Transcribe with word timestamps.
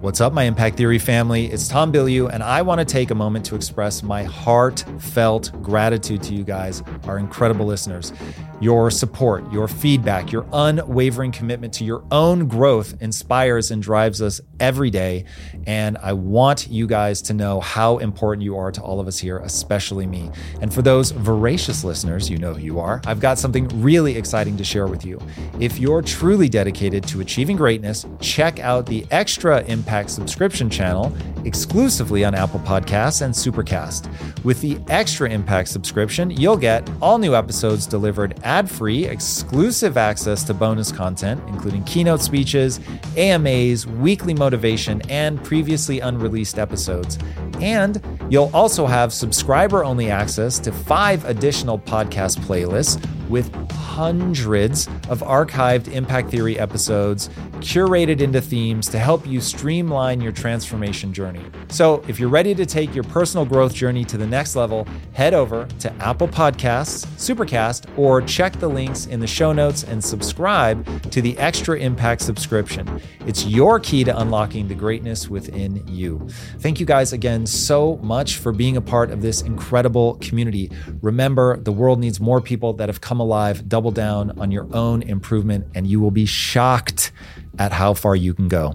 What's 0.00 0.20
up, 0.20 0.34
my 0.34 0.42
Impact 0.42 0.76
Theory 0.76 0.98
family? 0.98 1.46
It's 1.46 1.68
Tom 1.68 1.90
Bilyeu, 1.90 2.30
and 2.30 2.42
I 2.42 2.60
want 2.60 2.80
to 2.80 2.84
take 2.84 3.10
a 3.10 3.14
moment 3.14 3.46
to 3.46 3.54
express 3.54 4.02
my 4.02 4.24
heartfelt 4.24 5.50
gratitude 5.62 6.22
to 6.24 6.34
you 6.34 6.44
guys, 6.44 6.82
our 7.04 7.16
incredible 7.16 7.64
listeners. 7.64 8.12
Your 8.60 8.90
support, 8.90 9.52
your 9.52 9.68
feedback, 9.68 10.32
your 10.32 10.46
unwavering 10.52 11.30
commitment 11.30 11.74
to 11.74 11.84
your 11.84 12.02
own 12.10 12.48
growth 12.48 12.94
inspires 13.02 13.70
and 13.70 13.82
drives 13.82 14.22
us 14.22 14.40
every 14.58 14.88
day. 14.88 15.24
And 15.66 15.98
I 15.98 16.14
want 16.14 16.68
you 16.68 16.86
guys 16.86 17.20
to 17.22 17.34
know 17.34 17.60
how 17.60 17.98
important 17.98 18.44
you 18.44 18.56
are 18.56 18.72
to 18.72 18.80
all 18.80 18.98
of 18.98 19.06
us 19.06 19.18
here, 19.18 19.38
especially 19.38 20.06
me. 20.06 20.30
And 20.62 20.72
for 20.72 20.80
those 20.80 21.10
voracious 21.10 21.84
listeners, 21.84 22.30
you 22.30 22.38
know 22.38 22.54
who 22.54 22.62
you 22.62 22.80
are. 22.80 23.02
I've 23.06 23.20
got 23.20 23.38
something 23.38 23.68
really 23.82 24.16
exciting 24.16 24.56
to 24.56 24.64
share 24.64 24.86
with 24.86 25.04
you. 25.04 25.20
If 25.60 25.78
you're 25.78 26.00
truly 26.00 26.48
dedicated 26.48 27.06
to 27.08 27.20
achieving 27.20 27.56
greatness, 27.56 28.06
check 28.20 28.58
out 28.60 28.86
the 28.86 29.06
Extra 29.10 29.62
Impact 29.64 30.08
subscription 30.08 30.70
channel 30.70 31.14
exclusively 31.46 32.24
on 32.24 32.34
Apple 32.34 32.60
Podcasts 32.60 33.22
and 33.22 33.32
Supercast. 33.32 34.10
With 34.44 34.60
the 34.60 34.78
Extra 34.88 35.30
Impact 35.30 35.68
subscription, 35.68 36.30
you'll 36.30 36.56
get 36.56 36.88
all 37.00 37.18
new 37.18 37.34
episodes 37.34 37.86
delivered 37.86 38.38
ad 38.42 38.68
free, 38.68 39.06
exclusive 39.06 39.96
access 39.96 40.42
to 40.44 40.54
bonus 40.54 40.92
content, 40.92 41.42
including 41.48 41.84
keynote 41.84 42.20
speeches, 42.20 42.80
AMAs, 43.16 43.86
weekly 43.86 44.34
motivation, 44.34 45.00
and 45.10 45.42
previously 45.42 46.00
unreleased 46.00 46.58
episodes. 46.58 47.18
And 47.60 48.02
you'll 48.28 48.50
also 48.52 48.86
have 48.86 49.12
subscriber 49.12 49.84
only 49.84 50.10
access 50.10 50.58
to 50.60 50.72
five 50.72 51.24
additional 51.24 51.78
podcast 51.78 52.38
playlists 52.40 53.00
with 53.28 53.52
hundreds 53.72 54.86
of 55.08 55.20
archived 55.22 55.88
Impact 55.88 56.30
Theory 56.30 56.58
episodes 56.58 57.28
curated 57.60 58.20
into 58.20 58.40
themes 58.40 58.88
to 58.88 58.98
help 58.98 59.26
you 59.26 59.40
streamline 59.40 60.20
your 60.20 60.32
transformation 60.32 61.12
journey. 61.12 61.35
So, 61.68 62.02
if 62.08 62.20
you're 62.20 62.28
ready 62.28 62.54
to 62.54 62.64
take 62.64 62.94
your 62.94 63.04
personal 63.04 63.44
growth 63.44 63.74
journey 63.74 64.04
to 64.04 64.16
the 64.16 64.26
next 64.26 64.56
level, 64.56 64.86
head 65.12 65.34
over 65.34 65.66
to 65.80 65.92
Apple 65.94 66.28
Podcasts, 66.28 67.06
Supercast, 67.16 67.86
or 67.98 68.22
check 68.22 68.54
the 68.60 68.68
links 68.68 69.06
in 69.06 69.20
the 69.20 69.26
show 69.26 69.52
notes 69.52 69.82
and 69.82 70.02
subscribe 70.02 71.10
to 71.10 71.20
the 71.20 71.36
Extra 71.38 71.78
Impact 71.78 72.20
subscription. 72.22 73.00
It's 73.26 73.44
your 73.46 73.80
key 73.80 74.04
to 74.04 74.18
unlocking 74.18 74.68
the 74.68 74.74
greatness 74.74 75.28
within 75.28 75.86
you. 75.88 76.26
Thank 76.58 76.80
you 76.80 76.86
guys 76.86 77.12
again 77.12 77.46
so 77.46 77.96
much 77.96 78.36
for 78.36 78.52
being 78.52 78.76
a 78.76 78.80
part 78.80 79.10
of 79.10 79.22
this 79.22 79.42
incredible 79.42 80.14
community. 80.16 80.70
Remember, 81.02 81.56
the 81.56 81.72
world 81.72 81.98
needs 81.98 82.20
more 82.20 82.40
people 82.40 82.72
that 82.74 82.88
have 82.88 83.00
come 83.00 83.20
alive. 83.20 83.68
Double 83.68 83.90
down 83.90 84.38
on 84.38 84.50
your 84.50 84.68
own 84.74 85.02
improvement, 85.02 85.66
and 85.74 85.86
you 85.86 86.00
will 86.00 86.10
be 86.10 86.26
shocked 86.26 87.12
at 87.58 87.72
how 87.72 87.94
far 87.94 88.14
you 88.14 88.34
can 88.34 88.48
go. 88.48 88.74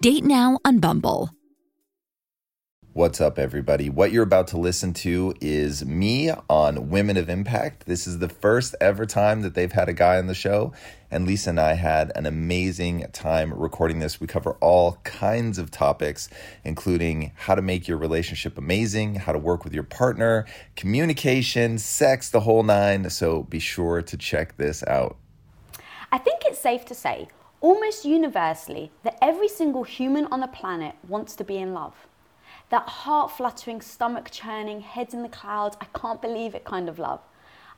Date 0.00 0.22
now 0.22 0.60
on 0.64 0.78
Bumble. 0.78 1.30
What's 2.92 3.20
up, 3.20 3.36
everybody? 3.36 3.90
What 3.90 4.12
you're 4.12 4.22
about 4.22 4.46
to 4.48 4.56
listen 4.56 4.94
to 4.94 5.34
is 5.40 5.84
me 5.84 6.30
on 6.48 6.88
Women 6.88 7.16
of 7.16 7.28
Impact. 7.28 7.86
This 7.86 8.06
is 8.06 8.20
the 8.20 8.28
first 8.28 8.76
ever 8.80 9.06
time 9.06 9.42
that 9.42 9.54
they've 9.54 9.72
had 9.72 9.88
a 9.88 9.92
guy 9.92 10.18
on 10.18 10.28
the 10.28 10.36
show, 10.36 10.72
and 11.10 11.26
Lisa 11.26 11.50
and 11.50 11.58
I 11.58 11.72
had 11.72 12.12
an 12.14 12.26
amazing 12.26 13.06
time 13.12 13.52
recording 13.52 13.98
this. 13.98 14.20
We 14.20 14.28
cover 14.28 14.52
all 14.60 15.00
kinds 15.02 15.58
of 15.58 15.72
topics, 15.72 16.28
including 16.62 17.32
how 17.34 17.56
to 17.56 17.62
make 17.62 17.88
your 17.88 17.98
relationship 17.98 18.56
amazing, 18.56 19.16
how 19.16 19.32
to 19.32 19.38
work 19.38 19.64
with 19.64 19.74
your 19.74 19.82
partner, 19.82 20.46
communication, 20.76 21.76
sex, 21.76 22.30
the 22.30 22.40
whole 22.40 22.62
nine. 22.62 23.10
So 23.10 23.42
be 23.42 23.58
sure 23.58 24.00
to 24.02 24.16
check 24.16 24.58
this 24.58 24.84
out. 24.86 25.16
I 26.12 26.18
think 26.18 26.42
it's 26.44 26.60
safe 26.60 26.84
to 26.86 26.94
say, 26.94 27.26
almost 27.60 28.04
universally, 28.04 28.90
that 29.02 29.18
every 29.20 29.48
single 29.48 29.84
human 29.84 30.26
on 30.26 30.40
the 30.40 30.46
planet 30.46 30.94
wants 31.06 31.34
to 31.36 31.44
be 31.44 31.56
in 31.56 31.74
love 31.74 31.94
that 32.70 32.88
heart 32.88 33.30
fluttering, 33.30 33.80
stomach 33.80 34.30
churning, 34.30 34.80
heads 34.80 35.14
in 35.14 35.22
the 35.22 35.28
clouds, 35.28 35.76
I 35.80 35.86
can't 35.98 36.20
believe 36.20 36.54
it 36.54 36.64
kind 36.64 36.88
of 36.88 36.98
love. 36.98 37.20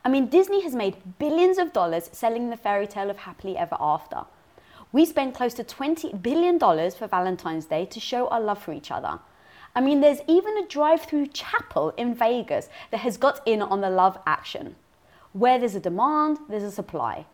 I 0.03 0.09
mean, 0.09 0.27
Disney 0.27 0.63
has 0.63 0.75
made 0.75 1.17
billions 1.19 1.57
of 1.57 1.73
dollars 1.73 2.09
selling 2.11 2.49
the 2.49 2.57
fairy 2.57 2.87
tale 2.87 3.09
of 3.09 3.17
happily 3.17 3.57
ever 3.57 3.77
after. 3.79 4.25
We 4.91 5.05
spend 5.05 5.35
close 5.35 5.53
to 5.55 5.63
$20 5.63 6.21
billion 6.21 6.59
for 6.59 7.07
Valentine's 7.07 7.65
Day 7.65 7.85
to 7.85 7.99
show 7.99 8.27
our 8.27 8.41
love 8.41 8.61
for 8.61 8.73
each 8.73 8.91
other. 8.91 9.19
I 9.73 9.79
mean, 9.79 10.01
there's 10.01 10.19
even 10.27 10.57
a 10.57 10.67
drive 10.67 11.03
through 11.03 11.27
chapel 11.27 11.93
in 11.95 12.13
Vegas 12.13 12.67
that 12.89 12.99
has 12.99 13.15
got 13.15 13.41
in 13.47 13.61
on 13.61 13.79
the 13.79 13.89
love 13.89 14.17
action. 14.25 14.75
Where 15.31 15.57
there's 15.57 15.75
a 15.75 15.79
demand, 15.79 16.39
there's 16.49 16.63
a 16.63 16.71
supply. 16.71 17.25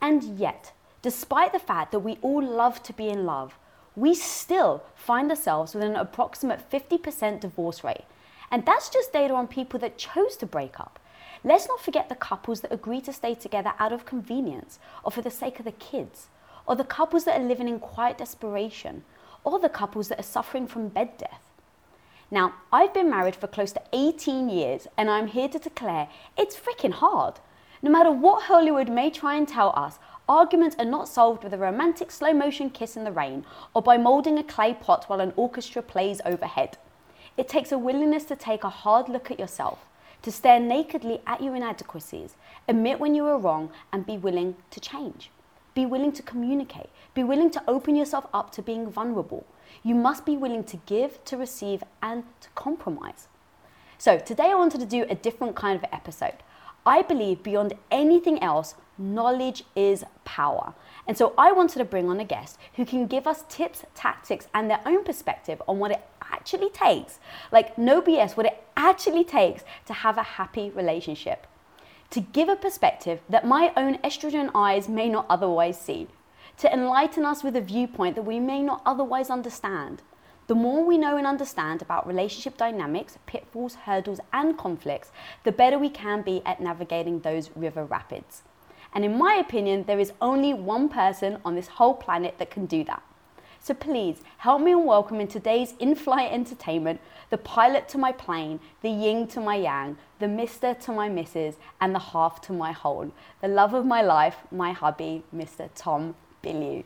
And 0.00 0.24
yet, 0.36 0.72
despite 1.06 1.52
the 1.52 1.60
fact 1.60 1.92
that 1.92 2.00
we 2.00 2.18
all 2.20 2.42
love 2.44 2.82
to 2.82 2.92
be 2.92 3.08
in 3.08 3.24
love, 3.24 3.56
we 3.94 4.12
still 4.12 4.82
find 4.96 5.30
ourselves 5.30 5.72
with 5.72 5.84
an 5.84 5.94
approximate 5.94 6.68
50% 6.68 7.38
divorce 7.38 7.84
rate. 7.84 8.06
And 8.50 8.66
that's 8.66 8.90
just 8.90 9.12
data 9.12 9.32
on 9.32 9.46
people 9.46 9.78
that 9.78 9.98
chose 9.98 10.36
to 10.38 10.46
break 10.46 10.80
up. 10.80 10.98
Let's 11.44 11.68
not 11.68 11.80
forget 11.80 12.08
the 12.08 12.16
couples 12.16 12.60
that 12.62 12.72
agree 12.72 13.00
to 13.02 13.12
stay 13.12 13.36
together 13.36 13.72
out 13.78 13.92
of 13.92 14.04
convenience 14.04 14.80
or 15.04 15.12
for 15.12 15.22
the 15.22 15.30
sake 15.30 15.60
of 15.60 15.64
the 15.64 15.70
kids, 15.70 16.26
or 16.66 16.74
the 16.74 16.82
couples 16.82 17.24
that 17.24 17.40
are 17.40 17.44
living 17.44 17.68
in 17.68 17.78
quiet 17.78 18.18
desperation, 18.18 19.04
or 19.44 19.60
the 19.60 19.68
couples 19.68 20.08
that 20.08 20.18
are 20.18 20.34
suffering 20.34 20.66
from 20.66 20.88
bed 20.88 21.16
death. 21.18 21.44
Now, 22.32 22.54
I've 22.72 22.92
been 22.92 23.08
married 23.08 23.36
for 23.36 23.46
close 23.46 23.70
to 23.74 23.82
18 23.92 24.48
years, 24.48 24.88
and 24.98 25.08
I'm 25.08 25.28
here 25.28 25.48
to 25.50 25.60
declare 25.60 26.08
it's 26.36 26.56
freaking 26.56 26.94
hard. 26.94 27.34
No 27.80 27.92
matter 27.92 28.10
what 28.10 28.44
Hollywood 28.44 28.88
may 28.88 29.10
try 29.10 29.36
and 29.36 29.46
tell 29.46 29.72
us, 29.76 30.00
Arguments 30.28 30.74
are 30.76 30.84
not 30.84 31.08
solved 31.08 31.44
with 31.44 31.54
a 31.54 31.58
romantic 31.58 32.10
slow 32.10 32.32
motion 32.32 32.68
kiss 32.68 32.96
in 32.96 33.04
the 33.04 33.12
rain 33.12 33.44
or 33.74 33.82
by 33.82 33.96
moulding 33.96 34.38
a 34.38 34.42
clay 34.42 34.74
pot 34.74 35.04
while 35.06 35.20
an 35.20 35.32
orchestra 35.36 35.82
plays 35.82 36.20
overhead. 36.24 36.78
It 37.36 37.48
takes 37.48 37.70
a 37.70 37.78
willingness 37.78 38.24
to 38.24 38.36
take 38.36 38.64
a 38.64 38.68
hard 38.68 39.08
look 39.08 39.30
at 39.30 39.38
yourself, 39.38 39.86
to 40.22 40.32
stare 40.32 40.58
nakedly 40.58 41.20
at 41.28 41.42
your 41.42 41.54
inadequacies, 41.54 42.34
admit 42.66 42.98
when 42.98 43.14
you 43.14 43.24
are 43.26 43.38
wrong, 43.38 43.70
and 43.92 44.04
be 44.04 44.16
willing 44.16 44.56
to 44.70 44.80
change. 44.80 45.30
Be 45.74 45.86
willing 45.86 46.10
to 46.12 46.22
communicate. 46.22 46.88
Be 47.14 47.22
willing 47.22 47.50
to 47.50 47.62
open 47.68 47.94
yourself 47.94 48.26
up 48.34 48.50
to 48.52 48.62
being 48.62 48.90
vulnerable. 48.90 49.46
You 49.84 49.94
must 49.94 50.24
be 50.24 50.36
willing 50.36 50.64
to 50.64 50.78
give, 50.86 51.24
to 51.26 51.36
receive, 51.36 51.84
and 52.02 52.24
to 52.40 52.48
compromise. 52.56 53.28
So, 53.98 54.18
today 54.18 54.50
I 54.50 54.54
wanted 54.54 54.80
to 54.80 54.86
do 54.86 55.06
a 55.08 55.14
different 55.14 55.54
kind 55.54 55.76
of 55.78 55.84
episode. 55.92 56.42
I 56.86 57.02
believe 57.02 57.42
beyond 57.42 57.74
anything 57.90 58.40
else, 58.42 58.76
knowledge 58.96 59.64
is 59.74 60.04
power. 60.24 60.72
And 61.06 61.18
so 61.18 61.34
I 61.36 61.52
wanted 61.52 61.78
to 61.78 61.84
bring 61.84 62.08
on 62.08 62.20
a 62.20 62.24
guest 62.24 62.58
who 62.74 62.86
can 62.86 63.06
give 63.06 63.26
us 63.26 63.44
tips, 63.48 63.84
tactics, 63.94 64.46
and 64.54 64.70
their 64.70 64.80
own 64.86 65.04
perspective 65.04 65.60
on 65.68 65.78
what 65.78 65.90
it 65.90 66.00
actually 66.22 66.70
takes, 66.70 67.18
like 67.52 67.76
no 67.76 68.00
BS, 68.00 68.36
what 68.36 68.46
it 68.46 68.64
actually 68.76 69.24
takes 69.24 69.64
to 69.86 69.92
have 69.92 70.16
a 70.16 70.22
happy 70.22 70.70
relationship. 70.70 71.46
To 72.10 72.20
give 72.20 72.48
a 72.48 72.56
perspective 72.56 73.20
that 73.28 73.46
my 73.46 73.72
own 73.76 73.98
estrogen 73.98 74.50
eyes 74.54 74.88
may 74.88 75.08
not 75.08 75.26
otherwise 75.28 75.80
see. 75.80 76.06
To 76.58 76.72
enlighten 76.72 77.24
us 77.24 77.42
with 77.42 77.56
a 77.56 77.60
viewpoint 77.60 78.14
that 78.14 78.22
we 78.22 78.40
may 78.40 78.62
not 78.62 78.80
otherwise 78.86 79.28
understand. 79.28 80.02
The 80.46 80.54
more 80.54 80.84
we 80.84 80.96
know 80.96 81.16
and 81.16 81.26
understand 81.26 81.82
about 81.82 82.06
relationship 82.06 82.56
dynamics, 82.56 83.18
pitfalls, 83.26 83.74
hurdles, 83.74 84.20
and 84.32 84.56
conflicts, 84.56 85.10
the 85.42 85.50
better 85.50 85.76
we 85.76 85.90
can 85.90 86.22
be 86.22 86.40
at 86.46 86.60
navigating 86.60 87.18
those 87.18 87.50
river 87.56 87.84
rapids. 87.84 88.42
And 88.94 89.04
in 89.04 89.18
my 89.18 89.34
opinion, 89.34 89.84
there 89.88 89.98
is 89.98 90.12
only 90.20 90.54
one 90.54 90.88
person 90.88 91.38
on 91.44 91.56
this 91.56 91.66
whole 91.66 91.94
planet 91.94 92.36
that 92.38 92.50
can 92.50 92.66
do 92.66 92.84
that. 92.84 93.02
So 93.58 93.74
please 93.74 94.22
help 94.38 94.62
me 94.62 94.70
and 94.70 94.86
welcome 94.86 95.20
in 95.20 95.26
today's 95.26 95.74
in 95.80 95.96
flight 95.96 96.30
entertainment 96.32 97.00
the 97.30 97.38
pilot 97.38 97.88
to 97.88 97.98
my 97.98 98.12
plane, 98.12 98.60
the 98.82 98.88
yin 98.88 99.26
to 99.26 99.40
my 99.40 99.56
yang, 99.56 99.98
the 100.20 100.28
mister 100.28 100.74
to 100.74 100.92
my 100.92 101.08
missus, 101.08 101.56
and 101.80 101.92
the 101.92 101.98
half 101.98 102.40
to 102.42 102.52
my 102.52 102.70
whole. 102.70 103.10
The 103.40 103.48
love 103.48 103.74
of 103.74 103.84
my 103.84 104.00
life, 104.00 104.36
my 104.52 104.70
hubby, 104.70 105.24
Mr. 105.34 105.68
Tom 105.74 106.14
Bilyeu. 106.44 106.84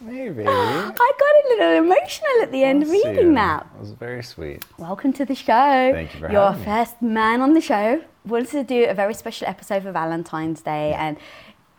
Maybe. 0.00 0.44
I 0.46 0.92
got 0.94 1.02
a 1.02 1.48
little 1.48 1.84
emotional 1.84 2.42
at 2.42 2.52
the 2.52 2.62
end 2.62 2.84
of 2.84 2.90
reading 2.90 3.28
you. 3.28 3.34
that. 3.34 3.66
It 3.76 3.80
was 3.80 3.92
very 3.92 4.22
sweet. 4.22 4.64
Welcome 4.78 5.12
to 5.14 5.24
the 5.24 5.34
show. 5.34 5.90
Thank 5.92 6.14
you 6.14 6.20
for 6.20 6.30
You're 6.30 6.52
having 6.52 6.60
me. 6.60 6.64
first 6.64 7.02
man 7.02 7.40
on 7.40 7.54
the 7.54 7.60
show. 7.60 8.02
Wanted 8.24 8.50
to 8.50 8.64
do 8.64 8.84
a 8.88 8.94
very 8.94 9.14
special 9.14 9.48
episode 9.48 9.82
for 9.82 9.90
Valentine's 9.90 10.60
Day, 10.60 10.92
and 10.92 11.16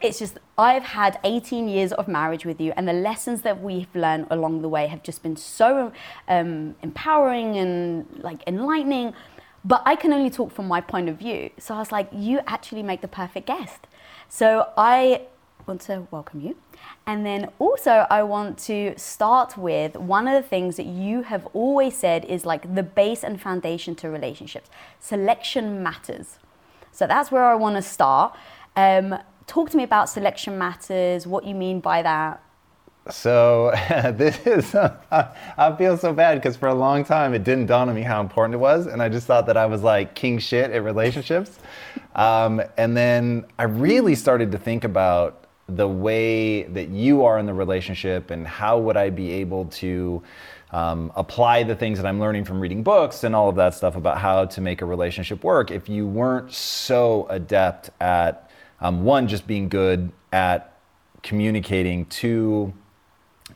it's 0.01 0.19
just 0.19 0.37
I've 0.57 0.83
had 0.83 1.19
18 1.23 1.69
years 1.69 1.93
of 1.93 2.07
marriage 2.07 2.45
with 2.45 2.59
you, 2.59 2.73
and 2.75 2.87
the 2.87 2.93
lessons 2.93 3.41
that 3.43 3.61
we've 3.61 3.93
learned 3.95 4.27
along 4.29 4.63
the 4.63 4.69
way 4.69 4.87
have 4.87 5.01
just 5.03 5.23
been 5.23 5.37
so 5.37 5.93
um, 6.27 6.75
empowering 6.81 7.57
and 7.57 8.05
like 8.21 8.43
enlightening. 8.47 9.13
But 9.63 9.81
I 9.85 9.95
can 9.95 10.11
only 10.11 10.29
talk 10.29 10.51
from 10.51 10.67
my 10.67 10.81
point 10.81 11.07
of 11.09 11.17
view. 11.17 11.51
So 11.57 11.75
I 11.75 11.79
was 11.79 11.91
like, 11.91 12.09
you 12.13 12.39
actually 12.47 12.81
make 12.83 13.01
the 13.01 13.09
perfect 13.09 13.47
guest. 13.47 13.87
So 14.29 14.69
I 14.77 15.23
want 15.67 15.81
to 15.81 16.07
welcome 16.11 16.41
you. 16.41 16.55
And 17.09 17.25
then 17.25 17.49
also, 17.57 18.05
I 18.11 18.21
want 18.21 18.59
to 18.67 18.93
start 18.95 19.57
with 19.57 19.95
one 19.95 20.27
of 20.27 20.35
the 20.35 20.47
things 20.47 20.77
that 20.77 20.85
you 20.85 21.23
have 21.23 21.47
always 21.53 21.97
said 21.97 22.23
is 22.25 22.45
like 22.45 22.75
the 22.75 22.83
base 22.83 23.23
and 23.23 23.41
foundation 23.41 23.95
to 23.95 24.11
relationships 24.11 24.69
selection 24.99 25.81
matters. 25.81 26.37
So 26.91 27.07
that's 27.07 27.31
where 27.31 27.43
I 27.43 27.55
want 27.55 27.77
to 27.77 27.81
start. 27.81 28.37
Um, 28.75 29.17
talk 29.47 29.71
to 29.71 29.77
me 29.77 29.81
about 29.81 30.07
selection 30.07 30.59
matters, 30.59 31.25
what 31.25 31.45
you 31.45 31.55
mean 31.55 31.79
by 31.79 32.03
that. 32.03 32.43
So 33.09 33.71
this 34.15 34.45
is, 34.45 34.75
I 35.11 35.75
feel 35.79 35.97
so 35.97 36.13
bad 36.13 36.35
because 36.35 36.57
for 36.57 36.67
a 36.67 36.75
long 36.75 37.03
time 37.03 37.33
it 37.33 37.43
didn't 37.43 37.65
dawn 37.65 37.89
on 37.89 37.95
me 37.95 38.03
how 38.03 38.21
important 38.21 38.53
it 38.53 38.59
was. 38.59 38.85
And 38.85 39.01
I 39.01 39.09
just 39.09 39.25
thought 39.25 39.47
that 39.47 39.57
I 39.57 39.65
was 39.65 39.81
like 39.81 40.13
king 40.13 40.37
shit 40.37 40.69
at 40.69 40.83
relationships. 40.83 41.57
Um, 42.15 42.61
and 42.75 42.97
then 42.97 43.45
I 43.57 43.63
really 43.63 44.15
started 44.15 44.51
to 44.51 44.57
think 44.57 44.83
about 44.83 45.38
the 45.75 45.87
way 45.87 46.63
that 46.63 46.89
you 46.89 47.25
are 47.25 47.39
in 47.39 47.45
the 47.45 47.53
relationship 47.53 48.31
and 48.31 48.47
how 48.47 48.79
would 48.79 48.97
I 48.97 49.09
be 49.09 49.31
able 49.33 49.65
to 49.65 50.21
um, 50.71 51.11
apply 51.15 51.63
the 51.63 51.75
things 51.75 51.97
that 51.99 52.07
I'm 52.07 52.19
learning 52.19 52.45
from 52.45 52.59
reading 52.59 52.83
books 52.83 53.23
and 53.23 53.35
all 53.35 53.49
of 53.49 53.55
that 53.55 53.73
stuff 53.73 53.95
about 53.95 54.19
how 54.19 54.45
to 54.45 54.61
make 54.61 54.81
a 54.81 54.85
relationship 54.85 55.43
work 55.43 55.71
if 55.71 55.89
you 55.89 56.05
weren't 56.05 56.53
so 56.53 57.25
adept 57.29 57.89
at 57.99 58.49
um, 58.81 59.03
one, 59.03 59.27
just 59.27 59.45
being 59.45 59.67
good 59.67 60.11
at 60.31 60.77
communicating, 61.21 62.05
two, 62.05 62.73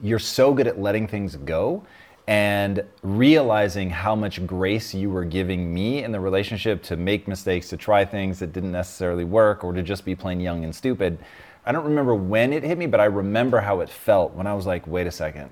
you're 0.01 0.19
so 0.19 0.53
good 0.53 0.67
at 0.67 0.79
letting 0.79 1.07
things 1.07 1.35
go 1.35 1.85
and 2.27 2.83
realizing 3.01 3.89
how 3.89 4.15
much 4.15 4.45
grace 4.45 4.93
you 4.93 5.09
were 5.09 5.25
giving 5.25 5.73
me 5.73 6.03
in 6.03 6.11
the 6.11 6.19
relationship 6.19 6.81
to 6.83 6.95
make 6.95 7.27
mistakes, 7.27 7.69
to 7.69 7.77
try 7.77 8.05
things 8.05 8.39
that 8.39 8.53
didn't 8.53 8.71
necessarily 8.71 9.25
work, 9.25 9.63
or 9.63 9.73
to 9.73 9.83
just 9.83 10.05
be 10.05 10.15
plain 10.15 10.39
young 10.39 10.63
and 10.63 10.73
stupid. 10.73 11.17
I 11.65 11.71
don't 11.71 11.85
remember 11.85 12.13
when 12.13 12.51
it 12.51 12.63
hit 12.63 12.77
me, 12.77 12.87
but 12.87 12.99
I 12.99 13.05
remember 13.05 13.61
how 13.61 13.79
it 13.79 13.89
felt 13.89 14.33
when 14.33 14.47
I 14.47 14.53
was 14.53 14.65
like, 14.65 14.85
wait 14.85 15.07
a 15.07 15.11
second. 15.11 15.51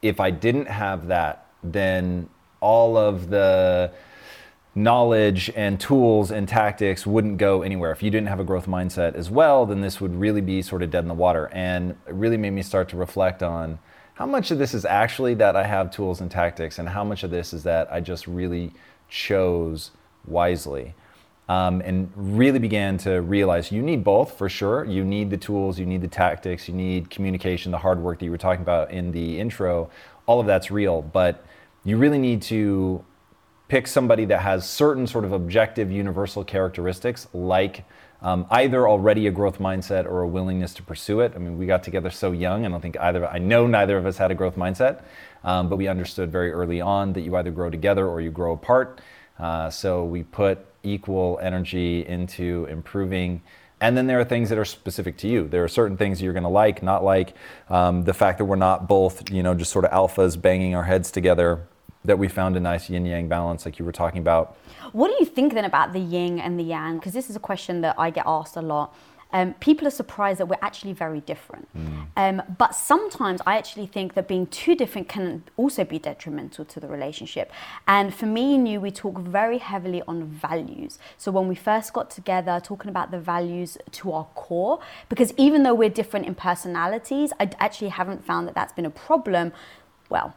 If 0.00 0.20
I 0.20 0.30
didn't 0.30 0.66
have 0.66 1.08
that, 1.08 1.46
then 1.62 2.28
all 2.60 2.96
of 2.96 3.28
the 3.30 3.92
knowledge 4.74 5.50
and 5.54 5.78
tools 5.78 6.30
and 6.30 6.48
tactics 6.48 7.06
wouldn't 7.06 7.38
go 7.38 7.62
anywhere. 7.62 7.92
If 7.92 8.02
you 8.02 8.10
didn't 8.10 8.28
have 8.28 8.40
a 8.40 8.44
growth 8.44 8.66
mindset 8.66 9.14
as 9.14 9.30
well, 9.30 9.66
then 9.66 9.80
this 9.80 10.00
would 10.00 10.14
really 10.14 10.40
be 10.40 10.62
sort 10.62 10.82
of 10.82 10.90
dead 10.90 11.04
in 11.04 11.08
the 11.08 11.14
water. 11.14 11.50
And 11.52 11.90
it 12.06 12.14
really 12.14 12.36
made 12.38 12.50
me 12.50 12.62
start 12.62 12.88
to 12.90 12.96
reflect 12.96 13.42
on 13.42 13.78
how 14.14 14.26
much 14.26 14.50
of 14.50 14.58
this 14.58 14.74
is 14.74 14.84
actually 14.84 15.34
that 15.34 15.56
I 15.56 15.64
have 15.64 15.90
tools 15.90 16.20
and 16.20 16.30
tactics, 16.30 16.78
and 16.78 16.88
how 16.88 17.02
much 17.02 17.22
of 17.22 17.30
this 17.30 17.52
is 17.52 17.64
that 17.64 17.92
I 17.92 18.00
just 18.00 18.26
really 18.26 18.72
chose 19.08 19.90
wisely 20.26 20.94
um, 21.52 21.82
and 21.84 22.10
really 22.16 22.58
began 22.58 22.96
to 22.96 23.20
realize 23.20 23.70
you 23.70 23.82
need 23.82 24.02
both 24.02 24.38
for 24.38 24.48
sure. 24.48 24.86
You 24.86 25.04
need 25.04 25.28
the 25.28 25.36
tools, 25.36 25.78
you 25.78 25.84
need 25.84 26.00
the 26.00 26.08
tactics, 26.08 26.66
you 26.66 26.72
need 26.74 27.10
communication, 27.10 27.72
the 27.72 27.78
hard 27.78 28.00
work 28.00 28.20
that 28.20 28.24
you 28.24 28.30
were 28.30 28.38
talking 28.38 28.62
about 28.62 28.90
in 28.90 29.12
the 29.12 29.38
intro. 29.38 29.90
All 30.24 30.40
of 30.40 30.46
that's 30.46 30.70
real, 30.70 31.02
but 31.02 31.44
you 31.84 31.98
really 31.98 32.18
need 32.18 32.40
to 32.42 33.04
pick 33.68 33.86
somebody 33.86 34.24
that 34.26 34.40
has 34.40 34.68
certain 34.68 35.06
sort 35.06 35.26
of 35.26 35.32
objective 35.32 35.90
universal 35.90 36.42
characteristics 36.42 37.28
like 37.34 37.84
um, 38.22 38.46
either 38.50 38.88
already 38.88 39.26
a 39.26 39.30
growth 39.30 39.58
mindset 39.58 40.06
or 40.06 40.22
a 40.22 40.28
willingness 40.28 40.72
to 40.74 40.82
pursue 40.82 41.20
it. 41.20 41.32
I 41.34 41.38
mean, 41.38 41.58
we 41.58 41.66
got 41.66 41.82
together 41.82 42.08
so 42.08 42.32
young, 42.32 42.64
I 42.64 42.68
don't 42.70 42.80
think 42.80 42.98
either, 42.98 43.26
I 43.26 43.38
know 43.38 43.66
neither 43.66 43.98
of 43.98 44.06
us 44.06 44.16
had 44.16 44.30
a 44.30 44.34
growth 44.34 44.56
mindset, 44.56 45.02
um, 45.44 45.68
but 45.68 45.76
we 45.76 45.86
understood 45.86 46.32
very 46.32 46.50
early 46.50 46.80
on 46.80 47.12
that 47.12 47.22
you 47.22 47.36
either 47.36 47.50
grow 47.50 47.68
together 47.68 48.06
or 48.08 48.22
you 48.22 48.30
grow 48.30 48.52
apart. 48.52 49.02
Uh, 49.38 49.68
so 49.68 50.04
we 50.04 50.22
put 50.22 50.64
equal 50.82 51.38
energy 51.42 52.06
into 52.06 52.66
improving. 52.70 53.42
And 53.80 53.96
then 53.96 54.06
there 54.06 54.20
are 54.20 54.24
things 54.24 54.48
that 54.50 54.58
are 54.58 54.64
specific 54.64 55.16
to 55.18 55.28
you. 55.28 55.48
There 55.48 55.64
are 55.64 55.68
certain 55.68 55.96
things 55.96 56.22
you're 56.22 56.32
going 56.32 56.44
to 56.44 56.48
like, 56.48 56.82
not 56.82 57.02
like 57.02 57.34
um, 57.68 58.04
the 58.04 58.14
fact 58.14 58.38
that 58.38 58.44
we're 58.44 58.54
not 58.54 58.86
both, 58.86 59.28
you 59.30 59.42
know, 59.42 59.54
just 59.54 59.72
sort 59.72 59.84
of 59.84 59.90
alphas 59.90 60.40
banging 60.40 60.74
our 60.74 60.84
heads 60.84 61.10
together. 61.10 61.66
That 62.04 62.18
we 62.18 62.26
found 62.26 62.56
a 62.56 62.60
nice 62.60 62.90
yin 62.90 63.06
yang 63.06 63.28
balance, 63.28 63.64
like 63.64 63.78
you 63.78 63.84
were 63.84 63.92
talking 63.92 64.18
about. 64.18 64.56
What 64.90 65.06
do 65.06 65.16
you 65.20 65.24
think 65.24 65.54
then 65.54 65.64
about 65.64 65.92
the 65.92 66.00
yin 66.00 66.40
and 66.40 66.58
the 66.58 66.64
yang? 66.64 66.98
Because 66.98 67.12
this 67.12 67.30
is 67.30 67.36
a 67.36 67.40
question 67.40 67.80
that 67.82 67.94
I 67.96 68.10
get 68.10 68.24
asked 68.26 68.56
a 68.56 68.60
lot 68.60 68.92
um, 69.32 69.54
people 69.54 69.86
are 69.86 69.90
surprised 69.90 70.40
that 70.40 70.46
we're 70.46 70.58
actually 70.62 70.92
very 70.92 71.20
different. 71.20 71.68
Mm. 71.76 72.06
Um, 72.16 72.42
but 72.58 72.74
sometimes 72.74 73.40
I 73.46 73.56
actually 73.56 73.86
think 73.86 74.14
that 74.14 74.28
being 74.28 74.46
too 74.46 74.74
different 74.74 75.08
can 75.08 75.44
also 75.56 75.84
be 75.84 75.98
detrimental 75.98 76.64
to 76.66 76.80
the 76.80 76.88
relationship. 76.88 77.50
And 77.88 78.14
for 78.14 78.26
me 78.26 78.54
and 78.54 78.68
you, 78.68 78.80
we 78.80 78.90
talk 78.90 79.18
very 79.18 79.58
heavily 79.58 80.02
on 80.06 80.24
values. 80.24 80.98
So 81.16 81.30
when 81.30 81.48
we 81.48 81.54
first 81.54 81.92
got 81.92 82.10
together, 82.10 82.60
talking 82.62 82.90
about 82.90 83.10
the 83.10 83.18
values 83.18 83.78
to 83.92 84.12
our 84.12 84.26
core, 84.34 84.80
because 85.08 85.32
even 85.36 85.62
though 85.62 85.74
we're 85.74 85.88
different 85.88 86.26
in 86.26 86.34
personalities, 86.34 87.32
I 87.40 87.50
actually 87.58 87.90
haven't 87.90 88.24
found 88.24 88.46
that 88.48 88.54
that's 88.54 88.72
been 88.72 88.86
a 88.86 88.90
problem. 88.90 89.52
Well, 90.10 90.34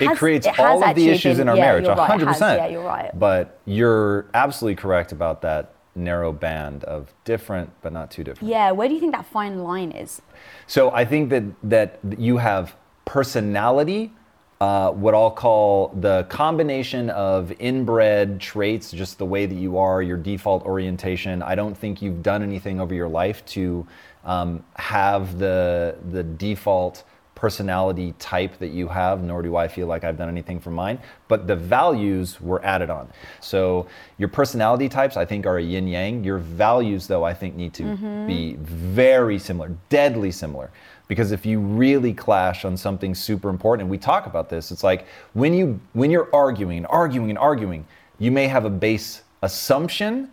it, 0.00 0.06
has, 0.06 0.18
creates 0.18 0.46
it 0.46 0.58
all 0.58 0.82
of 0.82 0.94
the 0.94 1.08
issues 1.10 1.36
been, 1.36 1.42
in 1.42 1.48
our 1.50 1.56
yeah, 1.56 1.62
marriage, 1.62 1.84
100%. 1.84 2.26
Has, 2.26 2.40
yeah, 2.40 2.66
you're 2.66 2.82
right. 2.82 3.10
But 3.18 3.60
you're 3.66 4.26
absolutely 4.32 4.76
correct 4.76 5.12
about 5.12 5.42
that 5.42 5.71
narrow 5.94 6.32
band 6.32 6.84
of 6.84 7.12
different 7.24 7.70
but 7.82 7.92
not 7.92 8.10
too 8.10 8.24
different. 8.24 8.48
Yeah, 8.50 8.70
where 8.70 8.88
do 8.88 8.94
you 8.94 9.00
think 9.00 9.12
that 9.12 9.26
fine 9.26 9.62
line 9.62 9.92
is? 9.92 10.22
So 10.66 10.90
I 10.90 11.04
think 11.04 11.30
that 11.30 11.44
that 11.64 11.98
you 12.18 12.38
have 12.38 12.74
personality, 13.04 14.12
uh, 14.60 14.92
what 14.92 15.14
I'll 15.14 15.30
call 15.30 15.88
the 15.88 16.24
combination 16.28 17.10
of 17.10 17.52
inbred 17.58 18.40
traits, 18.40 18.90
just 18.90 19.18
the 19.18 19.26
way 19.26 19.44
that 19.46 19.54
you 19.54 19.76
are, 19.76 20.02
your 20.02 20.16
default 20.16 20.64
orientation. 20.64 21.42
I 21.42 21.54
don't 21.54 21.76
think 21.76 22.00
you've 22.00 22.22
done 22.22 22.42
anything 22.42 22.80
over 22.80 22.94
your 22.94 23.08
life 23.08 23.44
to 23.46 23.86
um, 24.24 24.64
have 24.76 25.38
the 25.38 25.96
the 26.10 26.22
default 26.22 27.04
personality 27.42 28.14
type 28.20 28.56
that 28.60 28.68
you 28.68 28.86
have, 28.86 29.24
nor 29.24 29.42
do 29.42 29.56
I 29.56 29.66
feel 29.66 29.88
like 29.88 30.04
I've 30.04 30.16
done 30.16 30.28
anything 30.28 30.60
for 30.60 30.70
mine, 30.70 31.00
but 31.26 31.48
the 31.48 31.56
values 31.56 32.40
were 32.40 32.64
added 32.64 32.88
on. 32.88 33.08
So 33.40 33.88
your 34.16 34.28
personality 34.28 34.88
types, 34.88 35.16
I 35.16 35.24
think, 35.24 35.44
are 35.44 35.58
a 35.58 35.62
yin 35.62 35.88
yang. 35.88 36.22
Your 36.22 36.38
values, 36.38 37.08
though, 37.08 37.24
I 37.24 37.34
think 37.34 37.56
need 37.56 37.74
to 37.74 37.82
mm-hmm. 37.82 38.28
be 38.28 38.54
very 38.60 39.40
similar, 39.40 39.76
deadly 39.88 40.30
similar. 40.30 40.70
Because 41.08 41.32
if 41.32 41.44
you 41.44 41.58
really 41.58 42.14
clash 42.14 42.64
on 42.64 42.76
something 42.76 43.12
super 43.12 43.48
important, 43.48 43.82
and 43.86 43.90
we 43.90 43.98
talk 43.98 44.26
about 44.26 44.48
this, 44.48 44.70
it's 44.70 44.84
like 44.84 45.04
when 45.32 45.52
you 45.52 45.80
when 45.94 46.12
you're 46.12 46.30
arguing 46.32 46.78
and 46.78 46.86
arguing 46.90 47.30
and 47.30 47.38
arguing, 47.40 47.84
you 48.20 48.30
may 48.30 48.46
have 48.46 48.66
a 48.66 48.70
base 48.70 49.22
assumption 49.42 50.30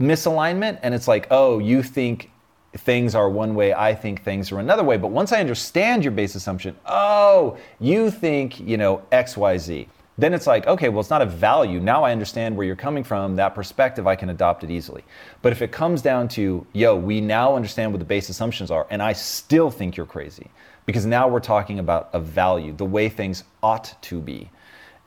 misalignment, 0.00 0.78
and 0.82 0.94
it's 0.94 1.06
like, 1.06 1.26
oh, 1.30 1.58
you 1.58 1.82
think 1.82 2.30
things 2.76 3.14
are 3.14 3.28
one 3.28 3.54
way, 3.54 3.72
I 3.72 3.94
think 3.94 4.22
things 4.22 4.50
are 4.52 4.58
another 4.58 4.84
way. 4.84 4.96
But 4.96 5.08
once 5.08 5.32
I 5.32 5.40
understand 5.40 6.04
your 6.04 6.12
base 6.12 6.34
assumption, 6.34 6.76
oh, 6.86 7.56
you 7.80 8.10
think, 8.10 8.60
you 8.60 8.76
know, 8.76 9.02
XYZ, 9.12 9.86
then 10.16 10.32
it's 10.32 10.46
like, 10.46 10.66
okay, 10.66 10.88
well, 10.88 11.00
it's 11.00 11.10
not 11.10 11.22
a 11.22 11.26
value. 11.26 11.80
Now 11.80 12.04
I 12.04 12.12
understand 12.12 12.56
where 12.56 12.66
you're 12.66 12.76
coming 12.76 13.02
from, 13.02 13.34
that 13.36 13.54
perspective, 13.54 14.06
I 14.06 14.14
can 14.14 14.30
adopt 14.30 14.62
it 14.62 14.70
easily. 14.70 15.04
But 15.42 15.52
if 15.52 15.60
it 15.60 15.72
comes 15.72 16.02
down 16.02 16.28
to, 16.28 16.64
yo, 16.72 16.96
we 16.96 17.20
now 17.20 17.56
understand 17.56 17.92
what 17.92 17.98
the 17.98 18.04
base 18.04 18.28
assumptions 18.28 18.70
are, 18.70 18.86
and 18.90 19.02
I 19.02 19.12
still 19.12 19.70
think 19.70 19.96
you're 19.96 20.06
crazy, 20.06 20.50
because 20.86 21.04
now 21.04 21.26
we're 21.26 21.40
talking 21.40 21.80
about 21.80 22.10
a 22.12 22.20
value, 22.20 22.72
the 22.72 22.84
way 22.84 23.08
things 23.08 23.42
ought 23.62 24.00
to 24.02 24.20
be. 24.20 24.50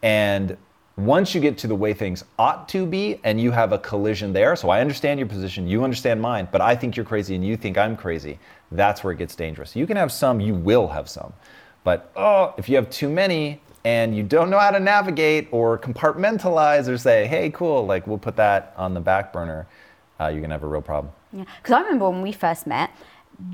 And 0.04 0.58
once 0.98 1.36
you 1.36 1.40
get 1.40 1.60
to 1.60 1.68
the 1.68 1.76
way 1.76 1.94
things 1.94 2.24
ought 2.40 2.68
to 2.68 2.86
be 2.86 3.20
and 3.24 3.40
you 3.40 3.52
have 3.52 3.72
a 3.72 3.78
collision 3.78 4.34
there, 4.34 4.56
so 4.56 4.70
I 4.70 4.82
understand 4.82 5.20
your 5.20 5.30
position, 5.30 5.68
you 5.68 5.84
understand 5.84 6.20
mine, 6.20 6.48
but 6.52 6.60
I 6.60 6.76
think 6.76 6.98
you're 6.98 7.06
crazy 7.06 7.36
and 7.36 7.46
you 7.46 7.56
think 7.56 7.78
I'm 7.78 7.96
crazy, 7.96 8.40
that's 8.72 9.04
where 9.04 9.14
it 9.14 9.18
gets 9.18 9.36
dangerous. 9.36 9.76
You 9.76 9.86
can 9.86 9.96
have 9.96 10.12
some, 10.12 10.42
you 10.42 10.56
will 10.56 10.88
have 10.88 11.08
some. 11.08 11.34
But 11.84 12.12
oh, 12.16 12.56
if 12.58 12.68
you 12.68 12.76
have 12.76 12.90
too 12.90 13.10
many 13.10 13.62
and 13.86 14.18
you 14.18 14.24
don't 14.24 14.50
know 14.50 14.58
how 14.58 14.72
to 14.72 14.80
navigate 14.80 15.48
or 15.52 15.78
compartmentalize 15.78 16.88
or 16.88 16.98
say, 16.98 17.28
hey, 17.28 17.52
cool, 17.52 17.86
like 17.86 18.08
we'll 18.08 18.18
put 18.18 18.36
that 18.38 18.74
on 18.76 18.96
the 18.96 19.00
back 19.00 19.32
burner, 19.32 19.68
uh, 20.20 20.28
you're 20.28 20.42
gonna 20.42 20.56
have 20.56 20.64
a 20.64 20.68
real 20.68 20.82
problem. 20.82 21.14
Yeah, 21.32 21.46
because 21.62 21.74
I 21.74 21.82
remember 21.82 22.10
when 22.10 22.24
we 22.24 22.32
first 22.32 22.66
met, 22.66 22.90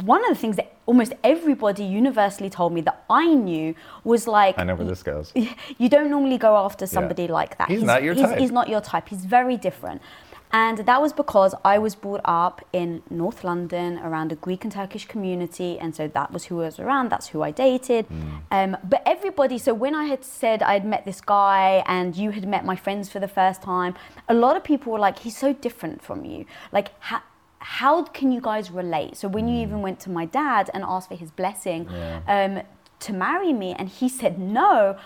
one 0.03 0.23
of 0.23 0.29
the 0.29 0.35
things 0.35 0.55
that 0.55 0.75
almost 0.85 1.13
everybody 1.23 1.83
universally 1.83 2.49
told 2.49 2.73
me 2.73 2.81
that 2.81 3.03
I 3.09 3.33
knew 3.33 3.75
was 4.03 4.27
like 4.27 4.57
I 4.57 4.63
know 4.63 4.75
where 4.75 4.87
this 4.87 5.03
goes. 5.03 5.33
You 5.77 5.89
don't 5.89 6.09
normally 6.09 6.37
go 6.37 6.55
after 6.57 6.85
somebody 6.87 7.23
yeah. 7.23 7.31
like 7.31 7.57
that. 7.57 7.69
He's, 7.69 7.79
he's 7.79 7.87
not 7.87 8.03
your 8.03 8.13
he's, 8.13 8.23
type. 8.23 8.39
He's 8.39 8.51
not 8.51 8.69
your 8.69 8.81
type. 8.81 9.09
He's 9.09 9.25
very 9.25 9.57
different. 9.57 10.01
And 10.55 10.77
that 10.77 11.01
was 11.01 11.13
because 11.13 11.55
I 11.65 11.79
was 11.79 11.95
brought 11.95 12.21
up 12.25 12.63
in 12.71 13.01
North 13.09 13.43
London 13.43 13.97
around 13.97 14.31
a 14.31 14.35
Greek 14.35 14.63
and 14.63 14.71
Turkish 14.71 15.05
community. 15.05 15.79
And 15.79 15.95
so 15.95 16.07
that 16.09 16.31
was 16.31 16.45
who 16.45 16.61
I 16.61 16.65
was 16.65 16.79
around, 16.79 17.09
that's 17.09 17.27
who 17.27 17.41
I 17.41 17.49
dated. 17.49 18.07
Mm. 18.07 18.41
Um, 18.51 18.77
but 18.83 19.01
everybody, 19.07 19.57
so 19.57 19.73
when 19.73 19.95
I 19.95 20.05
had 20.05 20.23
said 20.23 20.61
I'd 20.61 20.85
met 20.85 21.05
this 21.05 21.21
guy 21.21 21.83
and 21.87 22.15
you 22.15 22.29
had 22.29 22.47
met 22.47 22.65
my 22.65 22.75
friends 22.75 23.09
for 23.09 23.19
the 23.19 23.27
first 23.27 23.63
time, 23.63 23.95
a 24.29 24.33
lot 24.35 24.55
of 24.55 24.63
people 24.63 24.93
were 24.93 24.99
like, 24.99 25.19
he's 25.19 25.35
so 25.35 25.53
different 25.53 26.03
from 26.03 26.23
you. 26.23 26.45
Like, 26.71 26.89
ha- 26.99 27.23
how 27.63 28.03
can 28.03 28.31
you 28.31 28.41
guys 28.41 28.69
relate? 28.69 29.15
So 29.17 29.27
when 29.27 29.47
you 29.47 29.61
even 29.61 29.81
went 29.81 29.99
to 30.01 30.09
my 30.09 30.25
dad 30.25 30.69
and 30.73 30.83
asked 30.83 31.07
for 31.07 31.15
his 31.15 31.31
blessing 31.31 31.87
um, 32.27 32.61
to 32.99 33.13
marry 33.13 33.53
me, 33.53 33.73
and 33.73 33.87
he 33.89 34.09
said 34.09 34.37
no, 34.37 34.97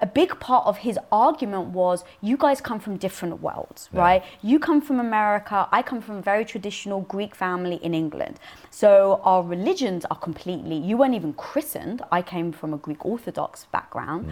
a 0.00 0.06
big 0.06 0.38
part 0.40 0.66
of 0.66 0.78
his 0.78 0.98
argument 1.12 1.68
was 1.68 2.04
you 2.20 2.36
guys 2.36 2.60
come 2.60 2.80
from 2.80 2.96
different 2.96 3.40
worlds, 3.40 3.88
right? 3.92 4.22
You 4.42 4.58
come 4.58 4.80
from 4.80 4.98
America, 4.98 5.68
I 5.70 5.82
come 5.82 6.00
from 6.02 6.16
a 6.16 6.20
very 6.20 6.44
traditional 6.44 7.02
Greek 7.02 7.34
family 7.34 7.76
in 7.76 7.94
England. 7.94 8.40
So 8.70 9.20
our 9.22 9.42
religions 9.42 10.04
are 10.10 10.18
completely, 10.18 10.76
you 10.76 10.96
weren't 10.96 11.14
even 11.14 11.32
christened. 11.34 12.02
I 12.10 12.22
came 12.22 12.50
from 12.52 12.74
a 12.74 12.76
Greek 12.76 13.06
Orthodox 13.06 13.66
background. 13.72 14.30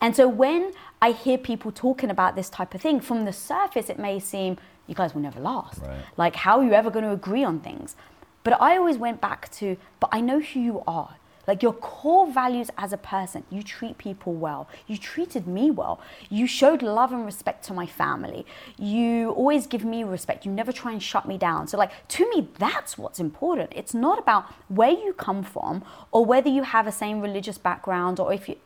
And 0.00 0.16
so 0.16 0.26
when 0.26 0.72
I 1.02 1.12
hear 1.12 1.36
people 1.36 1.70
talking 1.72 2.10
about 2.10 2.34
this 2.34 2.48
type 2.48 2.74
of 2.74 2.80
thing, 2.80 2.98
from 3.00 3.24
the 3.24 3.32
surface, 3.32 3.90
it 3.90 3.98
may 3.98 4.18
seem 4.18 4.56
you 4.86 4.94
guys 4.94 5.14
will 5.14 5.22
never 5.22 5.40
last. 5.40 5.80
Right. 5.80 6.00
Like, 6.16 6.36
how 6.36 6.58
are 6.58 6.64
you 6.64 6.72
ever 6.72 6.90
going 6.90 7.04
to 7.04 7.12
agree 7.12 7.44
on 7.44 7.60
things? 7.60 7.96
But 8.44 8.60
I 8.60 8.76
always 8.76 8.98
went 8.98 9.20
back 9.20 9.50
to, 9.52 9.76
but 10.00 10.10
I 10.12 10.20
know 10.20 10.40
who 10.40 10.60
you 10.60 10.82
are. 10.86 11.16
Like 11.46 11.62
your 11.62 11.72
core 11.72 12.30
values 12.30 12.70
as 12.78 12.92
a 12.92 12.96
person, 12.96 13.44
you 13.50 13.62
treat 13.62 13.98
people 13.98 14.32
well. 14.32 14.68
You 14.86 14.96
treated 14.96 15.46
me 15.46 15.70
well. 15.70 16.00
You 16.30 16.46
showed 16.46 16.82
love 16.82 17.12
and 17.12 17.24
respect 17.24 17.64
to 17.66 17.74
my 17.74 17.86
family. 17.86 18.46
You 18.78 19.30
always 19.30 19.66
give 19.66 19.84
me 19.84 20.04
respect. 20.04 20.46
You 20.46 20.52
never 20.52 20.70
try 20.72 20.92
and 20.92 21.02
shut 21.02 21.26
me 21.26 21.36
down. 21.38 21.66
So, 21.66 21.76
like, 21.76 21.90
to 22.08 22.30
me, 22.30 22.48
that's 22.58 22.96
what's 22.96 23.18
important. 23.18 23.72
It's 23.74 23.94
not 23.94 24.18
about 24.18 24.44
where 24.68 24.90
you 24.90 25.12
come 25.14 25.42
from 25.42 25.84
or 26.12 26.24
whether 26.24 26.48
you 26.48 26.62
have 26.62 26.86
a 26.86 26.92
same 26.92 27.20
religious 27.20 27.58
background 27.58 28.20
or 28.20 28.32
if 28.32 28.48
you, 28.48 28.56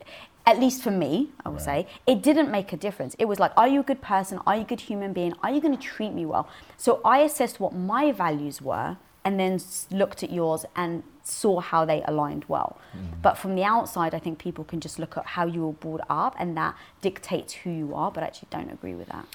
at 0.46 0.60
least 0.60 0.80
for 0.80 0.92
me, 0.92 1.30
I 1.44 1.48
will 1.48 1.58
say, 1.58 1.88
it 2.06 2.22
didn't 2.22 2.50
make 2.50 2.72
a 2.72 2.76
difference. 2.76 3.16
It 3.18 3.24
was 3.24 3.40
like, 3.40 3.52
are 3.56 3.66
you 3.66 3.80
a 3.80 3.82
good 3.82 4.00
person? 4.00 4.38
Are 4.46 4.54
you 4.54 4.62
a 4.62 4.64
good 4.64 4.80
human 4.80 5.12
being? 5.12 5.34
Are 5.42 5.50
you 5.50 5.60
going 5.60 5.76
to 5.76 5.82
treat 5.82 6.12
me 6.12 6.24
well? 6.24 6.48
So 6.76 7.00
I 7.04 7.18
assessed 7.18 7.58
what 7.58 7.74
my 7.74 8.12
values 8.12 8.62
were 8.62 8.96
and 9.24 9.40
then 9.40 9.60
looked 9.90 10.22
at 10.22 10.30
yours 10.30 10.64
and 10.76 11.02
saw 11.24 11.58
how 11.58 11.84
they 11.84 12.00
aligned 12.06 12.44
well. 12.46 12.78
Mm-hmm. 12.96 13.22
But 13.22 13.36
from 13.36 13.56
the 13.56 13.64
outside, 13.64 14.14
I 14.14 14.20
think 14.20 14.38
people 14.38 14.62
can 14.62 14.78
just 14.78 15.00
look 15.00 15.16
at 15.16 15.26
how 15.26 15.46
you 15.46 15.66
were 15.66 15.72
brought 15.72 16.02
up 16.08 16.36
and 16.38 16.56
that 16.56 16.76
dictates 17.00 17.52
who 17.52 17.70
you 17.70 17.92
are, 17.96 18.12
but 18.12 18.22
I 18.22 18.28
actually 18.28 18.48
don't 18.52 18.70
agree 18.70 18.94
with 18.94 19.08
that. 19.08 19.26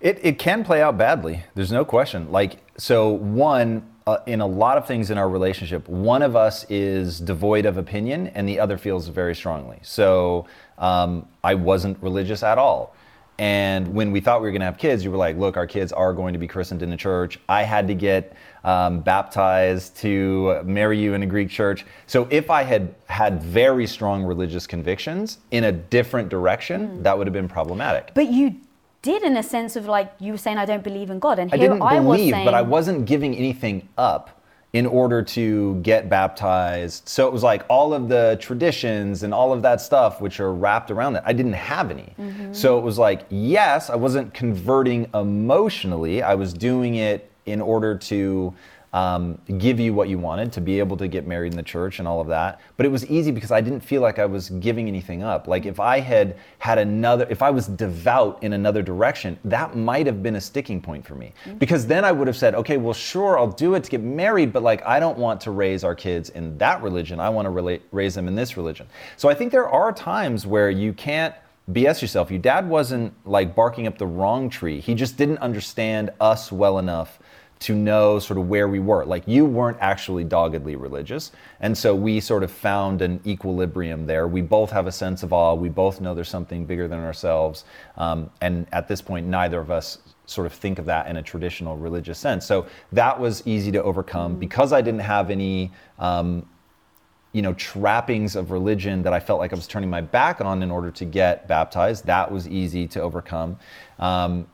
It, 0.00 0.20
it 0.22 0.38
can 0.38 0.62
play 0.62 0.82
out 0.82 0.98
badly. 0.98 1.44
There's 1.54 1.72
no 1.72 1.86
question. 1.86 2.30
Like, 2.30 2.58
so 2.76 3.08
one, 3.08 3.88
uh, 4.06 4.18
in 4.26 4.40
a 4.40 4.46
lot 4.46 4.76
of 4.76 4.86
things 4.86 5.10
in 5.10 5.18
our 5.18 5.28
relationship, 5.28 5.88
one 5.88 6.22
of 6.22 6.36
us 6.36 6.66
is 6.68 7.20
devoid 7.20 7.64
of 7.64 7.78
opinion 7.78 8.28
and 8.28 8.48
the 8.48 8.60
other 8.60 8.76
feels 8.76 9.08
very 9.08 9.34
strongly. 9.34 9.78
So 9.82 10.46
um, 10.78 11.26
I 11.42 11.54
wasn't 11.54 12.02
religious 12.02 12.42
at 12.42 12.58
all. 12.58 12.94
And 13.38 13.94
when 13.94 14.12
we 14.12 14.20
thought 14.20 14.40
we 14.40 14.46
were 14.46 14.52
going 14.52 14.60
to 14.60 14.66
have 14.66 14.78
kids, 14.78 15.02
you 15.02 15.10
were 15.10 15.16
like, 15.16 15.36
look, 15.36 15.56
our 15.56 15.66
kids 15.66 15.92
are 15.92 16.12
going 16.12 16.34
to 16.34 16.38
be 16.38 16.46
christened 16.46 16.82
in 16.82 16.92
a 16.92 16.96
church. 16.96 17.40
I 17.48 17.64
had 17.64 17.88
to 17.88 17.94
get 17.94 18.36
um, 18.62 19.00
baptized 19.00 19.96
to 19.98 20.62
marry 20.64 21.00
you 21.00 21.14
in 21.14 21.22
a 21.22 21.26
Greek 21.26 21.50
church. 21.50 21.84
So 22.06 22.28
if 22.30 22.48
I 22.48 22.62
had 22.62 22.94
had 23.06 23.42
very 23.42 23.88
strong 23.88 24.22
religious 24.22 24.68
convictions 24.68 25.38
in 25.50 25.64
a 25.64 25.72
different 25.72 26.28
direction, 26.28 27.02
that 27.02 27.18
would 27.18 27.26
have 27.26 27.34
been 27.34 27.48
problematic. 27.48 28.12
But 28.14 28.30
you 28.30 28.54
did 29.04 29.22
in 29.22 29.36
a 29.36 29.42
sense 29.42 29.76
of 29.76 29.84
like 29.86 30.08
you 30.18 30.32
were 30.32 30.42
saying 30.46 30.58
I 30.64 30.64
don't 30.64 30.82
believe 30.82 31.10
in 31.10 31.18
God 31.18 31.38
and 31.38 31.50
here 31.50 31.60
I 31.60 31.62
didn't 31.62 31.82
I 31.82 32.00
was 32.00 32.18
believe, 32.18 32.32
saying 32.32 32.46
but 32.46 32.54
I 32.54 32.62
wasn't 32.62 33.04
giving 33.04 33.36
anything 33.36 33.88
up 33.98 34.24
in 34.72 34.86
order 34.86 35.22
to 35.22 35.76
get 35.82 36.08
baptized. 36.08 37.08
So 37.08 37.28
it 37.28 37.32
was 37.32 37.44
like 37.44 37.62
all 37.68 37.94
of 37.94 38.08
the 38.08 38.36
traditions 38.40 39.22
and 39.22 39.32
all 39.32 39.52
of 39.52 39.62
that 39.62 39.80
stuff 39.80 40.20
which 40.20 40.40
are 40.40 40.52
wrapped 40.52 40.90
around 40.90 41.12
that. 41.12 41.22
I 41.24 41.32
didn't 41.32 41.52
have 41.74 41.92
any. 41.92 42.12
Mm-hmm. 42.18 42.52
So 42.52 42.76
it 42.76 42.82
was 42.82 42.98
like, 42.98 43.20
yes, 43.30 43.88
I 43.88 43.94
wasn't 43.94 44.34
converting 44.34 45.08
emotionally. 45.14 46.22
I 46.22 46.34
was 46.34 46.52
doing 46.52 46.96
it 46.96 47.30
in 47.46 47.60
order 47.60 47.96
to 47.96 48.52
um, 48.94 49.36
give 49.58 49.80
you 49.80 49.92
what 49.92 50.08
you 50.08 50.18
wanted 50.18 50.52
to 50.52 50.60
be 50.60 50.78
able 50.78 50.96
to 50.96 51.08
get 51.08 51.26
married 51.26 51.52
in 51.52 51.56
the 51.56 51.64
church 51.64 51.98
and 51.98 52.06
all 52.06 52.20
of 52.20 52.28
that. 52.28 52.60
But 52.76 52.86
it 52.86 52.90
was 52.90 53.04
easy 53.06 53.32
because 53.32 53.50
I 53.50 53.60
didn't 53.60 53.80
feel 53.80 54.00
like 54.00 54.20
I 54.20 54.24
was 54.24 54.50
giving 54.50 54.86
anything 54.86 55.24
up. 55.24 55.48
Like 55.48 55.66
if 55.66 55.80
I 55.80 55.98
had 55.98 56.36
had 56.60 56.78
another, 56.78 57.26
if 57.28 57.42
I 57.42 57.50
was 57.50 57.66
devout 57.66 58.40
in 58.44 58.52
another 58.52 58.82
direction, 58.82 59.36
that 59.46 59.76
might 59.76 60.06
have 60.06 60.22
been 60.22 60.36
a 60.36 60.40
sticking 60.40 60.80
point 60.80 61.04
for 61.04 61.16
me. 61.16 61.34
Because 61.58 61.88
then 61.88 62.04
I 62.04 62.12
would 62.12 62.28
have 62.28 62.36
said, 62.36 62.54
okay, 62.54 62.76
well, 62.76 62.94
sure, 62.94 63.36
I'll 63.36 63.50
do 63.50 63.74
it 63.74 63.82
to 63.82 63.90
get 63.90 64.00
married, 64.00 64.52
but 64.52 64.62
like 64.62 64.86
I 64.86 65.00
don't 65.00 65.18
want 65.18 65.40
to 65.40 65.50
raise 65.50 65.82
our 65.82 65.96
kids 65.96 66.30
in 66.30 66.56
that 66.58 66.80
religion. 66.80 67.18
I 67.18 67.30
want 67.30 67.46
to 67.46 67.50
relate, 67.50 67.82
raise 67.90 68.14
them 68.14 68.28
in 68.28 68.36
this 68.36 68.56
religion. 68.56 68.86
So 69.16 69.28
I 69.28 69.34
think 69.34 69.50
there 69.50 69.68
are 69.68 69.92
times 69.92 70.46
where 70.46 70.70
you 70.70 70.92
can't 70.92 71.34
BS 71.72 72.00
yourself. 72.00 72.30
Your 72.30 72.40
dad 72.40 72.68
wasn't 72.68 73.12
like 73.26 73.56
barking 73.56 73.88
up 73.88 73.98
the 73.98 74.06
wrong 74.06 74.50
tree. 74.50 74.78
He 74.80 74.94
just 74.94 75.16
didn't 75.16 75.38
understand 75.38 76.10
us 76.20 76.52
well 76.52 76.78
enough 76.78 77.18
to 77.60 77.74
know 77.74 78.18
sort 78.18 78.38
of 78.38 78.48
where 78.48 78.68
we 78.68 78.78
were. 78.78 79.04
Like 79.04 79.26
you 79.26 79.44
weren't 79.46 79.78
actually 79.80 80.24
doggedly 80.24 80.76
religious. 80.76 81.32
And 81.60 81.76
so 81.76 81.94
we 81.94 82.20
sort 82.20 82.42
of 82.42 82.50
found 82.50 83.00
an 83.02 83.20
equilibrium 83.26 84.06
there. 84.06 84.28
We 84.28 84.42
both 84.42 84.70
have 84.70 84.86
a 84.86 84.92
sense 84.92 85.22
of 85.22 85.32
awe. 85.32 85.54
We 85.54 85.68
both 85.68 86.00
know 86.00 86.14
there's 86.14 86.28
something 86.28 86.66
bigger 86.66 86.88
than 86.88 86.98
ourselves. 86.98 87.64
Um, 87.96 88.30
and 88.40 88.66
at 88.72 88.88
this 88.88 89.00
point, 89.00 89.26
neither 89.26 89.60
of 89.60 89.70
us 89.70 89.98
sort 90.26 90.46
of 90.46 90.52
think 90.52 90.78
of 90.78 90.86
that 90.86 91.06
in 91.06 91.16
a 91.16 91.22
traditional 91.22 91.76
religious 91.76 92.18
sense. 92.18 92.46
So 92.46 92.66
that 92.92 93.18
was 93.18 93.46
easy 93.46 93.70
to 93.72 93.82
overcome 93.82 94.36
because 94.38 94.72
I 94.72 94.80
didn't 94.80 95.00
have 95.00 95.30
any. 95.30 95.70
Um, 95.98 96.46
you 97.34 97.42
know 97.42 97.52
trappings 97.54 98.36
of 98.36 98.52
religion 98.52 99.02
that 99.02 99.12
I 99.12 99.18
felt 99.18 99.40
like 99.40 99.52
I 99.52 99.56
was 99.56 99.66
turning 99.66 99.90
my 99.90 100.00
back 100.00 100.40
on 100.40 100.62
in 100.62 100.70
order 100.70 100.92
to 100.92 101.04
get 101.04 101.48
baptized. 101.48 102.06
That 102.06 102.30
was 102.30 102.48
easy 102.48 102.86
to 102.86 103.02
overcome. 103.02 103.58
Um, 103.98 104.46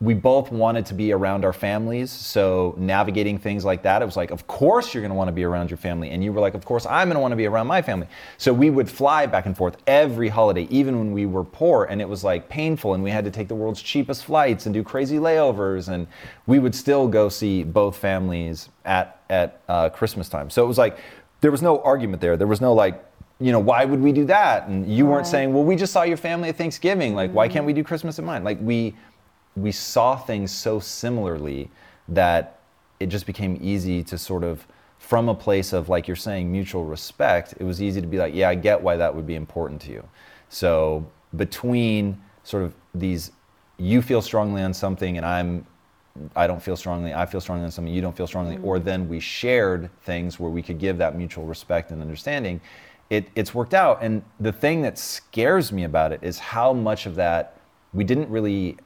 we 0.00 0.14
both 0.14 0.52
wanted 0.52 0.86
to 0.86 0.94
be 0.94 1.12
around 1.12 1.44
our 1.44 1.52
families, 1.52 2.12
so 2.12 2.72
navigating 2.78 3.36
things 3.36 3.64
like 3.64 3.82
that, 3.82 4.00
it 4.00 4.04
was 4.04 4.16
like, 4.16 4.30
of 4.30 4.46
course 4.46 4.94
you're 4.94 5.00
going 5.00 5.10
to 5.10 5.16
want 5.16 5.26
to 5.26 5.32
be 5.32 5.42
around 5.42 5.70
your 5.70 5.76
family, 5.76 6.10
and 6.10 6.22
you 6.22 6.32
were 6.32 6.40
like, 6.40 6.54
of 6.54 6.64
course 6.64 6.86
I'm 6.86 7.08
going 7.08 7.16
to 7.16 7.20
want 7.20 7.32
to 7.32 7.36
be 7.36 7.46
around 7.46 7.66
my 7.66 7.82
family. 7.82 8.06
So 8.36 8.52
we 8.52 8.70
would 8.70 8.88
fly 8.88 9.26
back 9.26 9.46
and 9.46 9.56
forth 9.56 9.76
every 9.88 10.28
holiday, 10.28 10.68
even 10.70 10.98
when 10.98 11.12
we 11.12 11.26
were 11.26 11.42
poor, 11.42 11.84
and 11.84 12.00
it 12.00 12.08
was 12.08 12.22
like 12.22 12.48
painful, 12.48 12.94
and 12.94 13.02
we 13.02 13.10
had 13.10 13.24
to 13.24 13.32
take 13.32 13.48
the 13.48 13.56
world's 13.56 13.82
cheapest 13.82 14.24
flights 14.24 14.66
and 14.66 14.72
do 14.72 14.84
crazy 14.84 15.16
layovers, 15.16 15.88
and 15.88 16.06
we 16.46 16.60
would 16.60 16.76
still 16.76 17.08
go 17.08 17.28
see 17.28 17.64
both 17.64 17.96
families 17.96 18.68
at 18.84 19.20
at 19.30 19.60
uh, 19.68 19.88
Christmas 19.88 20.28
time. 20.28 20.48
So 20.48 20.64
it 20.64 20.68
was 20.68 20.78
like 20.78 20.98
there 21.40 21.50
was 21.50 21.60
no 21.60 21.82
argument 21.82 22.22
there. 22.22 22.36
There 22.36 22.46
was 22.46 22.60
no 22.60 22.72
like, 22.72 23.04
you 23.40 23.52
know, 23.52 23.58
why 23.58 23.84
would 23.84 24.00
we 24.00 24.12
do 24.12 24.24
that? 24.26 24.68
And 24.68 24.86
you 24.92 25.06
weren't 25.06 25.26
saying, 25.26 25.52
well, 25.52 25.64
we 25.64 25.76
just 25.76 25.92
saw 25.92 26.02
your 26.02 26.16
family 26.16 26.48
at 26.48 26.56
Thanksgiving. 26.56 27.14
Like, 27.14 27.30
why 27.32 27.48
can't 27.48 27.66
we 27.66 27.72
do 27.72 27.84
Christmas 27.84 28.18
at 28.18 28.24
mine? 28.24 28.42
Like, 28.42 28.58
we 28.60 28.94
we 29.58 29.72
saw 29.72 30.16
things 30.16 30.50
so 30.50 30.80
similarly 30.80 31.70
that 32.08 32.60
it 33.00 33.06
just 33.06 33.26
became 33.26 33.58
easy 33.60 34.02
to 34.02 34.18
sort 34.18 34.44
of 34.44 34.66
from 34.98 35.28
a 35.28 35.34
place 35.34 35.72
of 35.72 35.88
like 35.88 36.08
you're 36.08 36.16
saying 36.16 36.50
mutual 36.50 36.84
respect 36.84 37.54
it 37.58 37.64
was 37.64 37.80
easy 37.82 38.00
to 38.00 38.06
be 38.06 38.18
like 38.18 38.34
yeah 38.34 38.48
i 38.48 38.54
get 38.54 38.80
why 38.80 38.96
that 38.96 39.14
would 39.14 39.26
be 39.26 39.36
important 39.36 39.80
to 39.80 39.92
you 39.92 40.06
so 40.48 41.06
between 41.36 42.20
sort 42.42 42.62
of 42.62 42.74
these 42.94 43.32
you 43.76 44.02
feel 44.02 44.20
strongly 44.20 44.62
on 44.62 44.74
something 44.74 45.16
and 45.16 45.24
i'm 45.24 45.64
I 46.34 46.46
don't 46.46 46.62
feel 46.62 46.76
strongly, 46.76 47.14
I 47.14 47.26
feel 47.26 47.40
strongly 47.40 47.64
on 47.64 47.70
something, 47.70 47.92
you 47.92 48.00
don't 48.00 48.16
feel 48.16 48.26
strongly, 48.26 48.56
mm-hmm. 48.56 48.64
or 48.64 48.78
then 48.78 49.08
we 49.08 49.20
shared 49.20 49.90
things 50.02 50.40
where 50.40 50.50
we 50.50 50.62
could 50.62 50.78
give 50.78 50.98
that 50.98 51.16
mutual 51.16 51.44
respect 51.44 51.90
and 51.90 52.02
understanding, 52.02 52.60
it, 53.10 53.28
it's 53.34 53.54
worked 53.54 53.74
out. 53.74 53.98
And 54.02 54.22
the 54.40 54.52
thing 54.52 54.82
that 54.82 54.98
scares 54.98 55.72
me 55.72 55.84
about 55.84 56.12
it 56.12 56.20
is 56.22 56.38
how 56.38 56.72
much 56.72 57.06
of 57.06 57.14
that 57.16 57.60
we 57.92 58.04
didn't 58.04 58.28
really 58.28 58.76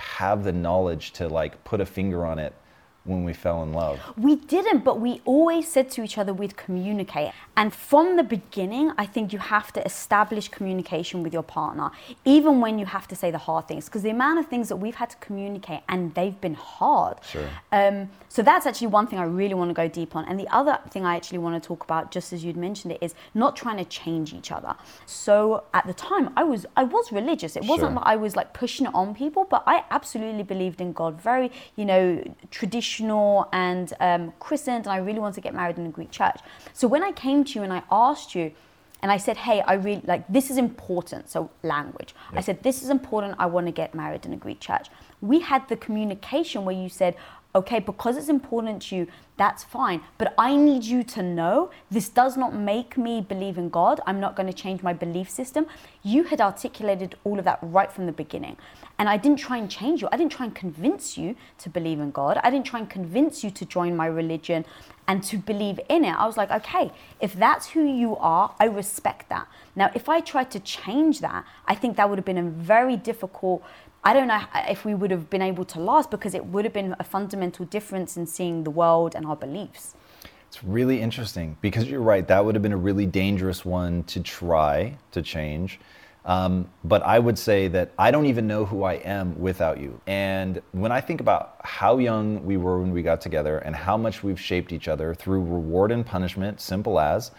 have 0.00 0.44
the 0.44 0.52
knowledge 0.52 1.12
to 1.12 1.28
like 1.28 1.62
put 1.64 1.80
a 1.80 1.86
finger 1.86 2.24
on 2.24 2.38
it 2.38 2.52
when 3.04 3.24
we 3.24 3.32
fell 3.32 3.62
in 3.62 3.72
love. 3.72 3.98
We 4.16 4.36
didn't, 4.36 4.84
but 4.84 5.00
we 5.00 5.22
always 5.24 5.66
said 5.68 5.90
to 5.92 6.02
each 6.02 6.18
other 6.18 6.34
we'd 6.34 6.56
communicate. 6.56 7.32
And 7.56 7.72
from 7.74 8.16
the 8.16 8.22
beginning, 8.22 8.92
I 8.98 9.06
think 9.06 9.32
you 9.32 9.38
have 9.38 9.72
to 9.72 9.84
establish 9.84 10.48
communication 10.48 11.22
with 11.22 11.32
your 11.32 11.42
partner, 11.42 11.90
even 12.24 12.60
when 12.60 12.78
you 12.78 12.86
have 12.86 13.08
to 13.08 13.16
say 13.16 13.30
the 13.30 13.38
hard 13.38 13.68
things, 13.68 13.86
because 13.86 14.02
the 14.02 14.10
amount 14.10 14.38
of 14.38 14.46
things 14.46 14.68
that 14.68 14.76
we've 14.76 14.94
had 14.94 15.10
to 15.10 15.16
communicate 15.16 15.80
and 15.88 16.14
they've 16.14 16.38
been 16.40 16.54
hard. 16.54 17.16
Sure. 17.24 17.48
Um, 17.72 18.10
so 18.28 18.42
that's 18.42 18.66
actually 18.66 18.88
one 18.88 19.06
thing 19.06 19.18
I 19.18 19.24
really 19.24 19.54
want 19.54 19.70
to 19.70 19.74
go 19.74 19.88
deep 19.88 20.14
on. 20.14 20.24
And 20.26 20.38
the 20.38 20.48
other 20.54 20.78
thing 20.90 21.04
I 21.04 21.16
actually 21.16 21.38
want 21.38 21.60
to 21.60 21.66
talk 21.66 21.82
about, 21.82 22.10
just 22.10 22.32
as 22.32 22.44
you'd 22.44 22.56
mentioned 22.56 22.92
it, 22.92 22.98
is 23.02 23.14
not 23.34 23.56
trying 23.56 23.78
to 23.78 23.84
change 23.84 24.34
each 24.34 24.52
other. 24.52 24.76
So 25.06 25.64
at 25.74 25.86
the 25.86 25.94
time, 25.94 26.32
I 26.36 26.44
was 26.44 26.66
I 26.76 26.84
was 26.84 27.12
religious. 27.12 27.56
It 27.56 27.64
wasn't 27.64 27.90
Sure. 27.92 27.94
that 27.94 28.06
I 28.06 28.16
was 28.16 28.36
like 28.36 28.52
pushing 28.52 28.86
it 28.86 28.94
on 28.94 29.14
people, 29.14 29.44
but 29.44 29.62
I 29.66 29.84
absolutely 29.90 30.42
believed 30.42 30.80
in 30.80 30.92
God. 30.92 31.20
Very, 31.20 31.50
you 31.76 31.84
know, 31.84 32.22
traditional 32.50 32.89
and 33.52 33.92
um, 34.00 34.32
christened, 34.38 34.86
and 34.86 34.88
I 34.88 34.98
really 34.98 35.20
wanted 35.20 35.34
to 35.34 35.40
get 35.40 35.54
married 35.54 35.78
in 35.78 35.86
a 35.86 35.90
Greek 35.90 36.10
church. 36.10 36.38
So 36.72 36.88
when 36.88 37.02
I 37.02 37.12
came 37.12 37.44
to 37.44 37.52
you 37.58 37.62
and 37.62 37.72
I 37.72 37.82
asked 37.90 38.34
you, 38.34 38.52
and 39.02 39.10
I 39.10 39.16
said, 39.16 39.36
hey, 39.36 39.62
I 39.62 39.74
really 39.74 40.02
like 40.04 40.26
this 40.28 40.50
is 40.50 40.58
important. 40.58 41.30
So 41.30 41.50
language. 41.62 42.14
I 42.32 42.42
said, 42.42 42.62
this 42.62 42.82
is 42.82 42.90
important. 42.90 43.36
I 43.38 43.46
want 43.46 43.66
to 43.66 43.72
get 43.72 43.94
married 43.94 44.26
in 44.26 44.32
a 44.32 44.36
Greek 44.36 44.60
church. 44.60 44.88
We 45.22 45.40
had 45.40 45.68
the 45.68 45.76
communication 45.76 46.64
where 46.64 46.76
you 46.76 46.88
said, 46.88 47.16
okay, 47.54 47.80
because 47.80 48.16
it's 48.16 48.28
important 48.28 48.82
to 48.82 48.96
you, 48.96 49.06
that's 49.36 49.64
fine. 49.64 50.02
But 50.18 50.34
I 50.38 50.56
need 50.56 50.84
you 50.84 51.02
to 51.04 51.22
know 51.22 51.70
this 51.90 52.08
does 52.08 52.36
not 52.36 52.54
make 52.54 52.96
me 52.96 53.20
believe 53.20 53.58
in 53.58 53.70
God. 53.70 54.00
I'm 54.06 54.20
not 54.20 54.36
going 54.36 54.46
to 54.46 54.52
change 54.52 54.82
my 54.82 54.92
belief 54.92 55.30
system. 55.30 55.66
You 56.02 56.24
had 56.24 56.40
articulated 56.40 57.16
all 57.24 57.38
of 57.38 57.44
that 57.46 57.58
right 57.62 57.90
from 57.90 58.06
the 58.06 58.12
beginning. 58.12 58.56
And 58.98 59.08
I 59.08 59.16
didn't 59.16 59.38
try 59.38 59.56
and 59.56 59.70
change 59.70 60.02
you. 60.02 60.08
I 60.12 60.18
didn't 60.18 60.32
try 60.32 60.44
and 60.44 60.54
convince 60.54 61.16
you 61.16 61.34
to 61.58 61.70
believe 61.70 62.00
in 62.00 62.10
God. 62.10 62.38
I 62.44 62.50
didn't 62.50 62.66
try 62.66 62.80
and 62.80 62.90
convince 62.90 63.42
you 63.42 63.50
to 63.50 63.64
join 63.64 63.96
my 63.96 64.06
religion 64.06 64.66
and 65.08 65.22
to 65.24 65.38
believe 65.38 65.80
in 65.88 66.04
it. 66.04 66.14
I 66.14 66.26
was 66.26 66.36
like, 66.36 66.50
okay, 66.50 66.92
if 67.18 67.32
that's 67.32 67.70
who 67.70 67.82
you 67.82 68.16
are, 68.18 68.54
I 68.60 68.66
respect 68.66 69.28
that. 69.30 69.48
Now, 69.74 69.90
if 69.94 70.08
I 70.08 70.20
tried 70.20 70.50
to 70.50 70.60
change 70.60 71.20
that, 71.20 71.44
I 71.66 71.74
think 71.74 71.96
that 71.96 72.08
would 72.08 72.18
have 72.18 72.26
been 72.26 72.38
a 72.38 72.42
very 72.42 72.96
difficult 72.96 73.64
I 74.02 74.14
don't 74.14 74.28
know 74.28 74.40
if 74.66 74.86
we 74.86 74.94
would 74.94 75.10
have 75.10 75.28
been 75.28 75.42
able 75.42 75.64
to 75.66 75.80
last 75.80 76.10
because 76.10 76.34
it 76.34 76.46
would 76.46 76.64
have 76.64 76.72
been 76.72 76.96
a 76.98 77.04
fundamental 77.04 77.66
difference 77.66 78.16
in 78.16 78.26
seeing 78.26 78.64
the 78.64 78.70
world 78.70 79.14
and 79.14 79.26
our 79.26 79.36
beliefs. 79.36 79.94
It's 80.48 80.64
really 80.64 81.00
interesting 81.02 81.58
because 81.60 81.88
you're 81.88 82.00
right. 82.00 82.26
That 82.26 82.44
would 82.44 82.54
have 82.54 82.62
been 82.62 82.72
a 82.72 82.78
really 82.78 83.04
dangerous 83.04 83.64
one 83.64 84.04
to 84.04 84.20
try 84.20 84.96
to 85.12 85.20
change. 85.20 85.78
Um, 86.24 86.70
but 86.82 87.02
I 87.02 87.18
would 87.18 87.38
say 87.38 87.68
that 87.68 87.92
I 87.98 88.10
don't 88.10 88.26
even 88.26 88.46
know 88.46 88.64
who 88.64 88.84
I 88.84 88.94
am 88.94 89.38
without 89.38 89.78
you. 89.78 90.00
And 90.06 90.60
when 90.72 90.92
I 90.92 91.00
think 91.00 91.20
about 91.20 91.56
how 91.62 91.98
young 91.98 92.44
we 92.44 92.56
were 92.56 92.80
when 92.80 92.92
we 92.92 93.02
got 93.02 93.20
together 93.20 93.58
and 93.58 93.76
how 93.76 93.96
much 93.96 94.22
we've 94.22 94.40
shaped 94.40 94.72
each 94.72 94.88
other 94.88 95.14
through 95.14 95.40
reward 95.40 95.92
and 95.92 96.04
punishment, 96.04 96.60
simple 96.60 96.98
as, 96.98 97.32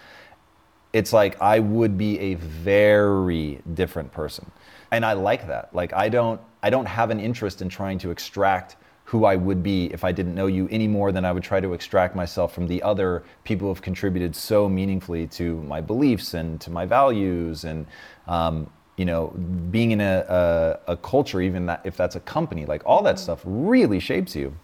it's 0.93 1.11
like 1.11 1.41
I 1.41 1.59
would 1.59 1.97
be 1.97 2.19
a 2.19 2.35
very 2.35 3.61
different 3.73 4.11
person. 4.11 4.51
And 4.91 5.05
I 5.05 5.13
like 5.13 5.47
that. 5.47 5.73
Like 5.73 5.93
I 5.93 6.09
don't 6.09 6.39
I 6.63 6.69
don't 6.69 6.85
have 6.85 7.09
an 7.09 7.19
interest 7.19 7.61
in 7.61 7.69
trying 7.69 7.97
to 7.99 8.11
extract 8.11 8.75
who 9.05 9.25
I 9.25 9.35
would 9.35 9.61
be 9.61 9.87
if 9.87 10.05
I 10.05 10.11
didn't 10.11 10.35
know 10.35 10.47
you 10.47 10.69
any 10.71 10.87
more 10.87 11.11
than 11.11 11.25
I 11.25 11.31
would 11.31 11.43
try 11.43 11.59
to 11.59 11.73
extract 11.73 12.15
myself 12.15 12.53
from 12.53 12.67
the 12.67 12.81
other 12.81 13.23
people 13.43 13.67
who 13.67 13.73
have 13.73 13.81
contributed 13.81 14.35
so 14.35 14.69
meaningfully 14.69 15.27
to 15.27 15.61
my 15.63 15.81
beliefs 15.81 16.33
and 16.33 16.61
to 16.61 16.69
my 16.69 16.85
values 16.85 17.65
and 17.65 17.85
um, 18.27 18.69
you 18.95 19.03
know 19.05 19.27
being 19.69 19.91
in 19.91 19.99
a, 19.99 20.79
a, 20.87 20.93
a 20.93 20.97
culture 20.97 21.41
even 21.41 21.65
that 21.65 21.81
if 21.83 21.97
that's 21.97 22.15
a 22.15 22.19
company 22.21 22.65
like 22.65 22.83
all 22.85 23.01
that 23.03 23.19
stuff 23.19 23.41
really 23.43 23.99
shapes 23.99 24.35
you 24.35 24.55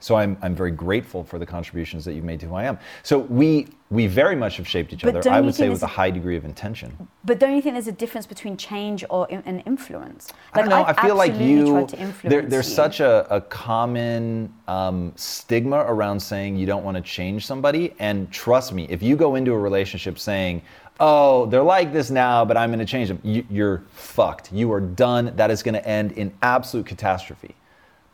so 0.00 0.16
I'm, 0.16 0.36
I'm 0.42 0.54
very 0.54 0.70
grateful 0.70 1.24
for 1.24 1.38
the 1.38 1.46
contributions 1.46 2.04
that 2.04 2.14
you've 2.14 2.24
made 2.24 2.40
to 2.40 2.46
who 2.46 2.54
I 2.54 2.64
am. 2.64 2.78
So 3.02 3.18
we 3.18 3.68
we 3.88 4.08
very 4.08 4.34
much 4.34 4.56
have 4.56 4.66
shaped 4.66 4.92
each 4.92 5.02
But 5.02 5.14
other. 5.16 5.30
I 5.30 5.40
would 5.40 5.54
say 5.54 5.68
with 5.68 5.82
a 5.82 5.86
high 5.86 6.10
degree 6.10 6.36
of 6.36 6.44
intention. 6.44 7.08
But 7.24 7.38
don't 7.38 7.54
you 7.54 7.62
think 7.62 7.76
there's 7.76 7.86
a 7.86 7.92
difference 7.92 8.26
between 8.26 8.56
change 8.56 9.04
or 9.08 9.28
in, 9.28 9.42
an 9.46 9.60
influence? 9.60 10.32
I 10.54 10.60
don't 10.60 10.68
know. 10.68 10.82
I've 10.82 10.98
I 10.98 11.02
feel 11.02 11.14
like 11.14 11.30
absolutely 11.30 11.54
you. 11.54 11.70
tried 11.70 11.88
to 11.90 11.98
influence 11.98 12.32
There, 12.32 12.42
there's 12.42 12.68
you. 12.68 12.74
such 12.74 13.00
a, 13.00 13.32
a 13.34 13.40
common 13.40 14.52
um, 14.66 15.12
stigma 15.14 15.84
around 15.86 16.18
saying 16.18 16.56
you 16.56 16.66
don't 16.66 16.84
want 16.84 16.96
to 16.96 17.02
change 17.02 17.46
somebody. 17.46 17.94
And 18.00 18.30
trust 18.32 18.72
me, 18.72 18.86
if 18.90 19.02
you 19.02 19.14
go 19.14 19.36
into 19.36 19.52
a 19.52 19.58
relationship 19.58 20.18
saying, 20.18 20.62
"Oh, 20.98 21.46
they're 21.46 21.62
like 21.62 21.92
this 21.92 22.10
now, 22.10 22.44
but 22.44 22.56
I'm 22.56 22.70
going 22.70 22.80
to 22.80 22.84
change 22.84 23.06
them," 23.08 23.20
you, 23.22 23.46
you're 23.48 23.84
fucked. 23.92 24.52
You 24.52 24.72
are 24.72 24.80
done. 24.80 25.32
That 25.36 25.52
is 25.52 25.62
going 25.62 25.74
to 25.74 25.86
end 25.86 26.12
in 26.12 26.32
absolute 26.42 26.86
catastrophe. 26.86 27.54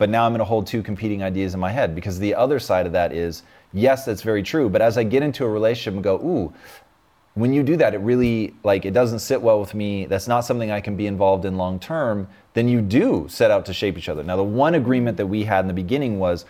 But 0.03 0.11
now 0.11 0.27
I'm 0.27 0.33
going 0.33 0.41
to 0.41 0.45
hold 0.45 0.67
two 0.67 0.83
competing 0.83 1.23
ideas 1.23 1.55
in 1.55 1.61
my 1.61 1.71
head 1.71 1.95
because 1.95 2.19
the 2.19 2.35
other 2.35 2.59
side 2.59 2.87
of 2.87 2.93
that 2.93 3.13
is, 3.13 3.45
yes, 3.73 4.05
that's 4.05 4.23
very 4.23 4.43
true. 4.43 4.69
But 4.69 4.83
as 4.83 4.99
I 4.99 5.05
get 5.05 5.23
into 5.23 5.45
a 5.45 5.49
relationship 5.49 5.95
and 5.95 6.03
go, 6.03 6.17
ooh, 6.17 6.53
when 7.35 7.53
you 7.53 7.63
do 7.63 7.77
that, 7.77 7.95
it 7.95 7.99
really 7.99 8.53
like 8.65 8.85
it 8.85 8.95
doesn't 8.95 9.21
sit 9.21 9.41
well 9.41 9.61
with 9.61 9.75
me. 9.75 10.07
That's 10.07 10.27
not 10.27 10.41
something 10.41 10.73
I 10.73 10.81
can 10.81 10.97
be 10.97 11.07
involved 11.07 11.45
in 11.45 11.57
long 11.57 11.79
term. 11.79 12.27
Then 12.55 12.67
you 12.67 12.81
do 12.81 13.27
set 13.29 13.53
out 13.53 13.65
to 13.67 13.73
shape 13.73 13.97
each 13.97 14.09
other. 14.09 14.25
Now, 14.25 14.35
the 14.35 14.43
one 14.43 14.75
agreement 14.75 15.19
that 15.19 15.27
we 15.29 15.45
had 15.45 15.61
in 15.61 15.69
the 15.69 15.73
beginning 15.73 16.19
was, 16.19 16.47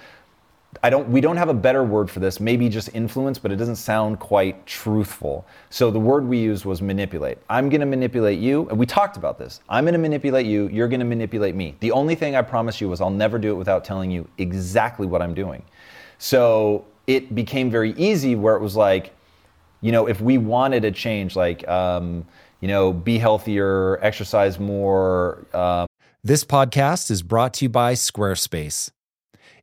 I 0.85 0.91
don't. 0.91 1.09
We 1.09 1.21
don't 1.21 1.37
have 1.37 1.49
a 1.49 1.55
better 1.55 1.85
word 1.85 2.11
for 2.11 2.19
this. 2.19 2.41
Maybe 2.41 2.69
just 2.69 2.91
influence, 2.93 3.39
but 3.39 3.53
it 3.53 3.57
doesn't 3.57 3.77
sound 3.77 4.19
quite 4.19 4.67
truthful. 4.67 5.47
So 5.71 5.93
the 5.93 6.01
word 6.01 6.27
we 6.27 6.39
used 6.39 6.65
was 6.65 6.83
manipulate. 6.83 7.39
I'm 7.49 7.69
going 7.69 7.81
to 7.81 7.87
manipulate 7.87 8.41
you, 8.41 8.69
and 8.69 8.77
we 8.77 8.85
talked 8.85 9.17
about 9.17 9.39
this. 9.39 9.61
I'm 9.69 9.85
going 9.85 9.93
to 9.93 9.99
manipulate 9.99 10.47
you. 10.47 10.69
You're 10.69 10.89
going 10.89 10.99
to 11.01 11.07
manipulate 11.07 11.55
me. 11.55 11.77
The 11.79 11.93
only 11.93 12.17
thing 12.17 12.35
I 12.35 12.43
promise 12.43 12.81
you 12.81 12.91
is 12.93 13.01
I'll 13.01 13.11
never 13.11 13.39
do 13.39 13.53
it 13.53 13.57
without 13.57 13.85
telling 13.85 14.11
you 14.11 14.29
exactly 14.39 15.07
what 15.07 15.23
I'm 15.23 15.35
doing. 15.35 15.63
So 16.19 16.85
it 17.07 17.33
became 17.33 17.71
very 17.71 17.93
easy 17.93 18.35
where 18.35 18.57
it 18.57 18.61
was 18.61 18.75
like, 18.75 19.15
you 19.83 19.93
know, 19.93 20.07
if 20.09 20.21
we 20.21 20.37
wanted 20.39 20.85
a 20.85 20.91
change, 20.91 21.37
like, 21.37 21.67
um, 21.69 22.27
you 22.61 22.69
know, 22.69 22.93
be 22.93 23.19
healthier, 23.19 23.99
exercise 24.03 24.59
more. 24.59 25.47
Um, 25.55 25.87
This 26.25 26.45
podcast 26.45 27.11
is 27.11 27.23
brought 27.23 27.55
to 27.55 27.65
you 27.65 27.69
by 27.69 27.95
Squarespace. 27.95 28.91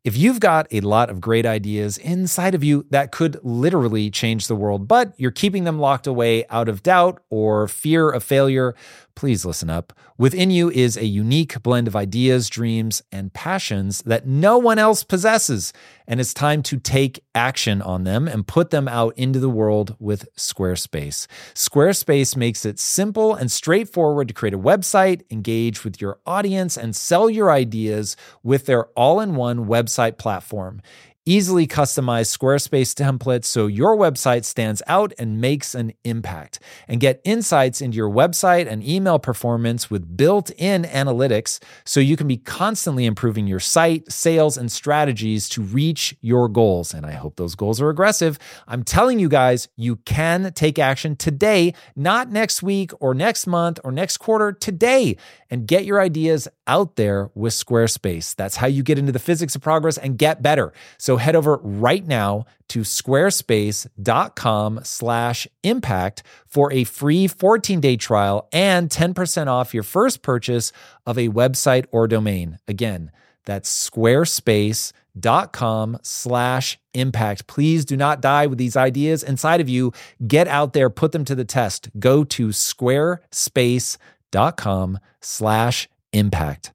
If 0.06 0.16
you've 0.16 0.40
got 0.40 0.68
a 0.72 0.80
lot 0.80 1.10
of 1.10 1.20
great 1.20 1.46
ideas 1.46 1.98
inside 1.98 2.56
of 2.56 2.64
you 2.64 2.86
that 2.90 3.12
could 3.12 3.38
literally 3.44 4.10
change 4.10 4.48
the 4.48 4.56
world, 4.56 4.88
but 4.88 5.14
you're 5.18 5.30
keeping 5.30 5.66
them 5.66 5.78
locked 5.78 6.08
away 6.08 6.46
out 6.50 6.70
of 6.70 6.84
doubt 6.84 7.22
or 7.30 7.68
fear 7.68 8.10
of 8.10 8.24
failure, 8.24 8.76
please 9.20 9.44
listen 9.44 9.70
up. 9.70 9.92
Within 10.18 10.50
you 10.50 10.72
is 10.72 10.96
a 10.96 11.06
unique 11.06 11.62
blend 11.62 11.90
of 11.90 11.96
ideas, 11.96 12.48
dreams, 12.48 13.02
and 13.12 13.34
passions 13.34 14.02
that 14.04 14.26
no 14.26 14.58
one 14.58 14.80
else 14.80 15.04
possesses. 15.04 15.74
And 16.08 16.22
it's 16.22 16.34
time 16.34 16.64
to 16.64 16.80
take 16.80 17.22
action 17.36 17.82
on 17.82 18.06
them 18.06 18.30
and 18.30 18.48
put 18.48 18.70
them 18.70 18.88
out 18.88 19.18
into 19.18 19.38
the 19.38 19.50
world 19.50 19.94
with 20.00 20.34
Squarespace. 20.38 21.28
Squarespace 21.54 22.38
makes 22.38 22.66
it 22.66 22.80
simple 22.80 23.36
and 23.36 23.52
straightforward 23.52 24.30
to 24.30 24.34
create 24.34 24.54
a 24.54 24.58
website, 24.58 25.24
engage 25.30 25.84
with 25.84 26.00
your 26.00 26.20
audience, 26.26 26.78
and 26.78 26.96
sell 26.96 27.30
your 27.30 27.52
ideas 27.52 28.16
with 28.42 28.68
their 28.68 28.86
all 28.98 29.20
in 29.20 29.36
one 29.36 29.66
website 29.66 30.18
platform. 30.18 30.82
Easily 31.30 31.68
customize 31.68 32.36
Squarespace 32.36 32.96
templates 32.96 33.46
so 33.46 33.68
your 33.68 33.96
website 33.96 34.46
stands 34.46 34.82
out 34.88 35.14
and 35.20 35.40
makes 35.40 35.76
an 35.76 35.94
impact. 36.04 36.58
And 36.88 37.00
get 37.00 37.22
insights 37.24 37.82
into 37.82 37.98
your 37.98 38.10
website 38.10 38.68
and 38.68 38.84
email 38.84 39.20
performance 39.20 39.92
with 39.92 40.18
built 40.18 40.50
in 40.58 40.86
analytics 40.86 41.62
so 41.86 42.00
you 42.00 42.18
can 42.18 42.28
be 42.28 42.38
constantly 42.38 43.06
improving 43.06 43.46
your 43.46 43.60
site, 43.60 44.12
sales, 44.12 44.58
and 44.58 44.72
strategies 44.72 45.48
to 45.50 45.62
reach 45.62 46.18
your 46.20 46.50
goals. 46.50 46.96
And 46.96 47.06
I 47.06 47.12
hope 47.12 47.36
those 47.36 47.54
goals 47.54 47.80
are 47.80 47.90
aggressive. 47.90 48.40
I'm 48.68 48.82
telling 48.82 49.20
you 49.20 49.30
guys, 49.30 49.68
you 49.76 49.98
can 49.98 50.52
take 50.54 50.80
action 50.80 51.16
today, 51.16 51.76
not 51.96 52.32
next 52.32 52.64
week 52.64 52.92
or 53.00 53.14
next 53.14 53.46
month 53.46 53.80
or 53.84 53.92
next 53.92 54.18
quarter, 54.18 54.52
today, 54.52 55.16
and 55.52 55.68
get 55.68 55.86
your 55.86 56.02
ideas 56.02 56.48
out 56.66 56.96
there 56.96 57.30
with 57.36 57.54
Squarespace. 57.54 58.36
That's 58.36 58.56
how 58.56 58.66
you 58.66 58.82
get 58.82 58.98
into 58.98 59.12
the 59.12 59.20
physics 59.20 59.54
of 59.54 59.62
progress 59.62 60.00
and 60.00 60.18
get 60.18 60.42
better. 60.42 60.74
So 60.98 61.19
head 61.20 61.36
over 61.36 61.58
right 61.58 62.06
now 62.06 62.46
to 62.70 62.82
squarespace.com 62.82 64.80
slash 64.84 65.48
impact 65.64 66.24
for 66.46 66.72
a 66.74 66.84
free 66.84 67.28
14-day 67.28 67.98
trial 67.98 68.48
and 68.52 68.90
10% 68.90 69.48
off 69.48 69.74
your 69.74 69.84
first 69.84 70.22
purchase 70.22 70.72
of 71.06 71.18
a 71.18 71.30
website 71.30 71.86
or 71.92 72.08
domain. 72.08 72.60
Again, 72.68 73.12
that's 73.46 73.90
squarespace.com 73.90 76.00
slash 76.04 76.78
impact. 76.94 77.48
Please 77.48 77.86
do 77.86 77.96
not 77.98 78.22
die 78.22 78.46
with 78.48 78.58
these 78.58 78.78
ideas 78.78 79.24
inside 79.24 79.62
of 79.62 79.70
you. 79.70 79.94
Get 80.26 80.48
out 80.48 80.74
there, 80.74 80.90
put 80.90 81.12
them 81.12 81.26
to 81.26 81.36
the 81.36 81.46
test. 81.46 81.90
Go 82.00 82.24
to 82.26 82.50
squarespace.com 82.50 85.00
slash 85.22 85.90
impact. 86.14 86.74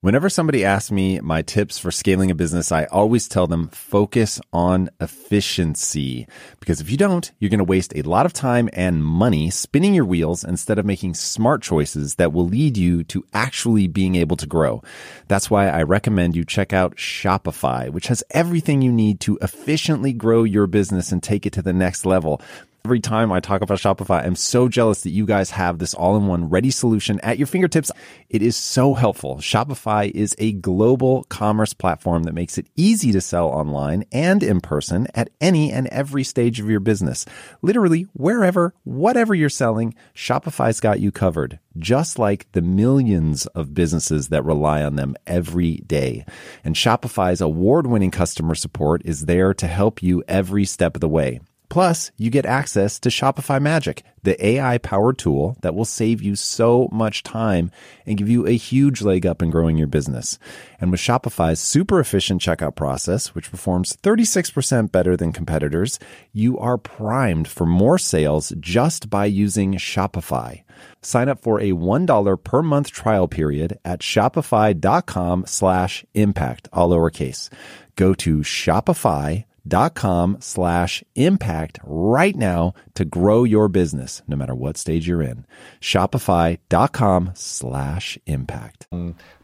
Whenever 0.00 0.30
somebody 0.30 0.64
asks 0.64 0.92
me 0.92 1.18
my 1.18 1.42
tips 1.42 1.76
for 1.76 1.90
scaling 1.90 2.30
a 2.30 2.34
business, 2.36 2.70
I 2.70 2.84
always 2.84 3.26
tell 3.26 3.48
them 3.48 3.66
focus 3.70 4.40
on 4.52 4.90
efficiency. 5.00 6.28
Because 6.60 6.80
if 6.80 6.88
you 6.88 6.96
don't, 6.96 7.28
you're 7.40 7.50
going 7.50 7.58
to 7.58 7.64
waste 7.64 7.92
a 7.96 8.02
lot 8.02 8.24
of 8.24 8.32
time 8.32 8.70
and 8.74 9.02
money 9.02 9.50
spinning 9.50 9.94
your 9.94 10.04
wheels 10.04 10.44
instead 10.44 10.78
of 10.78 10.86
making 10.86 11.14
smart 11.14 11.62
choices 11.62 12.14
that 12.14 12.32
will 12.32 12.46
lead 12.46 12.76
you 12.76 13.02
to 13.02 13.24
actually 13.34 13.88
being 13.88 14.14
able 14.14 14.36
to 14.36 14.46
grow. 14.46 14.84
That's 15.26 15.50
why 15.50 15.66
I 15.68 15.82
recommend 15.82 16.36
you 16.36 16.44
check 16.44 16.72
out 16.72 16.94
Shopify, 16.94 17.90
which 17.90 18.06
has 18.06 18.22
everything 18.30 18.82
you 18.82 18.92
need 18.92 19.18
to 19.22 19.36
efficiently 19.42 20.12
grow 20.12 20.44
your 20.44 20.68
business 20.68 21.10
and 21.10 21.20
take 21.20 21.44
it 21.44 21.54
to 21.54 21.62
the 21.62 21.72
next 21.72 22.06
level. 22.06 22.40
Every 22.88 23.00
time 23.00 23.30
I 23.32 23.40
talk 23.40 23.60
about 23.60 23.76
Shopify, 23.76 24.24
I'm 24.24 24.34
so 24.34 24.66
jealous 24.66 25.02
that 25.02 25.10
you 25.10 25.26
guys 25.26 25.50
have 25.50 25.78
this 25.78 25.92
all 25.92 26.16
in 26.16 26.26
one 26.26 26.48
ready 26.48 26.70
solution 26.70 27.20
at 27.20 27.36
your 27.36 27.46
fingertips. 27.46 27.90
It 28.30 28.40
is 28.40 28.56
so 28.56 28.94
helpful. 28.94 29.36
Shopify 29.36 30.10
is 30.10 30.34
a 30.38 30.52
global 30.52 31.24
commerce 31.24 31.74
platform 31.74 32.22
that 32.22 32.32
makes 32.32 32.56
it 32.56 32.66
easy 32.76 33.12
to 33.12 33.20
sell 33.20 33.48
online 33.48 34.04
and 34.10 34.42
in 34.42 34.62
person 34.62 35.06
at 35.14 35.28
any 35.38 35.70
and 35.70 35.86
every 35.88 36.24
stage 36.24 36.60
of 36.60 36.70
your 36.70 36.80
business. 36.80 37.26
Literally, 37.60 38.06
wherever, 38.14 38.72
whatever 38.84 39.34
you're 39.34 39.50
selling, 39.50 39.94
Shopify's 40.14 40.80
got 40.80 40.98
you 40.98 41.12
covered, 41.12 41.58
just 41.76 42.18
like 42.18 42.50
the 42.52 42.62
millions 42.62 43.44
of 43.48 43.74
businesses 43.74 44.28
that 44.28 44.46
rely 44.46 44.82
on 44.82 44.96
them 44.96 45.14
every 45.26 45.82
day. 45.86 46.24
And 46.64 46.74
Shopify's 46.74 47.42
award 47.42 47.86
winning 47.86 48.10
customer 48.10 48.54
support 48.54 49.02
is 49.04 49.26
there 49.26 49.52
to 49.52 49.66
help 49.66 50.02
you 50.02 50.24
every 50.26 50.64
step 50.64 50.94
of 50.94 51.02
the 51.02 51.08
way. 51.10 51.40
Plus, 51.68 52.10
you 52.16 52.30
get 52.30 52.46
access 52.46 52.98
to 52.98 53.10
Shopify 53.10 53.60
Magic, 53.60 54.02
the 54.22 54.42
AI 54.44 54.78
powered 54.78 55.18
tool 55.18 55.56
that 55.60 55.74
will 55.74 55.84
save 55.84 56.22
you 56.22 56.34
so 56.34 56.88
much 56.90 57.22
time 57.22 57.70
and 58.06 58.16
give 58.16 58.28
you 58.28 58.46
a 58.46 58.56
huge 58.56 59.02
leg 59.02 59.26
up 59.26 59.42
in 59.42 59.50
growing 59.50 59.76
your 59.76 59.86
business. 59.86 60.38
And 60.80 60.90
with 60.90 61.00
Shopify's 61.00 61.60
super 61.60 62.00
efficient 62.00 62.40
checkout 62.40 62.74
process, 62.74 63.34
which 63.34 63.50
performs 63.50 63.96
36% 64.02 64.90
better 64.90 65.14
than 65.14 65.32
competitors, 65.32 65.98
you 66.32 66.58
are 66.58 66.78
primed 66.78 67.48
for 67.48 67.66
more 67.66 67.98
sales 67.98 68.52
just 68.58 69.10
by 69.10 69.26
using 69.26 69.74
Shopify. 69.74 70.62
Sign 71.02 71.28
up 71.28 71.42
for 71.42 71.60
a 71.60 71.72
$1 71.72 72.44
per 72.44 72.62
month 72.62 72.90
trial 72.90 73.28
period 73.28 73.78
at 73.84 74.00
shopify.com 74.00 75.44
slash 75.46 76.04
impact, 76.14 76.68
all 76.72 76.90
lowercase. 76.90 77.50
Go 77.96 78.14
to 78.14 78.38
Shopify 78.38 79.44
dot 79.68 79.94
com 79.94 80.36
slash 80.40 81.04
impact 81.14 81.78
right 81.84 82.34
now 82.34 82.74
to 82.94 83.04
grow 83.04 83.44
your 83.44 83.68
business 83.68 84.22
no 84.26 84.36
matter 84.36 84.54
what 84.54 84.76
stage 84.76 85.06
you're 85.06 85.22
in. 85.22 85.46
Shopify.com 85.80 87.32
slash 87.34 88.18
impact. 88.26 88.86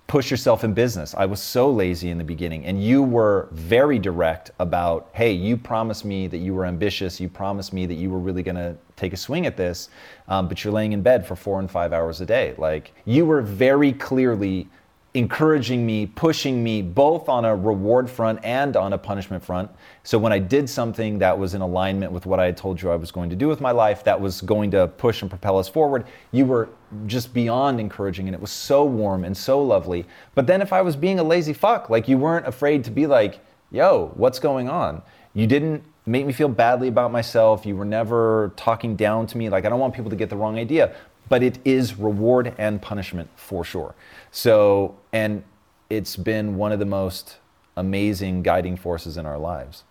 Push 0.06 0.30
yourself 0.30 0.64
in 0.64 0.74
business. 0.74 1.14
I 1.14 1.24
was 1.24 1.40
so 1.40 1.70
lazy 1.70 2.10
in 2.10 2.18
the 2.18 2.24
beginning 2.24 2.66
and 2.66 2.82
you 2.82 3.02
were 3.02 3.48
very 3.52 3.98
direct 3.98 4.50
about 4.58 5.08
hey 5.12 5.32
you 5.32 5.56
promised 5.56 6.04
me 6.04 6.26
that 6.26 6.38
you 6.38 6.52
were 6.54 6.66
ambitious. 6.66 7.20
You 7.20 7.28
promised 7.28 7.72
me 7.72 7.86
that 7.86 7.94
you 7.94 8.10
were 8.10 8.18
really 8.18 8.42
going 8.42 8.56
to 8.56 8.76
take 8.96 9.12
a 9.14 9.16
swing 9.16 9.46
at 9.46 9.56
this 9.56 9.88
um, 10.28 10.46
but 10.46 10.62
you're 10.62 10.72
laying 10.72 10.92
in 10.92 11.00
bed 11.02 11.26
for 11.26 11.36
four 11.36 11.58
and 11.58 11.70
five 11.70 11.92
hours 11.92 12.20
a 12.20 12.26
day. 12.26 12.54
Like 12.58 12.92
you 13.06 13.24
were 13.24 13.40
very 13.40 13.92
clearly 13.92 14.68
encouraging 15.14 15.86
me, 15.86 16.06
pushing 16.06 16.62
me 16.62 16.82
both 16.82 17.28
on 17.28 17.44
a 17.44 17.54
reward 17.54 18.10
front 18.10 18.44
and 18.44 18.76
on 18.76 18.92
a 18.92 18.98
punishment 18.98 19.44
front. 19.44 19.70
So 20.02 20.18
when 20.18 20.32
I 20.32 20.40
did 20.40 20.68
something 20.68 21.20
that 21.20 21.38
was 21.38 21.54
in 21.54 21.60
alignment 21.60 22.10
with 22.10 22.26
what 22.26 22.40
I 22.40 22.46
had 22.46 22.56
told 22.56 22.82
you 22.82 22.90
I 22.90 22.96
was 22.96 23.12
going 23.12 23.30
to 23.30 23.36
do 23.36 23.46
with 23.46 23.60
my 23.60 23.70
life, 23.70 24.02
that 24.04 24.20
was 24.20 24.40
going 24.40 24.72
to 24.72 24.88
push 24.88 25.22
and 25.22 25.30
propel 25.30 25.56
us 25.56 25.68
forward, 25.68 26.04
you 26.32 26.44
were 26.44 26.68
just 27.06 27.32
beyond 27.32 27.78
encouraging 27.78 28.26
and 28.26 28.34
it 28.34 28.40
was 28.40 28.50
so 28.50 28.84
warm 28.84 29.24
and 29.24 29.36
so 29.36 29.62
lovely. 29.62 30.04
But 30.34 30.48
then 30.48 30.60
if 30.60 30.72
I 30.72 30.82
was 30.82 30.96
being 30.96 31.20
a 31.20 31.24
lazy 31.24 31.52
fuck, 31.52 31.88
like 31.88 32.08
you 32.08 32.18
weren't 32.18 32.48
afraid 32.48 32.82
to 32.84 32.90
be 32.90 33.06
like, 33.06 33.38
yo, 33.70 34.10
what's 34.16 34.40
going 34.40 34.68
on? 34.68 35.00
You 35.32 35.46
didn't 35.46 35.84
make 36.06 36.26
me 36.26 36.32
feel 36.32 36.48
badly 36.48 36.88
about 36.88 37.12
myself. 37.12 37.64
You 37.64 37.76
were 37.76 37.84
never 37.84 38.52
talking 38.56 38.96
down 38.96 39.26
to 39.28 39.38
me. 39.38 39.48
Like, 39.48 39.64
I 39.64 39.68
don't 39.68 39.80
want 39.80 39.94
people 39.94 40.10
to 40.10 40.16
get 40.16 40.28
the 40.28 40.36
wrong 40.36 40.58
idea, 40.58 40.94
but 41.28 41.42
it 41.42 41.58
is 41.64 41.96
reward 41.96 42.54
and 42.58 42.80
punishment 42.80 43.28
for 43.36 43.64
sure. 43.64 43.94
So, 44.36 44.96
and 45.12 45.44
it's 45.88 46.16
been 46.16 46.56
one 46.56 46.72
of 46.72 46.80
the 46.80 46.84
most 46.84 47.36
amazing 47.76 48.42
guiding 48.42 48.76
forces 48.76 49.16
in 49.16 49.26
our 49.26 49.38
lives. 49.38 49.84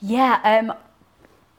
Yeah, 0.00 0.40
um, 0.42 0.76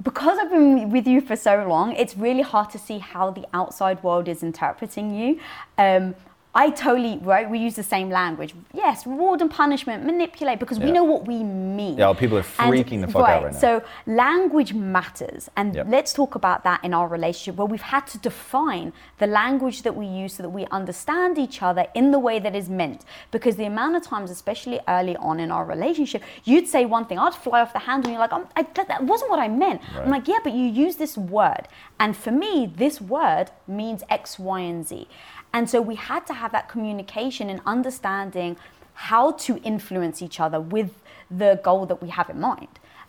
because 0.04 0.38
I've 0.38 0.52
been 0.52 0.90
with 0.90 1.08
you 1.08 1.22
for 1.22 1.38
so 1.38 1.66
long, 1.66 1.94
it's 1.94 2.18
really 2.18 2.42
hard 2.42 2.72
to 2.72 2.78
see 2.78 2.98
how 2.98 3.32
the 3.32 3.46
outside 3.54 4.04
world 4.04 4.28
is 4.28 4.44
interpreting 4.44 5.16
you. 5.16 5.40
Um, 5.78 6.14
I 6.58 6.72
totally 6.72 7.20
right. 7.22 7.48
We 7.48 7.60
use 7.60 7.76
the 7.76 7.84
same 7.84 8.10
language. 8.10 8.56
Yes, 8.74 9.06
reward 9.06 9.42
and 9.42 9.52
punishment, 9.52 10.04
manipulate 10.04 10.58
because 10.58 10.80
we 10.80 10.92
know 10.92 11.04
what 11.04 11.28
we 11.28 11.44
mean. 11.44 12.00
Yeah, 12.00 12.12
people 12.14 12.36
are 12.40 12.42
freaking 12.42 13.02
the 13.02 13.08
fuck 13.08 13.30
out 13.30 13.44
right 13.44 13.54
now. 13.54 13.60
So 13.60 13.84
language 14.08 14.74
matters, 14.74 15.52
and 15.56 15.76
Yep. 15.76 15.86
let's 15.88 16.14
talk 16.14 16.34
about 16.34 16.64
that 16.64 16.84
in 16.84 16.96
our 16.96 17.08
relationship, 17.08 17.58
where 17.58 17.68
we've 17.68 17.90
had 17.96 18.08
to 18.08 18.18
define 18.18 18.92
the 19.20 19.28
language 19.28 19.84
that 19.84 19.96
we 19.96 20.08
use 20.08 20.34
so 20.34 20.42
that 20.42 20.50
we 20.50 20.66
understand 20.72 21.38
each 21.38 21.62
other 21.62 21.86
in 21.94 22.10
the 22.10 22.18
way 22.18 22.40
that 22.40 22.56
is 22.56 22.68
meant. 22.70 23.06
Because 23.30 23.56
the 23.58 23.66
amount 23.66 23.96
of 23.96 24.02
times, 24.02 24.32
especially 24.32 24.80
early 24.88 25.16
on 25.18 25.40
in 25.40 25.52
our 25.52 25.64
relationship, 25.64 26.24
you'd 26.44 26.68
say 26.68 26.86
one 26.86 27.06
thing, 27.06 27.20
I'd 27.20 27.36
fly 27.36 27.62
off 27.62 27.72
the 27.72 27.80
handle, 27.90 28.08
and 28.10 28.14
you're 28.16 28.26
like, 28.28 28.34
"Um, 28.34 28.48
I, 28.56 28.64
that, 28.74 28.88
that 28.88 29.04
wasn't 29.04 29.30
what 29.30 29.40
I 29.40 29.48
meant. 29.48 29.80
I'm 29.96 30.10
like, 30.10 30.28
yeah, 30.28 30.40
but 30.44 30.54
you 30.54 30.66
use 30.66 30.96
this 30.96 31.16
word, 31.20 31.68
and 32.00 32.18
for 32.18 32.32
me, 32.32 32.66
this 32.84 33.00
word 33.00 33.52
means 33.68 34.02
X, 34.10 34.40
Y, 34.40 34.60
and 34.62 34.88
Z. 34.88 35.08
And 35.58 35.68
so 35.68 35.82
we 35.82 35.96
had 35.96 36.28
to 36.28 36.36
have 36.36 36.52
that 36.52 36.70
communication 36.70 37.50
and 37.50 37.62
understanding 37.66 38.58
how 38.94 39.32
to 39.32 39.58
influence 39.64 40.22
each 40.22 40.40
other 40.40 40.62
with 40.62 40.92
the 41.32 41.60
goal 41.64 41.88
that 41.88 42.00
we 42.00 42.10
have 42.10 42.30
in 42.30 42.40
mind. 42.40 42.68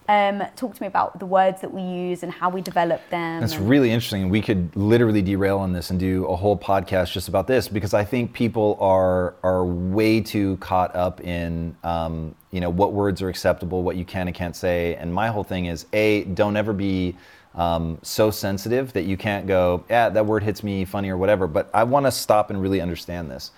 Um, 0.09 0.43
talk 0.57 0.75
to 0.75 0.83
me 0.83 0.87
about 0.87 1.19
the 1.19 1.27
words 1.27 1.61
that 1.61 1.71
we 1.71 1.83
use 1.83 2.23
and 2.23 2.33
how 2.33 2.49
we 2.49 2.63
develop 2.63 3.03
them. 3.11 3.43
That's 3.43 3.57
and- 3.57 3.69
really 3.69 3.91
interesting. 3.91 4.31
We 4.31 4.41
could 4.41 4.75
literally 4.75 5.21
derail 5.21 5.59
on 5.59 5.75
this 5.75 5.91
and 5.91 6.01
do 6.01 6.25
a 6.25 6.35
whole 6.35 6.57
podcast 6.57 7.13
just 7.13 7.29
about 7.29 7.47
this 7.47 7.69
because 7.69 7.93
I 7.93 8.03
think 8.03 8.33
people 8.33 8.79
are 8.81 9.35
are 9.43 9.67
way 9.67 10.23
too 10.23 10.57
caught 10.57 10.97
up 10.97 11.21
in 11.21 11.77
um, 11.85 12.35
you 12.51 12.63
know 12.63 12.71
what 12.71 12.95
words 12.95 13.21
are 13.21 13.29
acceptable, 13.29 13.83
what 13.83 13.97
you 13.97 14.07
can 14.07 14.27
and 14.27 14.35
can't 14.35 14.57
say. 14.57 14.95
And 14.95 15.13
my 15.13 15.29
whole 15.29 15.45
thing 15.45 15.67
is 15.67 15.85
a 15.93 16.25
don't 16.25 16.57
ever 16.57 16.73
be 16.73 17.15
um, 17.55 17.99
so 18.03 18.31
sensitive 18.31 18.93
that 18.93 19.05
you 19.05 19.17
can't 19.17 19.47
go, 19.47 19.85
yeah, 19.89 20.09
that 20.09 20.27
word 20.27 20.43
hits 20.43 20.63
me 20.63 20.85
funny 20.85 21.11
or 21.11 21.17
whatever. 21.17 21.47
But 21.47 21.71
I 21.75 21.85
want 21.85 22.07
to 22.07 22.13
stop 22.13 22.51
and 22.51 22.61
really 22.61 22.81
understand 22.81 23.31
this. 23.31 23.51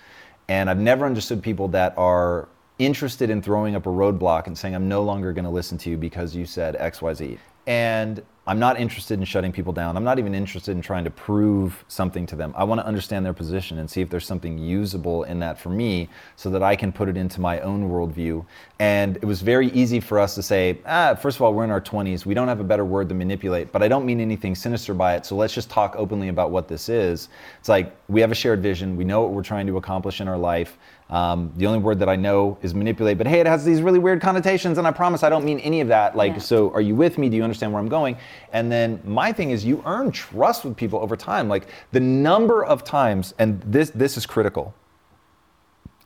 And 0.47 0.69
I've 0.69 0.79
never 0.79 1.05
understood 1.05 1.41
people 1.41 1.67
that 1.69 1.97
are 1.97 2.49
interested 2.79 3.29
in 3.29 3.41
throwing 3.41 3.75
up 3.75 3.85
a 3.85 3.89
roadblock 3.89 4.47
and 4.47 4.57
saying, 4.57 4.75
I'm 4.75 4.87
no 4.87 5.03
longer 5.03 5.33
going 5.33 5.45
to 5.45 5.51
listen 5.51 5.77
to 5.79 5.89
you 5.89 5.97
because 5.97 6.35
you 6.35 6.45
said 6.45 6.75
XYZ. 6.75 7.37
And 7.67 8.23
I'm 8.47 8.57
not 8.57 8.79
interested 8.79 9.19
in 9.19 9.25
shutting 9.25 9.51
people 9.51 9.71
down. 9.71 9.95
I'm 9.95 10.03
not 10.03 10.17
even 10.17 10.33
interested 10.33 10.71
in 10.71 10.81
trying 10.81 11.03
to 11.03 11.11
prove 11.11 11.85
something 11.87 12.25
to 12.25 12.35
them. 12.35 12.55
I 12.57 12.63
want 12.63 12.81
to 12.81 12.85
understand 12.87 13.23
their 13.23 13.33
position 13.33 13.77
and 13.77 13.87
see 13.87 14.01
if 14.01 14.09
there's 14.09 14.25
something 14.25 14.57
usable 14.57 15.23
in 15.25 15.37
that 15.41 15.59
for 15.59 15.69
me 15.69 16.09
so 16.37 16.49
that 16.49 16.63
I 16.63 16.75
can 16.75 16.91
put 16.91 17.07
it 17.07 17.17
into 17.17 17.39
my 17.39 17.59
own 17.59 17.87
worldview. 17.91 18.43
And 18.79 19.17
it 19.17 19.25
was 19.25 19.43
very 19.43 19.67
easy 19.73 19.99
for 19.99 20.17
us 20.17 20.33
to 20.33 20.41
say, 20.41 20.79
ah, 20.87 21.13
first 21.13 21.37
of 21.37 21.43
all, 21.43 21.53
we're 21.53 21.65
in 21.65 21.69
our 21.69 21.79
20s. 21.79 22.25
We 22.25 22.33
don't 22.33 22.47
have 22.47 22.59
a 22.59 22.63
better 22.63 22.83
word 22.83 23.09
than 23.09 23.19
manipulate, 23.19 23.71
but 23.71 23.83
I 23.83 23.87
don't 23.87 24.07
mean 24.07 24.19
anything 24.19 24.55
sinister 24.55 24.95
by 24.95 25.15
it. 25.15 25.23
So 25.27 25.35
let's 25.35 25.53
just 25.53 25.69
talk 25.69 25.95
openly 25.95 26.29
about 26.29 26.49
what 26.49 26.67
this 26.67 26.89
is. 26.89 27.29
It's 27.59 27.69
like 27.69 27.95
we 28.09 28.21
have 28.21 28.31
a 28.31 28.35
shared 28.35 28.63
vision. 28.63 28.97
We 28.97 29.03
know 29.03 29.21
what 29.21 29.33
we're 29.33 29.43
trying 29.43 29.67
to 29.67 29.77
accomplish 29.77 30.19
in 30.19 30.27
our 30.27 30.37
life. 30.37 30.79
Um, 31.11 31.51
the 31.57 31.67
only 31.67 31.79
word 31.79 31.99
that 31.99 32.07
I 32.07 32.15
know 32.15 32.57
is 32.61 32.73
manipulate, 32.73 33.17
but 33.17 33.27
hey, 33.27 33.41
it 33.41 33.45
has 33.45 33.65
these 33.65 33.81
really 33.81 33.99
weird 33.99 34.21
connotations, 34.21 34.77
and 34.77 34.87
I 34.87 34.91
promise 34.91 35.23
I 35.23 35.29
don't 35.29 35.43
mean 35.43 35.59
any 35.59 35.81
of 35.81 35.89
that. 35.89 36.15
Like, 36.15 36.33
Yeah. 36.33 36.39
so 36.39 36.71
are 36.71 36.79
you 36.79 36.95
with 36.95 37.17
me? 37.17 37.27
Do 37.27 37.35
you 37.35 37.43
understand 37.43 37.73
where 37.73 37.81
I'm 37.81 37.89
going? 37.89 38.15
And 38.53 38.71
then 38.71 39.01
my 39.03 39.33
thing 39.33 39.51
is, 39.51 39.65
you 39.65 39.83
earn 39.85 40.11
trust 40.11 40.63
with 40.63 40.77
people 40.77 40.99
over 40.99 41.17
time. 41.17 41.49
Like 41.49 41.67
the 41.91 41.99
number 41.99 42.63
of 42.63 42.85
times, 42.85 43.33
and 43.37 43.61
this 43.65 43.89
this 43.89 44.15
is 44.15 44.25
critical. 44.25 44.73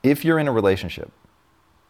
If 0.02 0.26
you're 0.26 0.40
in 0.40 0.48
a 0.48 0.52
relationship 0.52 1.12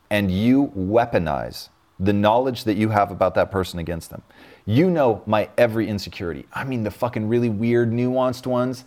and 0.09 0.29
you 0.29 0.71
weaponize 0.77 1.69
the 1.97 2.11
knowledge 2.13 2.65
that 2.65 2.75
you 2.75 2.89
have 2.89 3.11
about 3.11 3.33
that 3.35 3.49
person 3.49 3.79
against 3.79 4.09
them, 4.09 4.23
you 4.65 4.89
know 4.89 5.21
my 5.25 5.47
every 5.57 5.87
insecurity. 5.87 6.45
I 6.51 6.65
mean, 6.65 6.83
the 6.83 6.91
fucking 6.91 7.29
really 7.29 7.49
weird, 7.49 7.91
nuanced 7.91 8.45
ones 8.45 8.83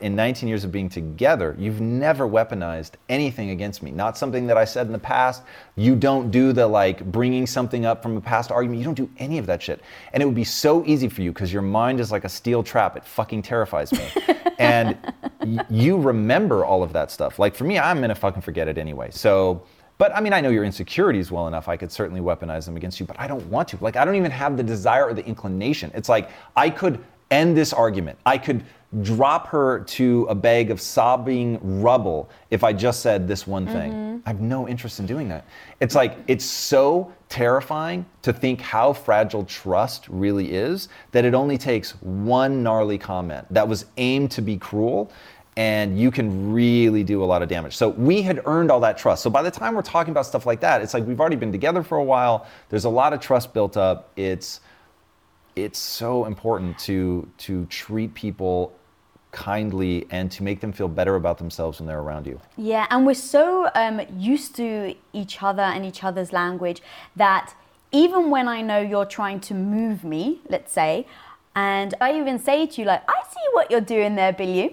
in 0.00 0.16
19 0.16 0.48
years 0.48 0.64
of 0.64 0.72
being 0.72 0.88
together, 0.88 1.54
you've 1.58 1.80
never 1.80 2.28
weaponized 2.28 2.92
anything 3.08 3.50
against 3.50 3.82
me. 3.82 3.90
Not 3.90 4.16
something 4.16 4.46
that 4.46 4.56
I 4.56 4.64
said 4.64 4.86
in 4.86 4.92
the 4.92 4.98
past. 4.98 5.42
You 5.76 5.94
don't 5.94 6.30
do 6.30 6.52
the 6.52 6.66
like 6.66 7.04
bringing 7.10 7.46
something 7.46 7.84
up 7.84 8.02
from 8.02 8.16
a 8.16 8.20
past 8.20 8.50
argument. 8.50 8.78
You 8.78 8.84
don't 8.84 8.94
do 8.94 9.10
any 9.18 9.38
of 9.38 9.46
that 9.46 9.62
shit. 9.62 9.80
And 10.12 10.22
it 10.22 10.26
would 10.26 10.34
be 10.34 10.44
so 10.44 10.84
easy 10.86 11.08
for 11.08 11.22
you 11.22 11.32
because 11.32 11.52
your 11.52 11.62
mind 11.62 12.00
is 12.00 12.10
like 12.10 12.24
a 12.24 12.28
steel 12.28 12.62
trap. 12.62 12.96
It 12.96 13.04
fucking 13.04 13.42
terrifies 13.42 13.92
me. 13.92 14.08
and 14.58 14.96
y- 15.40 15.64
you 15.70 15.98
remember 15.98 16.64
all 16.64 16.82
of 16.82 16.92
that 16.92 17.10
stuff. 17.10 17.38
Like 17.38 17.54
for 17.54 17.64
me, 17.64 17.78
I'm 17.78 18.00
gonna 18.00 18.14
fucking 18.14 18.42
forget 18.42 18.68
it 18.68 18.78
anyway. 18.78 19.10
So, 19.10 19.62
but 19.98 20.16
I 20.16 20.20
mean, 20.20 20.32
I 20.32 20.40
know 20.40 20.50
your 20.50 20.64
insecurities 20.64 21.30
well 21.30 21.46
enough. 21.46 21.68
I 21.68 21.76
could 21.76 21.92
certainly 21.92 22.20
weaponize 22.20 22.64
them 22.64 22.76
against 22.76 23.00
you, 23.00 23.06
but 23.06 23.20
I 23.20 23.26
don't 23.26 23.44
want 23.46 23.68
to. 23.68 23.78
Like, 23.82 23.96
I 23.96 24.04
don't 24.04 24.16
even 24.16 24.30
have 24.30 24.56
the 24.56 24.62
desire 24.62 25.06
or 25.06 25.14
the 25.14 25.24
inclination. 25.26 25.90
It's 25.94 26.08
like 26.08 26.30
I 26.56 26.70
could 26.70 27.04
end 27.30 27.56
this 27.56 27.72
argument. 27.72 28.18
I 28.26 28.38
could 28.38 28.64
drop 29.02 29.46
her 29.46 29.80
to 29.80 30.26
a 30.28 30.34
bag 30.34 30.70
of 30.70 30.80
sobbing 30.80 31.80
rubble 31.80 32.28
if 32.50 32.64
I 32.64 32.72
just 32.72 33.00
said 33.00 33.28
this 33.28 33.46
one 33.46 33.66
thing. 33.66 33.92
Mm-hmm. 33.92 34.18
I 34.26 34.30
have 34.30 34.40
no 34.40 34.68
interest 34.68 34.98
in 34.98 35.06
doing 35.06 35.28
that. 35.28 35.46
It's 35.78 35.94
like, 35.94 36.18
it's 36.26 36.44
so 36.44 37.12
terrifying 37.28 38.04
to 38.22 38.32
think 38.32 38.60
how 38.60 38.92
fragile 38.92 39.44
trust 39.44 40.08
really 40.08 40.52
is 40.52 40.88
that 41.12 41.24
it 41.24 41.34
only 41.34 41.56
takes 41.56 41.92
one 42.02 42.62
gnarly 42.64 42.98
comment 42.98 43.46
that 43.50 43.66
was 43.66 43.86
aimed 43.96 44.32
to 44.32 44.42
be 44.42 44.56
cruel 44.56 45.12
and 45.56 45.98
you 45.98 46.10
can 46.10 46.52
really 46.52 47.04
do 47.04 47.22
a 47.22 47.26
lot 47.26 47.42
of 47.42 47.48
damage. 47.48 47.76
So 47.76 47.90
we 47.90 48.22
had 48.22 48.40
earned 48.46 48.70
all 48.70 48.80
that 48.80 48.98
trust. 48.98 49.22
So 49.22 49.30
by 49.30 49.42
the 49.42 49.50
time 49.50 49.74
we're 49.74 49.82
talking 49.82 50.10
about 50.10 50.26
stuff 50.26 50.46
like 50.46 50.60
that, 50.60 50.80
it's 50.80 50.94
like 50.94 51.06
we've 51.06 51.20
already 51.20 51.36
been 51.36 51.52
together 51.52 51.82
for 51.82 51.98
a 51.98 52.04
while. 52.04 52.46
There's 52.68 52.84
a 52.84 52.90
lot 52.90 53.12
of 53.12 53.20
trust 53.20 53.52
built 53.52 53.76
up. 53.76 54.10
It's 54.16 54.60
it's 55.56 55.78
so 55.78 56.24
important 56.24 56.78
to 56.78 57.28
to 57.38 57.66
treat 57.66 58.14
people 58.14 58.72
kindly 59.32 60.06
and 60.10 60.30
to 60.32 60.42
make 60.42 60.60
them 60.60 60.72
feel 60.72 60.88
better 60.88 61.16
about 61.16 61.38
themselves 61.38 61.78
when 61.78 61.86
they're 61.86 62.00
around 62.00 62.26
you. 62.26 62.40
Yeah, 62.56 62.86
and 62.90 63.06
we're 63.06 63.14
so 63.14 63.70
um, 63.74 64.00
used 64.16 64.56
to 64.56 64.94
each 65.12 65.42
other 65.42 65.62
and 65.62 65.84
each 65.84 66.02
other's 66.04 66.32
language 66.32 66.82
that 67.16 67.54
even 67.92 68.30
when 68.30 68.48
I 68.48 68.60
know 68.62 68.80
you're 68.80 69.04
trying 69.04 69.40
to 69.40 69.54
move 69.54 70.04
me, 70.04 70.40
let's 70.48 70.72
say, 70.72 71.06
and 71.56 71.94
I 72.00 72.16
even 72.18 72.38
say 72.38 72.66
to 72.66 72.80
you, 72.80 72.86
like, 72.86 73.02
I 73.08 73.22
see 73.28 73.40
what 73.52 73.70
you're 73.70 73.80
doing 73.80 74.14
there, 74.14 74.32
Billy. 74.32 74.62
Eh, 74.62 74.68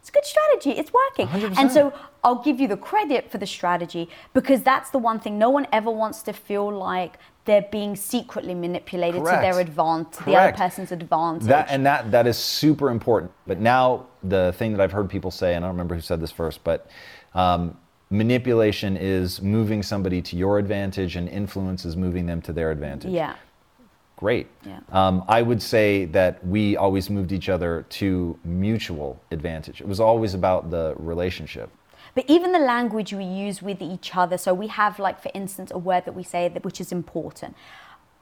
It's 0.00 0.08
a 0.08 0.12
good 0.12 0.24
strategy. 0.24 0.70
It's 0.70 0.92
working. 0.92 1.28
100%. 1.28 1.58
And 1.58 1.70
so 1.70 1.92
I'll 2.24 2.42
give 2.42 2.58
you 2.60 2.66
the 2.66 2.76
credit 2.76 3.30
for 3.30 3.38
the 3.38 3.46
strategy 3.46 4.08
because 4.34 4.62
that's 4.62 4.90
the 4.90 4.98
one 4.98 5.20
thing 5.20 5.38
no 5.38 5.50
one 5.50 5.66
ever 5.72 5.90
wants 5.90 6.22
to 6.22 6.32
feel 6.32 6.70
like 6.70 7.18
they're 7.48 7.62
being 7.62 7.96
secretly 7.96 8.54
manipulated 8.54 9.22
Correct. 9.22 9.38
to 9.38 9.40
their 9.40 9.58
advantage, 9.58 10.22
the 10.26 10.36
other 10.36 10.52
person's 10.52 10.92
advantage. 10.92 11.48
That 11.48 11.68
and 11.70 11.84
that 11.86 12.10
that 12.10 12.26
is 12.26 12.36
super 12.36 12.90
important. 12.90 13.32
But 13.46 13.58
now 13.58 14.06
the 14.22 14.52
thing 14.58 14.72
that 14.72 14.82
I've 14.82 14.92
heard 14.92 15.08
people 15.08 15.30
say, 15.30 15.54
and 15.54 15.64
I 15.64 15.68
don't 15.68 15.74
remember 15.74 15.94
who 15.94 16.02
said 16.02 16.20
this 16.20 16.30
first, 16.30 16.62
but 16.62 16.90
um, 17.34 17.74
manipulation 18.10 18.98
is 18.98 19.40
moving 19.40 19.82
somebody 19.82 20.20
to 20.20 20.36
your 20.36 20.58
advantage, 20.58 21.16
and 21.16 21.26
influence 21.26 21.86
is 21.86 21.96
moving 21.96 22.26
them 22.26 22.42
to 22.42 22.52
their 22.52 22.70
advantage. 22.70 23.12
yeah. 23.12 23.34
Great. 24.16 24.48
Yeah. 24.66 24.80
Um, 24.90 25.24
I 25.28 25.42
would 25.42 25.62
say 25.62 26.06
that 26.06 26.44
we 26.44 26.76
always 26.76 27.08
moved 27.08 27.30
each 27.30 27.48
other 27.48 27.86
to 28.00 28.36
mutual 28.44 29.22
advantage. 29.30 29.80
It 29.80 29.86
was 29.86 30.00
always 30.00 30.34
about 30.34 30.70
the 30.70 30.94
relationship. 30.98 31.70
But 32.18 32.28
even 32.28 32.50
the 32.50 32.58
language 32.58 33.12
we 33.12 33.22
use 33.22 33.62
with 33.62 33.80
each 33.80 34.16
other, 34.16 34.36
so 34.38 34.52
we 34.52 34.66
have, 34.66 34.98
like, 34.98 35.22
for 35.22 35.30
instance, 35.34 35.70
a 35.70 35.78
word 35.78 36.04
that 36.04 36.16
we 36.16 36.24
say 36.24 36.48
that 36.48 36.64
which 36.64 36.80
is 36.80 36.90
important. 36.90 37.54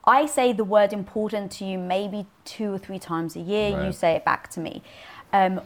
I 0.05 0.27
say 0.27 0.53
the 0.53 0.65
word 0.65 0.93
important 0.93 1.51
to 1.53 1.65
you 1.65 1.79
maybe 1.79 2.27
two 2.45 2.75
or 2.75 2.77
three 2.77 2.99
times 2.99 3.37
a 3.37 3.41
year. 3.41 3.71
You 3.87 3.93
say 3.93 4.13
it 4.13 4.23
back 4.23 4.51
to 4.51 4.61
me. 4.61 4.83
Um, 5.33 5.63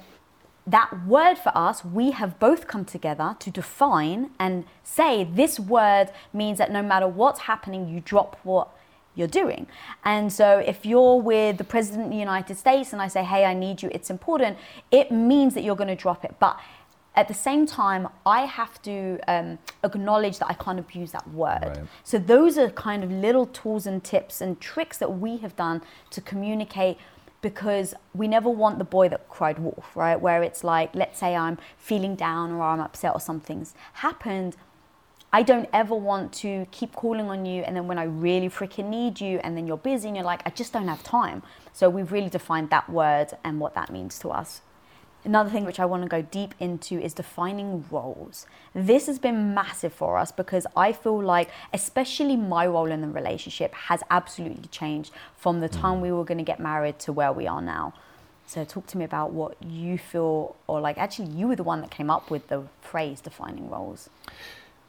that 0.64 1.05
word 1.09 1.38
for 1.38 1.51
us, 1.57 1.85
we 1.85 2.12
have 2.12 2.38
both 2.38 2.69
come 2.69 2.85
together 2.85 3.35
to 3.40 3.51
define 3.51 4.31
and 4.38 4.64
say 4.85 5.25
this 5.25 5.59
word 5.59 6.12
means 6.33 6.59
that 6.59 6.71
no 6.71 6.83
matter 6.85 7.09
what's 7.09 7.40
happening, 7.40 7.88
you 7.88 7.99
drop 7.99 8.38
what 8.45 8.69
you're 9.16 9.27
doing. 9.27 9.66
And 10.05 10.33
so 10.33 10.59
if 10.59 10.87
you're 10.87 11.21
with 11.21 11.59
the 11.59 11.64
President 11.64 12.05
of 12.05 12.11
the 12.11 12.16
United 12.16 12.57
States 12.57 12.93
and 12.93 13.03
I 13.03 13.09
say, 13.09 13.25
hey, 13.25 13.45
I 13.45 13.55
need 13.55 13.83
you, 13.83 13.90
it's 13.93 14.09
important, 14.09 14.57
it 14.93 15.11
means 15.11 15.55
that 15.55 15.64
you're 15.64 15.75
going 15.75 15.88
to 15.88 15.97
drop 15.97 16.25
it. 16.25 16.37
But 16.38 16.61
at 17.20 17.28
the 17.28 17.35
same 17.35 17.66
time, 17.66 18.09
I 18.24 18.46
have 18.46 18.80
to 18.83 19.18
um, 19.28 19.59
acknowledge 19.85 20.38
that 20.38 20.48
I 20.48 20.54
can't 20.54 20.80
abuse 20.80 21.12
that 21.12 21.28
word. 21.28 21.61
Right. 21.62 21.83
So 22.02 22.16
those 22.18 22.56
are 22.56 22.70
kind 22.70 23.04
of 23.04 23.12
little 23.12 23.44
tools 23.44 23.87
and 23.87 24.02
tips 24.02 24.40
and 24.40 24.59
tricks 24.59 24.96
that 24.96 25.18
we 25.18 25.37
have 25.37 25.54
done 25.54 25.83
to 26.12 26.22
communicate 26.22 26.96
because 27.42 27.94
we 28.14 28.26
never 28.26 28.48
want 28.48 28.78
the 28.78 28.85
boy 28.85 29.11
that 29.11 29.28
cried 29.28 29.59
wolf, 29.59 29.94
right? 29.94 30.18
Where 30.18 30.42
it's 30.42 30.64
like, 30.64 30.94
let's 30.94 31.18
say 31.20 31.37
I'm 31.37 31.59
feeling 31.76 32.16
down 32.16 32.52
or 32.52 32.62
I'm 32.62 32.80
upset 32.80 33.12
or 33.12 33.20
something's 33.20 33.74
happened. 33.92 34.56
I 35.30 35.42
don't 35.42 35.68
ever 35.74 35.94
want 35.94 36.33
to 36.44 36.66
keep 36.70 36.94
calling 36.94 37.28
on 37.28 37.44
you 37.44 37.62
and 37.64 37.76
then 37.76 37.87
when 37.87 37.98
I 37.98 38.04
really 38.04 38.48
freaking 38.48 38.88
need 38.88 39.20
you 39.20 39.40
and 39.44 39.56
then 39.56 39.66
you're 39.66 39.76
busy 39.76 40.09
and 40.09 40.16
you're 40.16 40.24
like, 40.24 40.40
I 40.46 40.50
just 40.50 40.72
don't 40.72 40.88
have 40.88 41.02
time. 41.02 41.42
So 41.74 41.90
we've 41.90 42.11
really 42.11 42.30
defined 42.30 42.70
that 42.70 42.88
word 42.88 43.28
and 43.44 43.61
what 43.61 43.74
that 43.74 43.92
means 43.92 44.18
to 44.20 44.30
us. 44.30 44.62
Another 45.24 45.50
thing 45.50 45.66
which 45.66 45.78
I 45.78 45.85
want 45.85 46.02
to 46.02 46.09
go 46.09 46.22
deep 46.22 46.54
into 46.59 46.98
is 46.98 47.12
defining 47.12 47.85
roles. 47.90 48.46
This 48.74 49.06
has 49.06 49.18
been 49.18 49.52
massive 49.52 49.92
for 49.92 50.16
us 50.16 50.33
because 50.33 50.66
I 50.74 50.92
feel 50.92 51.22
like, 51.22 51.50
especially 51.74 52.37
my 52.37 52.66
role 52.66 52.90
in 52.90 53.02
the 53.02 53.09
relationship, 53.09 53.74
has 53.74 54.02
absolutely 54.11 54.68
changed 54.68 55.12
from 55.37 55.61
the 55.61 55.68
time 55.68 55.98
mm. 55.98 56.02
we 56.02 56.12
were 56.12 56.24
going 56.24 56.38
to 56.38 56.44
get 56.44 56.59
married 56.59 56.98
to 57.00 57.12
where 57.12 57.33
we 57.33 57.46
are 57.46 57.61
now. 57.61 57.92
So, 58.46 58.64
talk 58.64 58.87
to 58.88 58.98
me 58.98 59.04
about 59.04 59.33
what 59.33 59.62
you 59.62 59.98
feel, 59.98 60.56
or 60.66 60.80
like 60.80 60.98
actually, 60.98 61.28
you 61.28 61.46
were 61.46 61.56
the 61.56 61.62
one 61.62 61.83
that 61.83 61.90
came 61.90 62.11
up 62.11 62.30
with 62.30 62.48
the 62.48 62.64
phrase 62.80 63.20
defining 63.20 63.70
roles. 63.70 64.09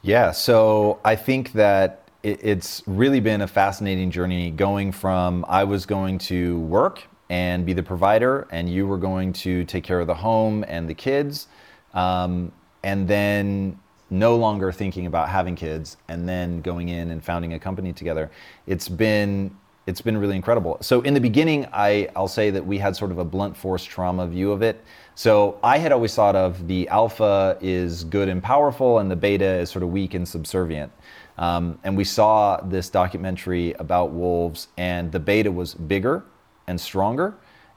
Yeah, 0.00 0.32
so 0.32 0.98
I 1.04 1.14
think 1.14 1.52
that 1.52 2.08
it's 2.22 2.82
really 2.86 3.20
been 3.20 3.40
a 3.40 3.46
fascinating 3.46 4.10
journey 4.10 4.50
going 4.50 4.92
from 4.92 5.44
I 5.48 5.64
was 5.64 5.86
going 5.86 6.18
to 6.18 6.58
work 6.60 7.02
and 7.32 7.64
be 7.64 7.72
the 7.72 7.82
provider, 7.82 8.46
and 8.50 8.68
you 8.68 8.86
were 8.86 8.98
going 8.98 9.32
to 9.32 9.64
take 9.64 9.82
care 9.82 10.00
of 10.00 10.06
the 10.06 10.14
home 10.14 10.66
and 10.68 10.86
the 10.86 10.92
kids, 10.92 11.48
um, 11.94 12.52
and 12.82 13.08
then 13.08 13.80
no 14.10 14.36
longer 14.36 14.70
thinking 14.70 15.06
about 15.06 15.30
having 15.30 15.56
kids, 15.56 15.96
and 16.08 16.28
then 16.28 16.60
going 16.60 16.90
in 16.90 17.10
and 17.10 17.24
founding 17.24 17.54
a 17.54 17.58
company 17.58 17.90
together. 17.90 18.30
It's 18.66 18.86
been 18.86 19.56
it's 19.86 20.02
been 20.02 20.16
really 20.18 20.36
incredible. 20.36 20.76
So 20.80 21.00
in 21.00 21.12
the 21.14 21.20
beginning, 21.20 21.66
I, 21.72 22.08
I'll 22.14 22.28
say 22.28 22.50
that 22.50 22.64
we 22.64 22.78
had 22.78 22.94
sort 22.94 23.10
of 23.10 23.18
a 23.18 23.24
blunt 23.24 23.56
force 23.56 23.82
trauma 23.82 24.28
view 24.28 24.52
of 24.52 24.62
it. 24.62 24.80
So 25.16 25.58
I 25.64 25.78
had 25.78 25.90
always 25.90 26.14
thought 26.14 26.36
of 26.36 26.68
the 26.68 26.86
alpha 26.88 27.58
is 27.60 28.04
good 28.04 28.28
and 28.28 28.40
powerful, 28.42 28.98
and 28.98 29.10
the 29.10 29.16
beta 29.16 29.54
is 29.60 29.70
sort 29.70 29.82
of 29.82 29.88
weak 29.88 30.14
and 30.14 30.28
subservient. 30.28 30.92
Um, 31.38 31.80
and 31.82 31.96
we 31.96 32.04
saw 32.04 32.60
this 32.60 32.90
documentary 32.90 33.72
about 33.72 34.12
wolves, 34.12 34.68
and 34.76 35.10
the 35.10 35.18
beta 35.18 35.50
was 35.50 35.74
bigger 35.74 36.22
and 36.66 36.80
stronger, 36.80 37.34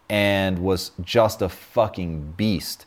and 0.09 0.59
was 0.59 0.91
just 1.01 1.41
a 1.41 1.49
fucking 1.49 2.33
beast. 2.37 2.85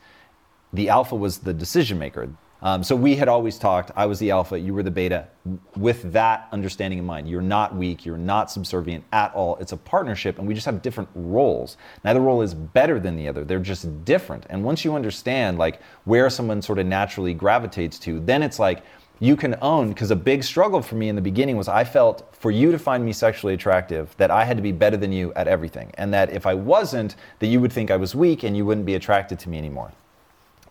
The 0.73 0.89
alpha 0.89 1.17
was 1.17 1.39
the 1.39 1.55
decision 1.55 1.99
maker. 1.99 2.29
Um, 2.61 2.83
so 2.83 2.97
we 2.97 3.15
had 3.15 3.29
always 3.29 3.57
talked, 3.57 3.93
I 3.95 4.07
was 4.07 4.19
the 4.19 4.33
alpha, 4.33 4.59
you 4.59 4.75
were 4.75 4.83
the 4.83 4.91
beta, 4.91 5.29
with 5.77 6.13
that 6.13 6.49
understanding 6.51 6.99
in 6.99 7.07
mind. 7.07 7.29
You're 7.29 7.41
not 7.41 7.77
weak, 7.77 8.05
you're 8.05 8.19
not 8.19 8.51
subservient 8.51 9.05
at 9.13 9.33
all. 9.33 9.57
It's 9.61 9.71
a 9.71 9.77
partnership, 9.77 10.39
and 10.39 10.49
we 10.49 10.55
just 10.55 10.67
have 10.67 10.83
different 10.83 11.09
roles. 11.15 11.77
Neither 12.03 12.21
role 12.21 12.43
is 12.43 12.55
better 12.55 12.99
than 12.99 13.15
the 13.15 13.29
other, 13.29 13.45
they're 13.45 13.61
just 13.61 14.05
different. 14.05 14.45
And 14.51 14.65
once 14.65 14.85
you 14.85 14.97
understand 14.97 15.57
like 15.57 15.81
where 16.05 16.29
someone 16.29 16.61
sort 16.61 16.81
of 16.81 16.87
naturally 16.87 17.33
gravitates 17.33 17.97
to, 18.01 18.19
then 18.19 18.43
it's 18.43 18.59
like 18.59 18.83
you 19.21 19.37
can 19.37 19.57
own, 19.61 19.89
because 19.89 20.11
a 20.11 20.17
big 20.17 20.45
struggle 20.45 20.81
for 20.81 20.95
me 20.95 21.09
in 21.09 21.17
the 21.17 21.23
beginning 21.23 21.57
was 21.57 21.69
I 21.69 21.85
felt 21.85 22.35
for 22.35 22.51
you 22.51 22.71
to 22.71 22.79
find 22.79 23.05
me 23.05 23.13
sexually 23.13 23.55
attractive, 23.55 24.15
that 24.17 24.31
I 24.31 24.45
had 24.45 24.57
to 24.57 24.63
be 24.63 24.73
better 24.73 24.97
than 24.97 25.13
you 25.13 25.33
at 25.35 25.49
everything. 25.49 25.91
And 25.95 26.15
that 26.15 26.33
if 26.33 26.47
I 26.47 26.55
wasn't, 26.55 27.17
that 27.41 27.49
you 27.49 27.61
would 27.61 27.73
think 27.73 27.91
I 27.91 27.97
was 27.97 28.15
weak 28.15 28.45
and 28.45 28.57
you 28.57 28.65
wouldn't 28.65 28.87
be 28.87 28.95
attracted 28.95 29.39
to 29.41 29.49
me 29.49 29.59
anymore. 29.59 29.93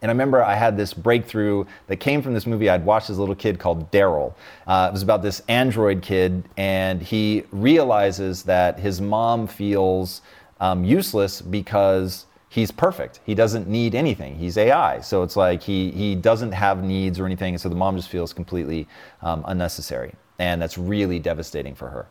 And 0.01 0.11
I 0.11 0.13
remember 0.13 0.43
I 0.43 0.53
had 0.53 0.77
this 0.77 0.93
breakthrough 0.93 1.65
that 1.87 1.97
came 1.97 2.21
from 2.21 2.35
this 2.35 2.45
movie 2.45 2.69
I'd 2.69 2.85
watched 2.85 3.09
as 3.09 3.17
a 3.17 3.19
little 3.19 3.35
kid 3.35 3.57
called 3.57 3.91
Daryl. 3.91 4.33
Uh, 4.67 4.87
it 4.89 4.93
was 4.93 5.01
about 5.01 5.23
this 5.23 5.41
android 5.47 6.03
kid, 6.03 6.43
and 6.55 7.01
he 7.01 7.43
realizes 7.51 8.43
that 8.43 8.79
his 8.79 9.01
mom 9.01 9.47
feels 9.47 10.21
um, 10.59 10.85
useless 10.85 11.41
because 11.41 12.26
he's 12.49 12.71
perfect. 12.71 13.19
He 13.25 13.35
doesn't 13.35 13.67
need 13.67 13.95
anything. 13.95 14.35
He's 14.35 14.57
AI. 14.57 15.01
So 15.01 15.23
it's 15.23 15.35
like 15.35 15.61
he, 15.61 15.91
he 15.91 16.15
doesn't 16.15 16.51
have 16.51 16.83
needs 16.83 17.19
or 17.19 17.25
anything. 17.25 17.53
And 17.53 17.61
so 17.61 17.69
the 17.69 17.75
mom 17.75 17.95
just 17.95 18.09
feels 18.09 18.33
completely 18.33 18.87
um, 19.21 19.43
unnecessary. 19.47 20.13
And 20.39 20.61
that's 20.61 20.77
really 20.77 21.19
devastating 21.19 21.75
for 21.75 21.89
her. 21.89 22.07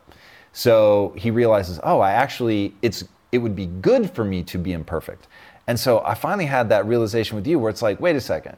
So 0.53 1.13
he 1.17 1.31
realizes, 1.31 1.79
oh, 1.83 1.99
I 1.99 2.11
actually, 2.11 2.75
it's, 2.81 3.03
it 3.31 3.39
would 3.39 3.55
be 3.55 3.67
good 3.67 4.09
for 4.11 4.23
me 4.23 4.43
to 4.43 4.57
be 4.57 4.73
imperfect. 4.73 5.27
And 5.67 5.79
so 5.79 6.03
I 6.05 6.13
finally 6.13 6.45
had 6.45 6.69
that 6.69 6.85
realization 6.85 7.35
with 7.35 7.45
you 7.45 7.59
where 7.59 7.69
it's 7.69 7.81
like, 7.81 7.99
wait 7.99 8.15
a 8.15 8.21
second. 8.21 8.57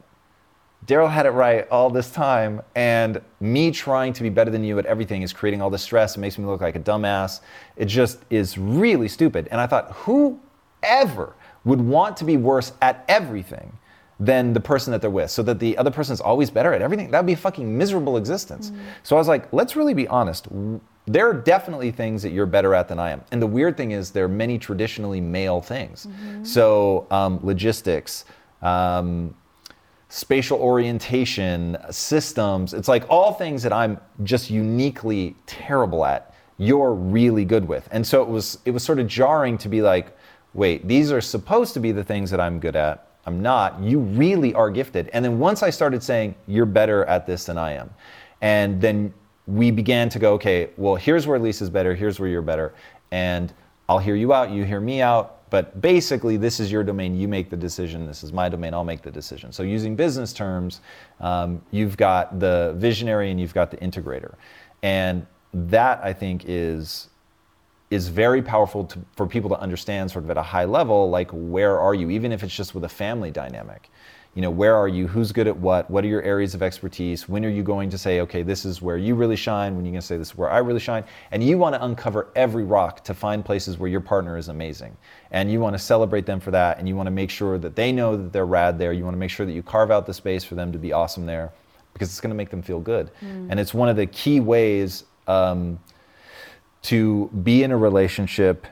Daryl 0.86 1.10
had 1.10 1.26
it 1.26 1.32
right 1.32 1.68
all 1.70 1.90
this 1.90 2.10
time, 2.10 2.62
and 2.74 3.22
me 3.42 3.70
trying 3.70 4.14
to 4.14 4.24
be 4.24 4.30
better 4.30 4.50
than 4.50 4.64
you 4.64 4.80
at 4.80 4.86
everything 4.86 5.24
is 5.24 5.34
creating 5.34 5.62
all 5.62 5.70
this 5.70 5.84
stress. 5.84 6.16
It 6.16 6.20
makes 6.20 6.38
me 6.38 6.46
look 6.46 6.62
like 6.62 6.76
a 6.76 6.80
dumbass. 6.80 7.42
It 7.76 7.86
just 7.86 8.20
is 8.30 8.58
really 8.58 9.08
stupid. 9.08 9.50
And 9.52 9.60
I 9.60 9.68
thought, 9.68 9.92
whoever 9.92 11.36
would 11.66 11.82
want 11.82 12.18
to 12.18 12.26
be 12.26 12.38
worse 12.38 12.74
at 12.82 13.04
everything 13.08 13.78
than 14.20 14.54
the 14.54 14.60
person 14.60 14.92
that 14.92 15.02
they're 15.02 15.10
with, 15.10 15.32
so 15.32 15.42
that 15.44 15.60
the 15.60 15.78
other 15.78 15.92
person 15.92 16.14
is 16.14 16.22
always 16.22 16.50
better 16.50 16.74
at 16.74 16.82
everything? 16.82 17.10
That 17.12 17.20
would 17.20 17.28
be 17.28 17.34
a 17.34 17.38
fucking 17.38 17.78
miserable 17.78 18.18
existence. 18.18 18.72
So 19.04 19.16
I 19.16 19.20
was 19.20 19.28
like, 19.28 19.52
let's 19.54 19.76
really 19.76 19.94
be 19.94 20.08
honest. 20.08 20.48
There 21.06 21.28
are 21.28 21.34
definitely 21.34 21.92
things 21.92 22.22
that 22.24 22.32
you're 22.32 22.46
better 22.46 22.76
at 22.76 22.88
than 22.88 23.00
I 23.00 23.12
am. 23.12 23.22
And 23.32 23.42
the 23.42 23.48
weird 23.48 23.78
thing 23.78 23.92
is, 23.92 24.12
there 24.12 24.26
are 24.26 24.28
many 24.28 24.58
traditionally 24.60 25.22
male 25.22 25.62
things. 25.62 26.08
So, 26.44 27.08
um, 27.12 27.40
logistics, 27.44 28.26
um, 28.62 29.36
spatial 30.10 30.60
orientation, 30.60 31.78
systems. 31.90 32.74
It's 32.74 32.88
like 32.88 33.06
all 33.10 33.34
things 33.34 33.64
that 33.64 33.72
I'm 33.72 34.00
just 34.24 34.50
uniquely 34.50 35.36
terrible 35.46 36.04
at. 36.04 36.34
You're 36.58 36.94
really 36.94 37.46
good 37.46 37.66
with, 37.68 37.88
and 37.90 38.06
so 38.06 38.22
it 38.22 38.28
was. 38.28 38.60
It 38.66 38.72
was 38.72 38.84
sort 38.84 39.00
of 39.00 39.08
jarring 39.08 39.58
to 39.60 39.70
be 39.70 39.82
like, 39.82 40.16
wait, 40.54 40.88
these 40.88 41.12
are 41.12 41.22
supposed 41.22 41.74
to 41.74 41.80
be 41.80 41.92
the 41.92 42.04
things 42.04 42.32
that 42.32 42.40
I'm 42.40 42.60
good 42.60 42.76
at. 42.76 43.08
I'm 43.26 43.42
not. 43.42 43.82
You 43.82 44.00
really 44.00 44.54
are 44.54 44.70
gifted. 44.70 45.10
And 45.14 45.24
then 45.24 45.40
once 45.40 45.62
I 45.62 45.70
started 45.70 46.02
saying 46.02 46.36
you're 46.48 46.66
better 46.66 47.06
at 47.06 47.28
this 47.28 47.46
than 47.46 47.58
I 47.58 47.74
am, 47.74 47.90
and 48.42 48.82
then 48.82 49.14
we 49.46 49.72
began 49.72 50.10
to 50.10 50.20
go, 50.20 50.34
okay, 50.34 50.70
well, 50.78 50.96
here's 50.96 51.28
where 51.28 51.40
Lisa's 51.40 51.70
better. 51.70 51.96
Here's 51.96 52.20
where 52.20 52.30
you're 52.30 52.42
better, 52.42 52.74
and 53.12 53.54
I'll 53.88 54.00
hear 54.00 54.16
you 54.16 54.34
out. 54.34 54.52
You 54.52 54.64
hear 54.64 54.80
me 54.80 55.02
out. 55.02 55.36
But 55.50 55.82
basically, 55.82 56.38
this 56.38 56.60
is 56.60 56.72
your 56.72 56.84
domain. 56.84 57.16
You 57.16 57.28
make 57.28 57.50
the 57.50 57.58
decision. 57.58 58.06
This 58.06 58.24
is 58.24 58.32
my 58.32 58.50
domain. 58.50 58.76
I'll 58.76 58.84
make 58.84 59.02
the 59.02 59.10
decision. 59.10 59.52
So, 59.52 59.64
using 59.64 59.96
business 59.96 60.32
terms, 60.32 60.82
um, 61.20 61.62
you've 61.72 61.98
got 61.98 62.40
the 62.40 62.76
visionary 62.78 63.32
and 63.32 63.40
you've 63.40 63.54
got 63.54 63.72
the 63.72 63.78
integrator, 63.78 64.36
and 64.84 65.26
that 65.54 66.00
I 66.04 66.14
think 66.14 66.44
is 66.46 67.09
is 67.92 68.08
very 68.08 68.42
powerful 68.42 68.86
to, 68.86 69.00
for 69.16 69.26
people 69.26 69.50
to 69.50 69.60
understand, 69.60 70.12
sort 70.12 70.24
of 70.24 70.30
at 70.30 70.38
a 70.38 70.44
high 70.44 70.66
level. 70.66 71.10
Like, 71.10 71.30
where 71.32 71.80
are 71.80 71.94
you? 71.94 72.10
Even 72.10 72.32
if 72.32 72.44
it's 72.44 72.56
just 72.56 72.76
with 72.76 72.84
a 72.84 72.90
family 72.90 73.32
dynamic, 73.32 73.90
you 74.36 74.44
know, 74.44 74.52
where 74.52 74.76
are 74.76 74.88
you? 74.88 75.08
Who's 75.08 75.32
good 75.32 75.48
at 75.48 75.58
what? 75.58 75.90
What 75.90 76.06
are 76.06 76.08
your 76.08 76.22
areas 76.22 76.54
of 76.54 76.62
expertise? 76.62 77.28
When 77.28 77.44
are 77.44 77.50
you 77.50 77.64
going 77.64 77.90
to 77.90 77.98
say, 77.98 78.22
okay, 78.22 78.44
this 78.44 78.64
is 78.64 78.80
where 78.80 78.96
you 78.96 79.16
really 79.16 79.36
shine? 79.36 79.76
When 79.76 79.84
are 79.84 79.88
you 79.88 79.92
going 79.92 80.02
to 80.02 80.06
say 80.06 80.18
this 80.18 80.30
is 80.30 80.38
where 80.38 80.52
I 80.52 80.60
really 80.60 80.80
shine? 80.80 81.04
And 81.32 81.44
you 81.44 81.58
want 81.58 81.74
to 81.74 81.84
uncover 81.84 82.28
every 82.36 82.64
rock 82.64 83.04
to 83.06 83.16
find 83.16 83.44
places 83.44 83.80
where 83.80 83.90
your 83.90 84.02
partner 84.02 84.38
is 84.38 84.48
amazing. 84.48 84.96
And 85.32 85.52
you 85.52 85.60
want 85.60 85.74
to 85.74 85.80
celebrate 85.80 86.28
them 86.28 86.40
for 86.40 86.52
that. 86.52 86.78
And 86.78 86.88
you 86.88 86.96
want 86.96 87.08
to 87.08 87.12
make 87.12 87.32
sure 87.32 87.58
that 87.58 87.76
they 87.76 87.92
know 87.92 88.16
that 88.16 88.32
they're 88.32 88.46
rad 88.46 88.78
there. 88.78 88.94
You 88.94 89.04
want 89.04 89.16
to 89.16 89.20
make 89.20 89.32
sure 89.32 89.48
that 89.48 89.52
you 89.52 89.64
carve 89.64 89.90
out 89.90 90.06
the 90.06 90.14
space 90.14 90.44
for 90.44 90.54
them 90.54 90.72
to 90.72 90.78
be 90.78 90.94
awesome 90.94 91.26
there 91.26 91.52
because 91.94 92.10
it's 92.10 92.22
going 92.22 92.30
to 92.30 92.36
make 92.36 92.52
them 92.52 92.62
feel 92.62 92.80
good. 92.80 93.10
And 93.50 93.60
it's 93.60 93.74
one 93.74 93.90
of 93.90 93.96
the 93.96 94.06
key 94.06 94.40
ways 94.40 95.06
um, 95.28 95.80
to 96.84 97.28
be 97.44 97.64
in 97.64 97.72
a 97.72 97.78
relationship 97.78 98.66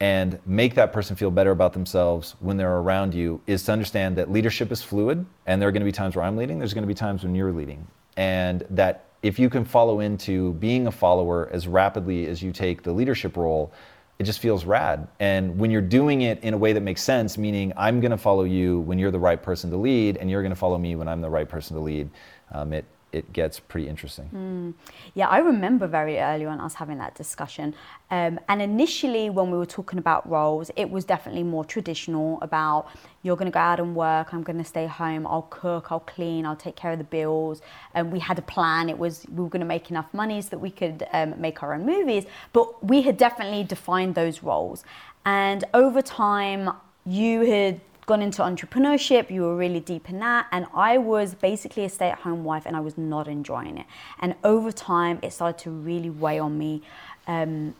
and 0.00 0.38
make 0.44 0.74
that 0.74 0.92
person 0.92 1.16
feel 1.16 1.30
better 1.30 1.50
about 1.50 1.72
themselves 1.72 2.34
when 2.40 2.56
they're 2.56 2.78
around 2.78 3.14
you 3.14 3.40
is 3.46 3.62
to 3.64 3.72
understand 3.72 4.16
that 4.16 4.30
leadership 4.30 4.72
is 4.72 4.82
fluid 4.82 5.24
and 5.46 5.62
there 5.62 5.68
are 5.68 5.72
going 5.72 5.80
to 5.80 5.86
be 5.86 5.92
times 5.92 6.16
where 6.16 6.24
I'm 6.24 6.36
leading, 6.36 6.58
there's 6.58 6.74
going 6.74 6.82
to 6.82 6.88
be 6.88 6.94
times 6.94 7.22
when 7.22 7.34
you're 7.34 7.52
leading. 7.52 7.86
And 8.16 8.66
that 8.70 9.06
if 9.22 9.38
you 9.38 9.48
can 9.48 9.64
follow 9.64 10.00
into 10.00 10.52
being 10.54 10.86
a 10.86 10.92
follower 10.92 11.48
as 11.52 11.66
rapidly 11.66 12.26
as 12.26 12.42
you 12.42 12.52
take 12.52 12.82
the 12.82 12.92
leadership 12.92 13.36
role, 13.36 13.72
it 14.18 14.24
just 14.24 14.38
feels 14.40 14.64
rad. 14.64 15.08
And 15.18 15.58
when 15.58 15.70
you're 15.70 15.80
doing 15.80 16.22
it 16.22 16.42
in 16.42 16.54
a 16.54 16.58
way 16.58 16.72
that 16.72 16.82
makes 16.82 17.02
sense, 17.02 17.38
meaning 17.38 17.72
I'm 17.76 18.00
going 18.00 18.10
to 18.10 18.18
follow 18.18 18.44
you 18.44 18.80
when 18.80 18.98
you're 18.98 19.10
the 19.10 19.18
right 19.18 19.42
person 19.42 19.70
to 19.70 19.76
lead, 19.76 20.18
and 20.18 20.30
you're 20.30 20.42
going 20.42 20.52
to 20.52 20.56
follow 20.56 20.78
me 20.78 20.94
when 20.94 21.08
I'm 21.08 21.20
the 21.20 21.30
right 21.30 21.48
person 21.48 21.74
to 21.76 21.82
lead, 21.82 22.10
um, 22.52 22.72
it 22.72 22.84
it 23.14 23.32
gets 23.32 23.60
pretty 23.60 23.88
interesting. 23.88 24.28
Mm. 24.34 24.74
Yeah, 25.14 25.28
I 25.28 25.38
remember 25.38 25.86
very 25.86 26.18
early 26.18 26.46
on 26.46 26.60
us 26.60 26.74
having 26.74 26.98
that 26.98 27.14
discussion. 27.14 27.72
Um, 28.10 28.40
and 28.48 28.60
initially, 28.60 29.30
when 29.30 29.52
we 29.52 29.56
were 29.56 29.66
talking 29.66 30.00
about 30.00 30.28
roles, 30.28 30.72
it 30.74 30.90
was 30.90 31.04
definitely 31.04 31.44
more 31.44 31.64
traditional 31.64 32.40
about 32.42 32.88
you're 33.22 33.36
going 33.36 33.46
to 33.46 33.54
go 33.54 33.60
out 33.60 33.78
and 33.78 33.94
work, 33.94 34.34
I'm 34.34 34.42
going 34.42 34.58
to 34.58 34.64
stay 34.64 34.86
home, 34.86 35.26
I'll 35.28 35.48
cook, 35.48 35.92
I'll 35.92 36.00
clean, 36.00 36.44
I'll 36.44 36.56
take 36.56 36.74
care 36.74 36.90
of 36.90 36.98
the 36.98 37.04
bills. 37.04 37.62
And 37.94 38.12
we 38.12 38.18
had 38.18 38.36
a 38.38 38.42
plan. 38.42 38.90
It 38.90 38.98
was 38.98 39.24
we 39.28 39.44
were 39.44 39.48
going 39.48 39.60
to 39.60 39.66
make 39.66 39.90
enough 39.90 40.12
money 40.12 40.42
so 40.42 40.50
that 40.50 40.58
we 40.58 40.70
could 40.70 41.06
um, 41.12 41.40
make 41.40 41.62
our 41.62 41.72
own 41.72 41.86
movies. 41.86 42.24
But 42.52 42.84
we 42.84 43.02
had 43.02 43.16
definitely 43.16 43.62
defined 43.62 44.16
those 44.16 44.42
roles. 44.42 44.84
And 45.24 45.64
over 45.72 46.02
time, 46.02 46.70
you 47.06 47.42
had 47.42 47.80
gone 48.06 48.22
into 48.22 48.42
entrepreneurship, 48.42 49.30
you 49.30 49.42
were 49.42 49.56
really 49.56 49.80
deep 49.80 50.10
in 50.10 50.18
that, 50.20 50.46
and 50.52 50.66
I 50.74 50.98
was 50.98 51.34
basically 51.34 51.84
a 51.84 51.88
stay 51.88 52.10
at 52.10 52.18
home 52.18 52.44
wife 52.44 52.64
and 52.66 52.76
I 52.76 52.80
was 52.80 52.98
not 52.98 53.28
enjoying 53.28 53.78
it. 53.78 53.86
And 54.20 54.34
over 54.44 54.72
time, 54.72 55.18
it 55.22 55.32
started 55.32 55.58
to 55.64 55.70
really 55.70 56.10
weigh 56.10 56.38
on 56.38 56.58
me. 56.58 56.82
Um, 57.26 57.74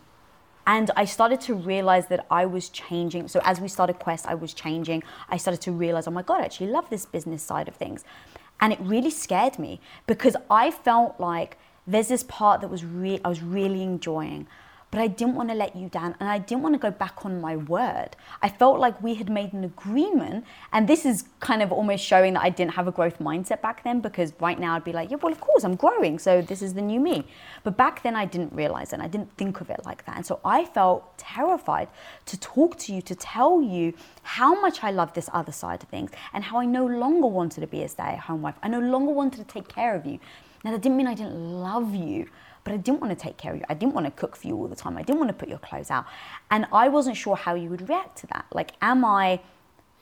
and 0.67 0.91
I 0.97 1.05
started 1.05 1.41
to 1.43 1.55
realize 1.55 2.07
that 2.09 2.27
I 2.31 2.47
was 2.47 2.71
changing. 2.71 3.29
So 3.29 3.41
as 3.45 3.61
we 3.61 3.69
started 3.69 3.99
Quest, 3.99 4.27
I 4.27 4.35
was 4.35 4.55
changing. 4.55 5.03
I 5.29 5.37
started 5.37 5.61
to 5.63 5.73
realize, 5.73 6.07
oh 6.09 6.11
my 6.11 6.23
God, 6.23 6.41
I 6.41 6.45
actually 6.45 6.69
love 6.69 6.89
this 6.89 7.05
business 7.05 7.43
side 7.43 7.69
of 7.69 7.77
things. 7.77 8.05
And 8.61 8.73
it 8.73 8.79
really 8.81 9.11
scared 9.11 9.59
me 9.59 9.81
because 10.07 10.37
I 10.49 10.71
felt 10.71 11.21
like 11.21 11.59
there's 11.87 12.09
this 12.09 12.23
part 12.23 12.63
that 12.63 12.69
was 12.69 12.85
re- 12.85 13.21
I 13.25 13.29
was 13.29 13.43
really 13.43 13.83
enjoying 13.83 14.47
but 14.95 15.03
I 15.03 15.09
didn't 15.09 15.35
want 15.35 15.49
to 15.49 15.57
let 15.57 15.75
you 15.75 15.89
down 15.89 16.15
and 16.21 16.29
I 16.29 16.39
didn't 16.39 16.63
want 16.63 16.77
to 16.77 16.79
go 16.79 16.93
back 16.93 17.27
on 17.27 17.41
my 17.41 17.57
word. 17.57 18.11
I 18.43 18.49
felt 18.49 18.79
like 18.79 19.03
we 19.03 19.15
had 19.15 19.29
made 19.29 19.53
an 19.53 19.65
agreement, 19.65 20.45
and 20.73 20.87
this 20.87 21.05
is 21.05 21.25
kind 21.41 21.63
of 21.63 21.73
almost 21.73 22.05
showing 22.05 22.35
that 22.35 22.45
I 22.45 22.49
didn't 22.51 22.75
have 22.75 22.87
a 22.87 22.93
growth 22.93 23.19
mindset 23.19 23.61
back 23.61 23.83
then 23.83 24.01
because 24.01 24.33
right 24.39 24.57
now 24.57 24.77
I'd 24.77 24.85
be 24.85 24.93
like, 24.93 25.11
yeah, 25.11 25.17
well, 25.17 25.33
of 25.33 25.41
course, 25.41 25.65
I'm 25.65 25.75
growing, 25.75 26.21
so 26.21 26.43
this 26.43 26.63
is 26.63 26.75
the 26.75 26.81
new 26.81 27.01
me. 27.01 27.27
But 27.65 27.77
back 27.77 28.05
then 28.05 28.15
I 28.15 28.25
didn't 28.25 28.53
realize 28.53 28.93
it, 28.93 28.95
and 28.95 29.03
I 29.03 29.09
didn't 29.09 29.37
think 29.37 29.61
of 29.61 29.69
it 29.69 29.81
like 29.85 30.07
that. 30.07 30.17
And 30.17 30.25
so 30.25 30.39
I 30.45 30.65
felt 30.65 31.19
terrified 31.19 31.89
to 32.27 32.39
talk 32.39 32.79
to 32.79 32.95
you, 32.95 33.03
to 33.03 33.17
tell 33.17 33.61
you 33.61 33.95
how 34.23 34.61
much 34.61 34.85
I 34.85 34.93
love 34.93 35.13
this 35.15 35.29
other 35.33 35.51
side 35.51 35.83
of 35.83 35.89
things 35.89 36.13
and 36.33 36.45
how 36.45 36.59
I 36.59 36.67
no 36.67 36.87
longer 36.87 37.27
wanted 37.27 37.63
to 37.63 37.67
be 37.67 37.83
a 37.83 37.89
stay 37.89 38.05
at 38.05 38.21
home 38.21 38.43
wife. 38.43 38.55
I 38.63 38.69
no 38.69 38.79
longer 38.79 39.11
wanted 39.11 39.39
to 39.39 39.53
take 39.53 39.67
care 39.67 39.97
of 39.97 40.07
you. 40.07 40.21
Now, 40.63 40.71
that 40.71 40.83
didn't 40.83 40.97
mean 40.97 41.09
I 41.09 41.15
didn't 41.15 41.37
love 41.37 41.97
you 41.97 42.29
but 42.65 42.73
I 42.73 42.79
didn't 42.79 43.01
want 43.01 43.17
to 43.17 43.23
take 43.23 43.37
care 43.37 43.53
of 43.53 43.59
you. 43.59 43.65
I 43.69 43.75
didn't 43.75 43.95
want 43.95 44.07
to 44.07 44.11
cook 44.11 44.35
for 44.35 44.49
you 44.49 44.57
all 44.57 44.67
the 44.67 44.75
time. 44.75 44.97
I 44.97 45.03
didn't 45.03 45.19
want 45.19 45.29
to 45.29 45.35
put 45.35 45.49
your 45.49 45.59
clothes 45.59 45.91
out. 45.91 46.07
And 46.51 46.67
I 46.73 46.89
wasn't 46.89 47.17
sure 47.17 47.37
how 47.37 47.55
you 47.55 47.69
would 47.69 47.89
react 47.89 48.19
to 48.19 48.27
that. 48.29 48.47
Like, 48.53 48.73
am 48.81 49.05
I 49.05 49.41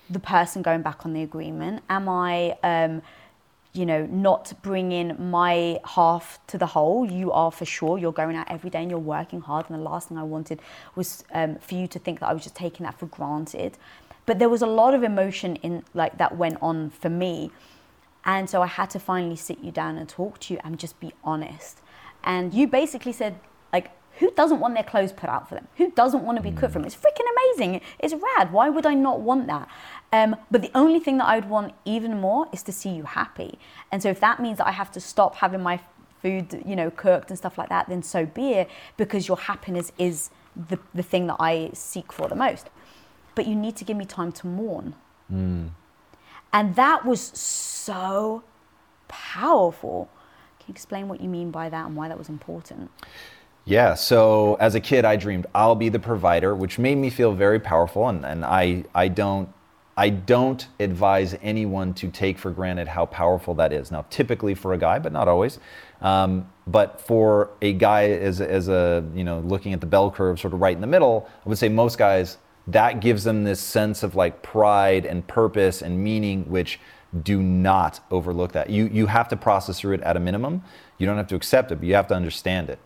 the 0.09 0.21
person 0.21 0.63
going 0.63 0.83
back 0.83 1.05
on 1.05 1.13
the 1.13 1.23
agreement? 1.23 1.83
Am 1.91 2.09
I, 2.09 2.57
um, 2.63 3.03
you 3.73 3.85
know, 3.85 4.07
not 4.07 4.53
bringing 4.63 5.31
my 5.31 5.81
half 5.85 6.39
to 6.47 6.59
the 6.59 6.67
whole? 6.67 7.05
You 7.05 7.33
are 7.33 7.51
for 7.51 7.65
sure. 7.65 7.99
You're 7.99 8.13
going 8.13 8.37
out 8.37 8.49
every 8.49 8.71
day 8.71 8.81
and 8.81 8.91
you're 8.91 9.01
working 9.01 9.41
hard. 9.41 9.69
And 9.69 9.79
the 9.79 9.83
last 9.83 10.09
thing 10.09 10.17
I 10.17 10.23
wanted 10.23 10.61
was 10.95 11.25
um, 11.33 11.57
for 11.57 11.75
you 11.75 11.89
to 11.89 11.99
think 11.99 12.21
that 12.21 12.29
I 12.29 12.33
was 12.33 12.45
just 12.45 12.55
taking 12.55 12.85
that 12.85 12.97
for 12.97 13.07
granted. 13.07 13.77
But 14.25 14.39
there 14.39 14.49
was 14.49 14.63
a 14.63 14.67
lot 14.67 14.95
of 14.95 15.03
emotion 15.03 15.57
in 15.57 15.83
like 15.95 16.19
that 16.19 16.37
went 16.37 16.59
on 16.63 16.91
for 16.91 17.11
me. 17.11 17.51
And 18.25 18.49
so 18.49 18.63
I 18.63 18.69
had 18.69 18.89
to 18.91 19.01
finally 19.01 19.35
sit 19.35 19.59
you 19.59 19.73
down 19.73 19.99
and 19.99 20.09
talk 20.09 20.39
to 20.41 20.55
you 20.55 20.61
and 20.63 20.79
just 20.79 21.01
be 21.01 21.13
honest 21.25 21.83
and 22.25 22.53
you 22.55 22.67
basically 22.67 23.13
said, 23.13 23.39
like, 23.73 23.91
who 24.19 24.31
doesn't 24.33 24.61
want 24.61 24.75
their 24.75 24.85
clothes 24.85 25.13
put 25.13 25.29
out 25.29 25.49
for 25.49 25.55
them? 25.55 25.67
Who 25.77 25.91
doesn't 25.91 26.23
want 26.23 26.37
to 26.37 26.43
be 26.43 26.51
cooked 26.51 26.75
for 26.75 26.79
them? 26.79 26.87
It's 26.87 26.95
freaking 26.95 27.27
amazing. 27.35 27.81
It's 27.99 28.15
rad. 28.15 28.53
Why 28.53 28.69
would 28.69 28.87
I 28.87 28.95
not 28.95 29.21
want 29.21 29.47
that? 29.47 29.69
Um, 30.13 30.37
but 30.51 30.61
the 30.63 30.71
only 30.75 31.01
thing 31.01 31.19
that 31.19 31.27
I 31.27 31.37
would 31.37 31.49
want 31.49 31.75
even 31.85 32.21
more 32.21 32.47
is 32.53 32.63
to 32.65 32.73
see 32.73 32.91
you 32.91 33.05
happy. 33.05 33.59
And 33.91 34.03
so 34.03 34.11
if 34.11 34.21
that 34.21 34.41
means 34.41 34.59
that 34.59 34.67
I 34.67 34.73
have 34.73 34.93
to 34.93 35.01
stop 35.01 35.37
having 35.37 35.63
my 35.63 35.81
food, 36.21 36.63
you 36.67 36.77
know, 36.77 36.91
cooked 36.91 37.31
and 37.31 37.39
stuff 37.39 37.57
like 37.59 37.71
that, 37.71 37.89
then 37.89 38.03
so 38.03 38.27
be 38.27 38.53
it, 38.53 38.71
because 38.97 39.27
your 39.27 39.39
happiness 39.39 39.91
is 39.99 40.31
the, 40.55 40.79
the 40.95 41.03
thing 41.03 41.27
that 41.29 41.37
I 41.41 41.71
seek 41.73 42.13
for 42.13 42.29
the 42.29 42.37
most. 42.37 42.69
But 43.35 43.47
you 43.47 43.55
need 43.55 43.77
to 43.77 43.85
give 43.85 43.97
me 43.97 44.05
time 44.05 44.31
to 44.33 44.47
mourn. 44.47 44.95
Mm. 45.33 45.71
And 46.53 46.77
that 46.77 47.07
was 47.07 47.21
so 47.21 48.45
powerful 49.09 50.11
can 50.63 50.69
you 50.69 50.73
explain 50.73 51.09
what 51.09 51.21
you 51.21 51.29
mean 51.29 51.51
by 51.51 51.69
that 51.69 51.87
and 51.87 51.97
why 51.97 52.09
that 52.09 52.17
was 52.17 52.29
important? 52.29 52.89
Yeah, 53.65 53.95
so 53.95 54.55
as 54.61 54.75
a 54.75 54.81
kid, 54.81 55.05
I 55.05 55.17
dreamed 55.17 55.47
I'll 55.55 55.75
be 55.75 55.89
the 55.89 55.99
provider, 55.99 56.55
which 56.55 56.79
made 56.79 56.97
me 56.97 57.11
feel 57.11 57.33
very 57.33 57.59
powerful. 57.59 58.09
And, 58.09 58.25
and 58.25 58.45
I, 58.45 58.85
I, 58.95 59.09
don't, 59.09 59.49
I 59.97 60.11
don't 60.11 60.67
advise 60.79 61.37
anyone 61.43 61.95
to 61.95 62.09
take 62.09 62.39
for 62.39 62.51
granted 62.51 62.89
how 62.89 63.07
powerful 63.07 63.55
that 63.55 63.73
is. 63.73 63.91
Now, 63.91 64.05
typically 64.09 64.55
for 64.55 64.73
a 64.73 64.79
guy, 64.79 65.01
but 65.01 65.13
not 65.13 65.27
always. 65.27 65.59
Um, 66.01 66.49
but 66.67 67.01
for 67.01 67.51
a 67.61 67.73
guy 67.73 68.11
as, 68.11 68.41
as 68.41 68.69
a, 68.69 69.05
you 69.15 69.25
know, 69.25 69.41
looking 69.41 69.73
at 69.73 69.81
the 69.81 69.87
bell 69.87 70.11
curve 70.13 70.39
sort 70.39 70.55
of 70.55 70.61
right 70.61 70.75
in 70.75 70.81
the 70.81 70.87
middle, 70.87 71.29
I 71.45 71.49
would 71.49 71.59
say 71.59 71.69
most 71.69 71.99
guys, 71.99 72.39
that 72.69 73.01
gives 73.01 73.25
them 73.25 73.43
this 73.43 73.61
sense 73.61 74.05
of 74.05 74.15
like 74.15 74.43
pride 74.43 75.07
and 75.07 75.27
purpose 75.27 75.83
and 75.83 76.03
meaning, 76.03 76.49
which 76.49 76.79
do 77.23 77.43
not 77.43 78.01
overlook 78.11 78.53
that. 78.53 78.71
You, 78.71 78.89
you 78.93 79.07
have 79.07 79.29
to 79.29 79.37
process 79.37 79.81
through 79.81 79.95
it 79.95 80.01
at 80.01 80.17
a 80.17 80.21
minimum. 80.21 80.63
You 80.99 81.07
don't 81.07 81.17
have 81.17 81.29
to 81.29 81.35
accept 81.35 81.71
it, 81.73 81.77
but 81.77 81.87
you 81.87 81.95
have 81.95 82.07
to 82.09 82.15
understand 82.15 82.71
it. 82.71 82.79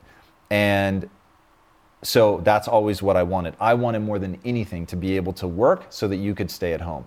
And 0.50 1.08
so 2.02 2.40
that's 2.44 2.68
always 2.68 3.02
what 3.02 3.16
I 3.16 3.22
wanted. 3.22 3.54
I 3.60 3.74
wanted 3.74 4.00
more 4.00 4.18
than 4.18 4.38
anything 4.44 4.86
to 4.86 4.96
be 4.96 5.16
able 5.16 5.32
to 5.34 5.46
work 5.46 5.86
so 5.90 6.08
that 6.08 6.16
you 6.16 6.34
could 6.34 6.50
stay 6.50 6.72
at 6.72 6.80
home. 6.80 7.06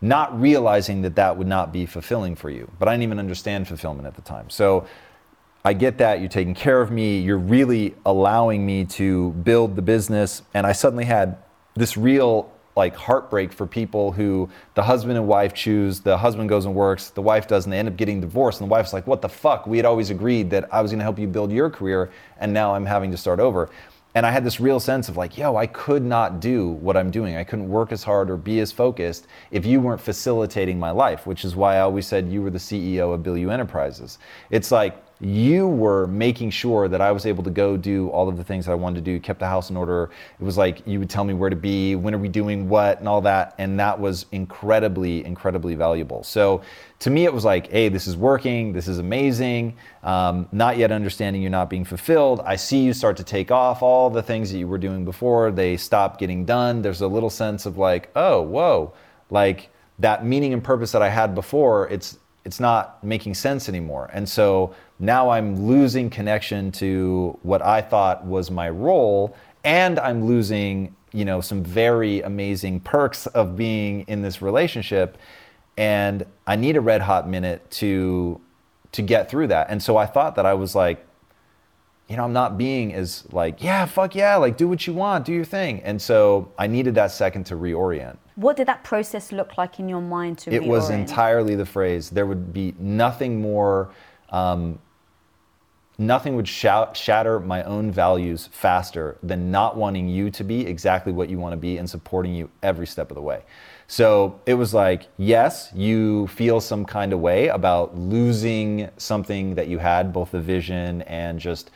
Not 0.00 0.38
realizing 0.40 1.02
that 1.02 1.16
that 1.16 1.36
would 1.36 1.46
not 1.46 1.72
be 1.72 1.86
fulfilling 1.86 2.34
for 2.34 2.50
you, 2.50 2.70
but 2.78 2.88
I 2.88 2.92
didn't 2.92 3.02
even 3.02 3.18
understand 3.18 3.68
fulfillment 3.68 4.06
at 4.06 4.14
the 4.14 4.22
time. 4.22 4.48
So 4.48 4.86
I 5.64 5.74
get 5.74 5.98
that. 5.98 6.20
You're 6.20 6.30
taking 6.30 6.54
care 6.54 6.80
of 6.80 6.90
me. 6.90 7.18
You're 7.18 7.38
really 7.38 7.94
allowing 8.06 8.64
me 8.64 8.86
to 8.86 9.32
build 9.32 9.76
the 9.76 9.82
business. 9.82 10.42
And 10.54 10.66
I 10.66 10.72
suddenly 10.72 11.04
had 11.04 11.36
this 11.74 11.96
real 11.96 12.50
like 12.80 12.96
heartbreak 12.96 13.52
for 13.52 13.66
people 13.66 14.10
who 14.10 14.48
the 14.74 14.82
husband 14.82 15.18
and 15.18 15.28
wife 15.28 15.52
choose, 15.52 16.00
the 16.00 16.16
husband 16.16 16.48
goes 16.48 16.64
and 16.64 16.74
works, 16.74 17.10
the 17.10 17.20
wife 17.20 17.46
doesn't, 17.46 17.70
they 17.70 17.78
end 17.78 17.88
up 17.88 17.96
getting 17.98 18.22
divorced, 18.22 18.60
and 18.60 18.70
the 18.70 18.72
wife's 18.72 18.94
like, 18.94 19.06
What 19.06 19.20
the 19.20 19.28
fuck? 19.28 19.66
We 19.66 19.76
had 19.76 19.84
always 19.84 20.08
agreed 20.08 20.48
that 20.50 20.72
I 20.72 20.80
was 20.80 20.90
gonna 20.90 21.02
help 21.02 21.18
you 21.18 21.26
build 21.26 21.52
your 21.52 21.68
career, 21.68 22.10
and 22.38 22.54
now 22.54 22.74
I'm 22.74 22.86
having 22.86 23.10
to 23.10 23.18
start 23.18 23.38
over. 23.38 23.68
And 24.14 24.24
I 24.24 24.30
had 24.30 24.44
this 24.44 24.58
real 24.58 24.80
sense 24.80 25.08
of 25.08 25.16
like, 25.16 25.38
yo, 25.38 25.56
I 25.56 25.66
could 25.66 26.02
not 26.02 26.40
do 26.40 26.70
what 26.86 26.96
I'm 26.96 27.10
doing. 27.12 27.36
I 27.36 27.44
couldn't 27.44 27.68
work 27.68 27.92
as 27.92 28.02
hard 28.02 28.28
or 28.28 28.36
be 28.36 28.58
as 28.58 28.72
focused 28.72 29.28
if 29.52 29.64
you 29.64 29.78
weren't 29.78 30.00
facilitating 30.00 30.80
my 30.80 30.90
life, 30.90 31.26
which 31.26 31.44
is 31.44 31.54
why 31.54 31.76
I 31.76 31.80
always 31.80 32.06
said 32.08 32.28
you 32.28 32.42
were 32.42 32.50
the 32.50 32.58
CEO 32.58 33.14
of 33.14 33.20
Bilyeu 33.20 33.52
Enterprises. 33.52 34.18
It's 34.50 34.72
like, 34.72 35.00
you 35.20 35.68
were 35.68 36.06
making 36.06 36.50
sure 36.50 36.88
that 36.88 37.00
I 37.02 37.12
was 37.12 37.26
able 37.26 37.44
to 37.44 37.50
go 37.50 37.76
do 37.76 38.08
all 38.08 38.28
of 38.28 38.38
the 38.38 38.44
things 38.44 38.64
that 38.64 38.72
I 38.72 38.76
wanted 38.76 39.04
to 39.04 39.12
do, 39.12 39.20
kept 39.20 39.38
the 39.38 39.46
house 39.46 39.68
in 39.68 39.76
order. 39.76 40.10
It 40.40 40.44
was 40.44 40.56
like 40.56 40.86
you 40.86 40.98
would 40.98 41.10
tell 41.10 41.24
me 41.24 41.34
where 41.34 41.50
to 41.50 41.56
be, 41.56 41.94
when 41.94 42.14
are 42.14 42.18
we 42.18 42.28
doing 42.28 42.68
what, 42.70 43.00
and 43.00 43.08
all 43.08 43.20
that. 43.22 43.54
And 43.58 43.78
that 43.78 44.00
was 44.00 44.24
incredibly, 44.32 45.24
incredibly 45.24 45.74
valuable. 45.74 46.24
So 46.24 46.62
to 47.00 47.10
me, 47.10 47.24
it 47.24 47.34
was 47.34 47.44
like, 47.44 47.70
hey, 47.70 47.90
this 47.90 48.06
is 48.06 48.16
working, 48.16 48.72
this 48.72 48.88
is 48.88 48.98
amazing. 48.98 49.76
Um, 50.02 50.48
not 50.52 50.78
yet 50.78 50.90
understanding 50.90 51.42
you're 51.42 51.50
not 51.50 51.68
being 51.68 51.84
fulfilled. 51.84 52.40
I 52.44 52.56
see 52.56 52.78
you 52.78 52.94
start 52.94 53.18
to 53.18 53.24
take 53.24 53.50
off 53.50 53.82
all 53.82 54.08
the 54.08 54.22
things 54.22 54.50
that 54.52 54.58
you 54.58 54.68
were 54.68 54.78
doing 54.78 55.04
before, 55.04 55.50
they 55.50 55.76
stop 55.76 56.18
getting 56.18 56.46
done. 56.46 56.80
There's 56.80 57.02
a 57.02 57.08
little 57.08 57.30
sense 57.30 57.66
of 57.66 57.76
like, 57.76 58.10
oh, 58.16 58.40
whoa, 58.40 58.94
like 59.28 59.68
that 59.98 60.24
meaning 60.24 60.54
and 60.54 60.64
purpose 60.64 60.92
that 60.92 61.02
I 61.02 61.10
had 61.10 61.34
before, 61.34 61.88
it's 61.88 62.18
it's 62.44 62.60
not 62.60 63.02
making 63.04 63.34
sense 63.34 63.68
anymore. 63.68 64.10
And 64.12 64.28
so 64.28 64.74
now 64.98 65.30
I'm 65.30 65.66
losing 65.66 66.10
connection 66.10 66.72
to 66.72 67.38
what 67.42 67.62
I 67.62 67.80
thought 67.80 68.24
was 68.24 68.50
my 68.50 68.70
role, 68.70 69.36
and 69.64 69.98
I'm 69.98 70.24
losing, 70.24 70.94
you 71.12 71.24
know, 71.24 71.40
some 71.40 71.62
very 71.62 72.22
amazing 72.22 72.80
perks 72.80 73.26
of 73.26 73.56
being 73.56 74.02
in 74.08 74.22
this 74.22 74.40
relationship. 74.40 75.18
And 75.76 76.24
I 76.46 76.56
need 76.56 76.76
a 76.76 76.80
red 76.80 77.02
hot 77.02 77.28
minute 77.28 77.70
to 77.72 78.40
to 78.92 79.02
get 79.02 79.30
through 79.30 79.46
that. 79.46 79.70
And 79.70 79.82
so 79.82 79.96
I 79.96 80.06
thought 80.06 80.34
that 80.34 80.46
I 80.46 80.54
was 80.54 80.74
like, 80.74 81.06
you 82.10 82.16
know, 82.16 82.24
I'm 82.24 82.32
not 82.32 82.58
being 82.58 82.92
as 82.92 83.24
like, 83.30 83.62
yeah, 83.62 83.86
fuck 83.86 84.16
yeah, 84.16 84.34
like 84.34 84.56
do 84.56 84.66
what 84.66 84.84
you 84.84 84.92
want, 84.92 85.24
do 85.24 85.32
your 85.32 85.44
thing. 85.44 85.80
And 85.84 86.02
so 86.02 86.52
I 86.58 86.66
needed 86.66 86.96
that 86.96 87.12
second 87.12 87.44
to 87.44 87.54
reorient. 87.54 88.16
What 88.34 88.56
did 88.56 88.66
that 88.66 88.82
process 88.82 89.30
look 89.30 89.56
like 89.56 89.78
in 89.78 89.88
your 89.88 90.00
mind 90.00 90.38
to 90.38 90.50
It 90.52 90.62
reorient? 90.62 90.66
was 90.66 90.90
entirely 90.90 91.54
the 91.54 91.64
phrase. 91.64 92.10
There 92.10 92.26
would 92.26 92.52
be 92.52 92.74
nothing 92.80 93.40
more 93.40 93.92
um, 94.30 94.80
nothing 96.00 96.34
would 96.34 96.48
shout, 96.48 96.96
shatter 96.96 97.38
my 97.38 97.62
own 97.64 97.92
values 97.92 98.48
faster 98.50 99.18
than 99.22 99.50
not 99.50 99.76
wanting 99.76 100.08
you 100.08 100.30
to 100.30 100.42
be 100.42 100.66
exactly 100.66 101.12
what 101.12 101.28
you 101.28 101.38
want 101.38 101.52
to 101.52 101.58
be 101.58 101.76
and 101.76 101.88
supporting 101.88 102.34
you 102.34 102.50
every 102.62 102.86
step 102.86 103.10
of 103.10 103.16
the 103.16 103.22
way. 103.22 103.42
So 103.86 104.40
it 104.46 104.54
was 104.54 104.72
like, 104.72 105.08
yes, 105.18 105.70
you 105.74 106.26
feel 106.28 106.60
some 106.60 106.86
kind 106.86 107.12
of 107.12 107.20
way 107.20 107.48
about 107.48 107.98
losing 107.98 108.88
something 108.96 109.54
that 109.56 109.68
you 109.68 109.78
had, 109.78 110.12
both 110.12 110.30
the 110.30 110.40
vision 110.40 111.02
and 111.02 111.38
just, 111.38 111.70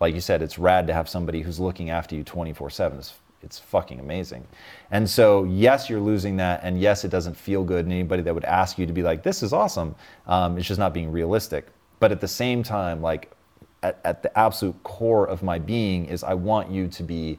like 0.00 0.14
you 0.14 0.20
said, 0.20 0.42
it's 0.42 0.58
rad 0.58 0.86
to 0.86 0.94
have 0.94 1.08
somebody 1.08 1.42
who's 1.42 1.60
looking 1.60 1.90
after 1.90 2.14
you 2.14 2.24
24 2.24 2.70
7. 2.70 2.98
It's, 2.98 3.14
it's 3.42 3.58
fucking 3.58 4.00
amazing. 4.00 4.46
And 4.90 5.08
so, 5.08 5.44
yes, 5.44 5.88
you're 5.88 6.00
losing 6.00 6.36
that. 6.38 6.60
And 6.62 6.80
yes, 6.80 7.04
it 7.04 7.10
doesn't 7.10 7.34
feel 7.36 7.62
good. 7.62 7.84
And 7.84 7.92
anybody 7.92 8.22
that 8.22 8.34
would 8.34 8.44
ask 8.44 8.78
you 8.78 8.86
to 8.86 8.92
be 8.92 9.02
like, 9.02 9.22
this 9.22 9.42
is 9.42 9.52
awesome, 9.52 9.94
um, 10.26 10.58
it's 10.58 10.66
just 10.66 10.80
not 10.80 10.94
being 10.94 11.12
realistic. 11.12 11.66
But 12.00 12.12
at 12.12 12.20
the 12.20 12.28
same 12.28 12.62
time, 12.62 13.02
like, 13.02 13.30
at, 13.82 14.00
at 14.04 14.22
the 14.22 14.38
absolute 14.38 14.82
core 14.82 15.26
of 15.26 15.42
my 15.42 15.58
being 15.58 16.06
is 16.06 16.22
I 16.22 16.34
want 16.34 16.70
you 16.70 16.88
to 16.88 17.02
be 17.02 17.38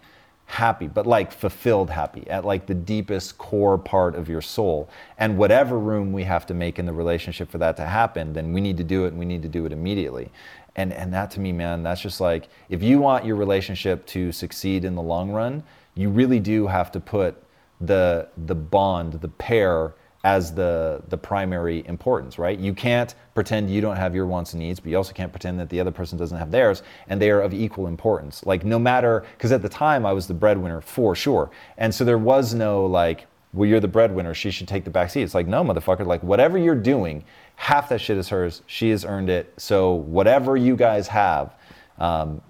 happy, 0.51 0.87
but 0.87 1.07
like 1.07 1.31
fulfilled 1.31 1.89
happy 1.89 2.29
at 2.29 2.43
like 2.43 2.65
the 2.65 2.73
deepest 2.73 3.37
core 3.37 3.77
part 3.77 4.15
of 4.15 4.27
your 4.27 4.41
soul. 4.41 4.89
And 5.17 5.37
whatever 5.37 5.79
room 5.79 6.11
we 6.11 6.23
have 6.23 6.45
to 6.47 6.53
make 6.53 6.77
in 6.77 6.85
the 6.85 6.91
relationship 6.91 7.49
for 7.49 7.57
that 7.59 7.77
to 7.77 7.85
happen, 7.85 8.33
then 8.33 8.51
we 8.51 8.59
need 8.59 8.75
to 8.77 8.83
do 8.83 9.05
it 9.05 9.09
and 9.09 9.17
we 9.17 9.25
need 9.25 9.41
to 9.43 9.47
do 9.47 9.65
it 9.65 9.71
immediately. 9.71 10.29
And 10.75 10.91
and 10.91 11.13
that 11.13 11.31
to 11.31 11.39
me, 11.39 11.53
man, 11.53 11.83
that's 11.83 12.01
just 12.01 12.19
like 12.19 12.49
if 12.69 12.83
you 12.83 12.99
want 12.99 13.23
your 13.25 13.37
relationship 13.37 14.05
to 14.07 14.33
succeed 14.33 14.83
in 14.83 14.95
the 14.95 15.01
long 15.01 15.31
run, 15.31 15.63
you 15.95 16.09
really 16.09 16.39
do 16.39 16.67
have 16.67 16.91
to 16.91 16.99
put 16.99 17.41
the 17.79 18.27
the 18.45 18.55
bond, 18.55 19.13
the 19.13 19.29
pair 19.29 19.93
as 20.23 20.53
the 20.53 21.01
the 21.09 21.17
primary 21.17 21.83
importance, 21.87 22.37
right? 22.37 22.57
You 22.59 22.73
can't 22.73 23.15
pretend 23.33 23.69
you 23.69 23.81
don't 23.81 23.95
have 23.95 24.13
your 24.13 24.27
wants 24.27 24.53
and 24.53 24.61
needs, 24.61 24.79
but 24.79 24.89
you 24.89 24.97
also 24.97 25.13
can't 25.13 25.31
pretend 25.31 25.59
that 25.59 25.69
the 25.69 25.79
other 25.79 25.91
person 25.91 26.17
doesn't 26.17 26.37
have 26.37 26.51
theirs, 26.51 26.83
and 27.07 27.21
they 27.21 27.31
are 27.31 27.41
of 27.41 27.53
equal 27.53 27.87
importance. 27.87 28.45
Like 28.45 28.63
no 28.63 28.77
matter, 28.77 29.25
because 29.37 29.51
at 29.51 29.61
the 29.61 29.69
time 29.69 30.05
I 30.05 30.13
was 30.13 30.27
the 30.27 30.33
breadwinner 30.33 30.81
for 30.81 31.15
sure, 31.15 31.49
and 31.77 31.93
so 31.93 32.03
there 32.03 32.17
was 32.17 32.53
no 32.53 32.85
like, 32.85 33.27
well, 33.53 33.67
you're 33.67 33.79
the 33.79 33.87
breadwinner, 33.87 34.33
she 34.33 34.51
should 34.51 34.67
take 34.67 34.83
the 34.83 34.91
back 34.91 35.09
seat. 35.09 35.23
It's 35.23 35.35
like 35.35 35.47
no, 35.47 35.63
motherfucker, 35.63 36.05
like 36.05 36.21
whatever 36.21 36.57
you're 36.57 36.75
doing, 36.75 37.23
half 37.55 37.89
that 37.89 37.99
shit 37.99 38.17
is 38.17 38.29
hers. 38.29 38.61
She 38.67 38.91
has 38.91 39.03
earned 39.03 39.29
it. 39.29 39.53
So 39.57 39.93
whatever 39.93 40.55
you 40.55 40.75
guys 40.75 41.07
have. 41.07 41.55
Um, 41.97 42.41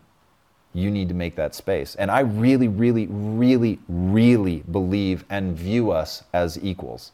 you 0.74 0.90
need 0.90 1.10
to 1.10 1.14
make 1.14 1.36
that 1.36 1.54
space. 1.54 1.96
And 1.96 2.10
I 2.10 2.22
really, 2.22 2.68
really, 2.68 3.08
really, 3.08 3.80
really 3.90 4.64
believe 4.72 5.26
and 5.30 5.56
view 5.56 5.92
us 5.92 6.24
as 6.34 6.58
equals. 6.64 7.12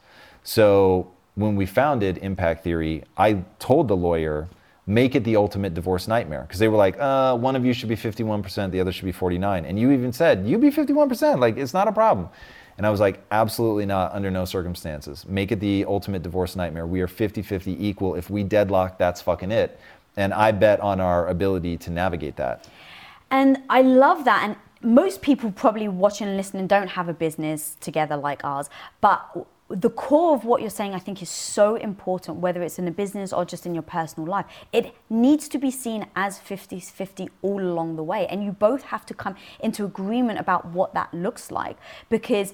So 0.48 1.12
when 1.36 1.58
we 1.58 1.66
founded 1.66 2.20
Impact 2.20 2.64
Theory, 2.64 3.04
I 3.18 3.44
told 3.60 3.90
the 3.90 3.98
lawyer, 3.98 4.48
make 4.86 5.14
it 5.14 5.26
the 5.26 5.36
ultimate 5.36 5.74
divorce 5.74 6.08
nightmare. 6.08 6.44
Because 6.44 6.58
they 6.58 6.70
were 6.70 6.78
like, 6.78 6.98
uh, 6.98 7.36
one 7.36 7.58
of 7.58 7.66
you 7.66 7.74
should 7.74 7.90
be 7.90 7.98
51%, 7.98 8.72
the 8.72 8.80
other 8.80 8.94
should 8.94 9.04
be 9.04 9.12
49. 9.12 9.66
And 9.66 9.78
you 9.78 9.92
even 9.92 10.14
said, 10.14 10.48
you 10.48 10.58
be 10.58 10.70
51%, 10.70 11.40
like 11.40 11.58
it's 11.58 11.74
not 11.74 11.90
a 11.90 11.92
problem. 11.92 12.30
And 12.78 12.88
I 12.88 12.90
was 12.90 13.02
like, 13.02 13.22
absolutely 13.30 13.86
not, 13.86 14.14
under 14.14 14.32
no 14.32 14.46
circumstances. 14.46 15.26
Make 15.28 15.52
it 15.52 15.60
the 15.60 15.84
ultimate 15.84 16.24
divorce 16.24 16.56
nightmare. 16.56 16.88
We 16.88 17.02
are 17.02 17.10
50 17.10 17.42
50 17.42 17.86
equal. 17.86 18.16
If 18.16 18.30
we 18.30 18.44
deadlock, 18.44 18.98
that's 18.98 19.22
fucking 19.22 19.52
it. 19.52 19.78
And 20.16 20.34
I 20.34 20.54
bet 20.54 20.80
on 20.80 21.02
our 21.02 21.28
ability 21.28 21.76
to 21.80 21.92
navigate 21.92 22.38
that. 22.38 22.70
And 23.32 23.58
I 23.70 23.82
love 23.82 24.24
that. 24.24 24.44
And 24.46 24.56
most 24.82 25.22
people 25.22 25.52
probably 25.52 25.90
watching 25.90 26.30
and 26.30 26.38
listening 26.38 26.68
don't 26.68 26.88
have 26.88 27.10
a 27.10 27.14
business 27.14 27.76
together 27.82 28.16
like 28.16 28.46
ours. 28.46 28.70
But 29.02 29.46
the 29.70 29.90
core 29.90 30.34
of 30.34 30.46
what 30.46 30.62
you're 30.62 30.70
saying, 30.70 30.94
I 30.94 31.00
think, 31.00 31.22
is 31.22 31.30
so 31.30 31.76
important, 31.76 32.38
whether 32.38 32.62
it's 32.62 32.80
in 32.80 32.88
a 32.88 32.92
business 32.92 33.34
or 33.34 33.44
just 33.44 33.66
in 33.66 33.74
your 33.76 33.84
personal 33.84 34.30
life. 34.30 34.46
It 34.72 34.96
needs 35.10 35.50
to 35.50 35.58
be 35.58 35.72
seen 35.72 36.08
as 36.16 36.40
50 36.40 36.80
50 36.80 37.30
all 37.42 37.62
along 37.62 37.98
the 37.98 38.04
way. 38.04 38.28
And 38.28 38.44
you 38.44 38.52
both 38.54 38.84
have 38.84 39.06
to 39.08 39.14
come 39.14 39.36
into 39.60 39.84
agreement 39.84 40.40
about 40.40 40.66
what 40.68 40.94
that 40.94 41.14
looks 41.14 41.52
like 41.52 41.78
because 42.10 42.54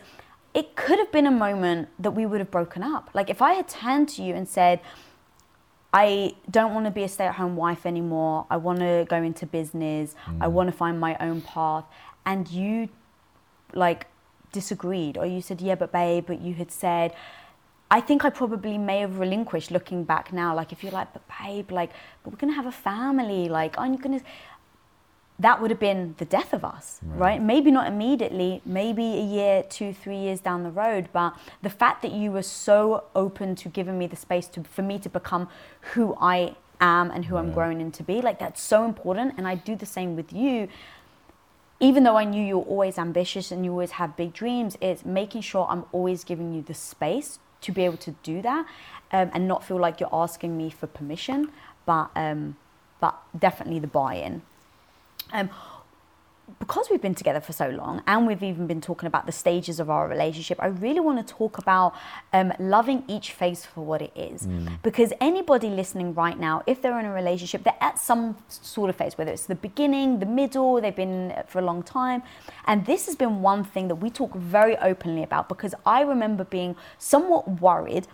it 0.54 0.76
could 0.76 0.98
have 0.98 1.12
been 1.12 1.28
a 1.28 1.32
moment 1.32 1.90
that 2.00 2.12
we 2.12 2.26
would 2.26 2.40
have 2.40 2.52
broken 2.52 2.82
up. 2.82 3.10
Like 3.14 3.30
if 3.30 3.42
I 3.42 3.54
had 3.54 3.68
turned 3.68 4.10
to 4.10 4.24
you 4.24 4.34
and 4.34 4.48
said, 4.48 4.80
I 5.94 6.34
don't 6.50 6.74
want 6.74 6.86
to 6.86 6.92
be 6.92 7.04
a 7.04 7.08
stay 7.08 7.26
at 7.26 7.36
home 7.36 7.56
wife 7.56 7.86
anymore, 7.86 8.48
I 8.50 8.58
want 8.58 8.80
to 8.80 9.06
go 9.08 9.22
into 9.22 9.46
business, 9.46 10.16
mm. 10.26 10.38
I 10.42 10.48
want 10.48 10.68
to 10.72 10.76
find 10.76 11.00
my 11.00 11.16
own 11.20 11.42
path, 11.42 11.86
and 12.26 12.50
you 12.50 12.90
like 13.76 14.08
disagreed 14.54 15.18
or 15.18 15.26
you 15.26 15.42
said, 15.42 15.60
yeah, 15.60 15.76
but 15.76 15.92
babe, 15.92 16.26
but 16.26 16.40
you 16.40 16.54
had 16.54 16.72
said, 16.72 17.14
I 17.92 18.02
think 18.02 18.26
I 18.26 18.30
probably 18.30 18.78
may 18.78 19.00
have 19.00 19.20
relinquished 19.20 19.70
looking 19.70 20.04
back 20.04 20.34
now. 20.34 20.56
Like, 20.56 20.72
if 20.72 20.82
you're 20.82 20.94
like, 20.94 21.14
but 21.14 21.22
babe, 21.38 21.72
like, 21.72 21.92
but 22.24 22.32
we're 22.32 22.40
to 22.52 22.56
have 22.56 22.66
a 22.66 22.72
family. 22.72 23.50
Like, 23.50 23.78
aren't 23.78 23.94
you 23.94 24.02
to? 24.20 24.26
That 25.38 25.62
would 25.62 25.70
have 25.70 25.80
been 25.80 26.16
the 26.18 26.26
death 26.26 26.54
of 26.54 26.64
us, 26.64 27.00
right. 27.04 27.20
right? 27.20 27.42
Maybe 27.42 27.70
not 27.70 27.88
immediately, 27.88 28.62
maybe 28.66 29.04
a 29.04 29.22
year, 29.22 29.64
two, 29.64 29.94
three 29.94 30.18
years 30.18 30.40
down 30.40 30.64
the 30.64 30.72
road. 30.72 31.10
But 31.12 31.36
the 31.62 31.70
fact 31.70 32.02
that 32.04 32.12
you 32.12 32.32
were 32.32 32.44
so 32.44 33.04
open 33.16 33.56
to 33.56 33.70
giving 33.70 34.00
me 34.00 34.08
the 34.08 34.16
space 34.16 34.48
to, 34.50 34.64
for 34.64 34.82
me 34.82 34.98
to 35.00 35.10
become 35.10 35.48
who 35.94 36.16
I 36.20 36.56
am 36.80 37.12
and 37.12 37.26
who 37.26 37.36
right. 37.36 37.42
I'm 37.42 37.52
growing 37.52 37.82
into 37.82 38.04
be, 38.04 38.22
like, 38.22 38.40
that's 38.40 38.62
so 38.62 38.86
important. 38.86 39.36
And 39.38 39.48
I 39.48 39.56
do 39.56 39.76
the 39.76 39.86
same 39.86 40.16
with 40.16 40.32
you 40.32 40.68
even 41.84 42.04
though 42.04 42.16
I 42.16 42.24
knew 42.24 42.42
you're 42.42 42.64
always 42.64 42.98
ambitious 42.98 43.52
and 43.52 43.66
you 43.66 43.72
always 43.72 43.92
have 43.92 44.16
big 44.16 44.32
dreams, 44.32 44.78
it's 44.80 45.04
making 45.04 45.42
sure 45.42 45.68
I'm 45.70 45.84
always 45.92 46.24
giving 46.24 46.54
you 46.54 46.62
the 46.62 46.74
space 46.74 47.40
to 47.62 47.74
be 47.74 47.84
able 47.84 47.98
to 47.98 48.12
do 48.24 48.42
that 48.42 48.66
um, 49.12 49.30
and 49.34 49.50
not 49.50 49.66
feel 49.66 49.78
like 49.78 50.00
you're 50.00 50.10
asking 50.14 50.58
me 50.58 50.70
for 50.70 50.88
permission, 50.88 51.52
but 51.86 52.10
um, 52.16 52.56
but 53.02 53.16
definitely 53.38 53.80
the 53.80 53.88
buy-in. 53.88 54.42
Um, 55.34 55.50
because 56.60 56.88
we've 56.90 57.02
been 57.02 57.16
together 57.16 57.40
for 57.40 57.54
so 57.54 57.70
long 57.70 58.02
and 58.08 58.28
we've 58.28 58.44
even 58.44 58.68
been 58.68 58.82
talking 58.82 59.08
about 59.08 59.26
the 59.26 59.32
stages 59.32 59.80
of 59.80 59.90
our 59.90 60.08
relationship, 60.08 60.62
I 60.62 60.68
really 60.68 61.00
want 61.00 61.26
to 61.26 61.34
talk 61.34 61.58
about 61.58 61.94
um, 62.32 62.54
loving 62.60 63.04
each 63.08 63.32
phase 63.32 63.66
for 63.66 63.82
what 63.86 64.02
it 64.02 64.12
is. 64.16 64.48
Mm. 64.48 64.82
Because 64.82 65.14
anybody 65.20 65.70
listening 65.70 66.14
right 66.14 66.40
now, 66.40 66.64
if 66.68 66.82
they're 66.82 67.00
in 67.00 67.06
a 67.06 67.14
relationship, 67.14 67.64
they're 67.64 67.74
at 67.82 68.00
some 68.00 68.38
sort 68.48 68.90
of 68.90 68.96
phase, 68.96 69.18
whether 69.18 69.32
it's 69.32 69.46
the 69.46 69.56
beginning, 69.56 70.20
the 70.20 70.26
middle, 70.26 70.80
they've 70.82 70.96
been 70.96 71.34
for 71.48 71.60
a 71.60 71.64
long 71.64 71.84
time. 71.84 72.24
And 72.66 72.86
this 72.86 73.06
has 73.06 73.16
been 73.16 73.42
one 73.42 73.64
thing 73.64 73.88
that 73.88 73.96
we 73.96 74.10
talk 74.10 74.34
very 74.36 74.78
openly 74.78 75.24
about 75.24 75.50
because 75.50 75.76
I 75.86 76.02
remember 76.02 76.44
being 76.44 76.76
somewhat 76.98 77.62
worried 77.62 78.08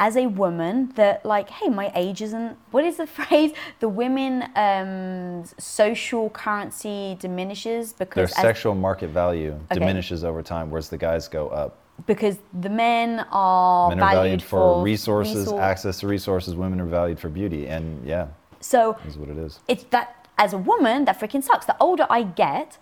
as 0.00 0.16
a 0.16 0.26
woman 0.26 0.90
that 0.96 1.24
like 1.24 1.48
hey 1.50 1.68
my 1.68 1.92
age 1.94 2.22
isn't 2.22 2.56
what 2.72 2.82
is 2.82 2.96
the 2.96 3.06
phrase 3.18 3.52
the 3.78 3.88
women 3.88 4.44
um, 4.56 5.44
social 5.58 6.30
currency 6.30 7.16
diminishes 7.20 7.92
because 7.92 8.32
their 8.32 8.42
sexual 8.42 8.74
market 8.74 9.10
value 9.10 9.52
okay. 9.70 9.78
diminishes 9.78 10.24
over 10.24 10.42
time 10.42 10.70
whereas 10.70 10.88
the 10.88 10.98
guys 10.98 11.28
go 11.28 11.48
up 11.48 11.76
because 12.06 12.38
the 12.62 12.70
men 12.70 13.26
are, 13.30 13.90
men 13.90 14.00
are 14.00 14.00
valued, 14.00 14.22
valued 14.22 14.42
for, 14.42 14.76
for 14.76 14.82
resources 14.82 15.36
resource. 15.36 15.60
access 15.60 16.00
to 16.00 16.08
resources 16.08 16.54
women 16.56 16.80
are 16.80 16.86
valued 16.86 17.20
for 17.20 17.28
beauty 17.28 17.68
and 17.68 18.04
yeah 18.04 18.26
so 18.60 18.96
is 19.06 19.18
what 19.18 19.28
it 19.28 19.36
is 19.36 19.60
it's 19.68 19.84
that 19.84 20.26
as 20.38 20.54
a 20.54 20.58
woman 20.58 21.04
that 21.04 21.20
freaking 21.20 21.42
sucks 21.42 21.66
the 21.66 21.76
older 21.78 22.06
i 22.08 22.22
get 22.22 22.78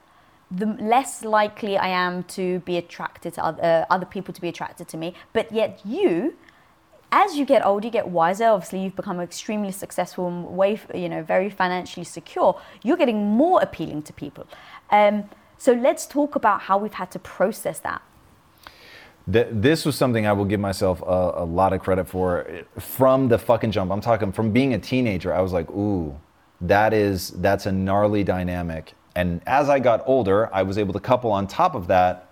the 0.51 0.65
less 0.81 1.25
likely 1.25 1.77
I 1.77 1.89
am 1.89 2.23
to 2.25 2.61
be 2.61 2.79
attracted 2.79 3.35
to 3.35 3.45
other, 3.45 3.63
uh, 3.63 3.85
other 3.93 4.07
people 4.07 4.33
to 4.33 4.41
be 4.41 4.49
attracted 4.49 4.89
to 4.89 4.97
me. 4.97 5.13
But 5.35 5.53
yet, 5.53 5.81
you 5.85 6.37
as 7.11 7.37
you 7.37 7.45
get 7.45 7.65
older, 7.65 7.87
you 7.87 7.91
get 7.91 8.09
wiser. 8.09 8.47
Obviously, 8.47 8.83
you've 8.83 8.97
become 8.97 9.21
extremely 9.21 9.73
successful 9.73 10.29
and 10.29 10.47
way, 10.57 10.79
you 10.95 11.09
know, 11.09 11.23
very 11.23 11.49
financially 11.49 12.05
secure. 12.05 12.61
You're 12.83 12.97
getting 12.97 13.25
more 13.27 13.61
appealing 13.63 14.03
to 14.03 14.13
people. 14.13 14.47
Um, 14.91 15.29
so 15.57 15.73
let's 15.73 16.07
talk 16.07 16.35
about 16.35 16.63
how 16.63 16.79
we've 16.79 16.93
had 16.93 17.11
to 17.13 17.19
process 17.19 17.81
that. 17.81 18.03
This 19.27 19.85
was 19.85 19.95
something 19.95 20.27
I 20.27 20.33
will 20.33 20.47
give 20.47 20.61
myself 20.61 21.03
a, 21.03 21.43
a 21.43 21.45
lot 21.45 21.75
of 21.75 21.81
credit 21.81 22.09
for 22.09 22.47
from 22.79 23.29
the 23.29 23.39
fucking 23.39 23.73
jump. 23.73 23.91
I'm 23.91 24.01
talking 24.01 24.33
from 24.33 24.53
being 24.53 24.73
a 24.73 24.79
teenager. 24.79 25.35
I 25.35 25.43
was 25.43 25.53
like, 25.53 25.71
ooh, 25.71 26.19
that 26.63 26.95
is 26.95 27.31
that's 27.33 27.67
a 27.67 27.73
gnarly 27.73 28.25
dynamic. 28.25 28.95
And 29.15 29.43
as 29.47 29.69
I 29.69 29.81
got 29.81 30.03
older, 30.07 30.49
I 30.55 30.63
was 30.63 30.79
able 30.79 30.95
to 30.95 31.01
couple 31.01 31.31
on 31.31 31.47
top 31.47 31.75
of 31.75 31.89
that 31.89 32.28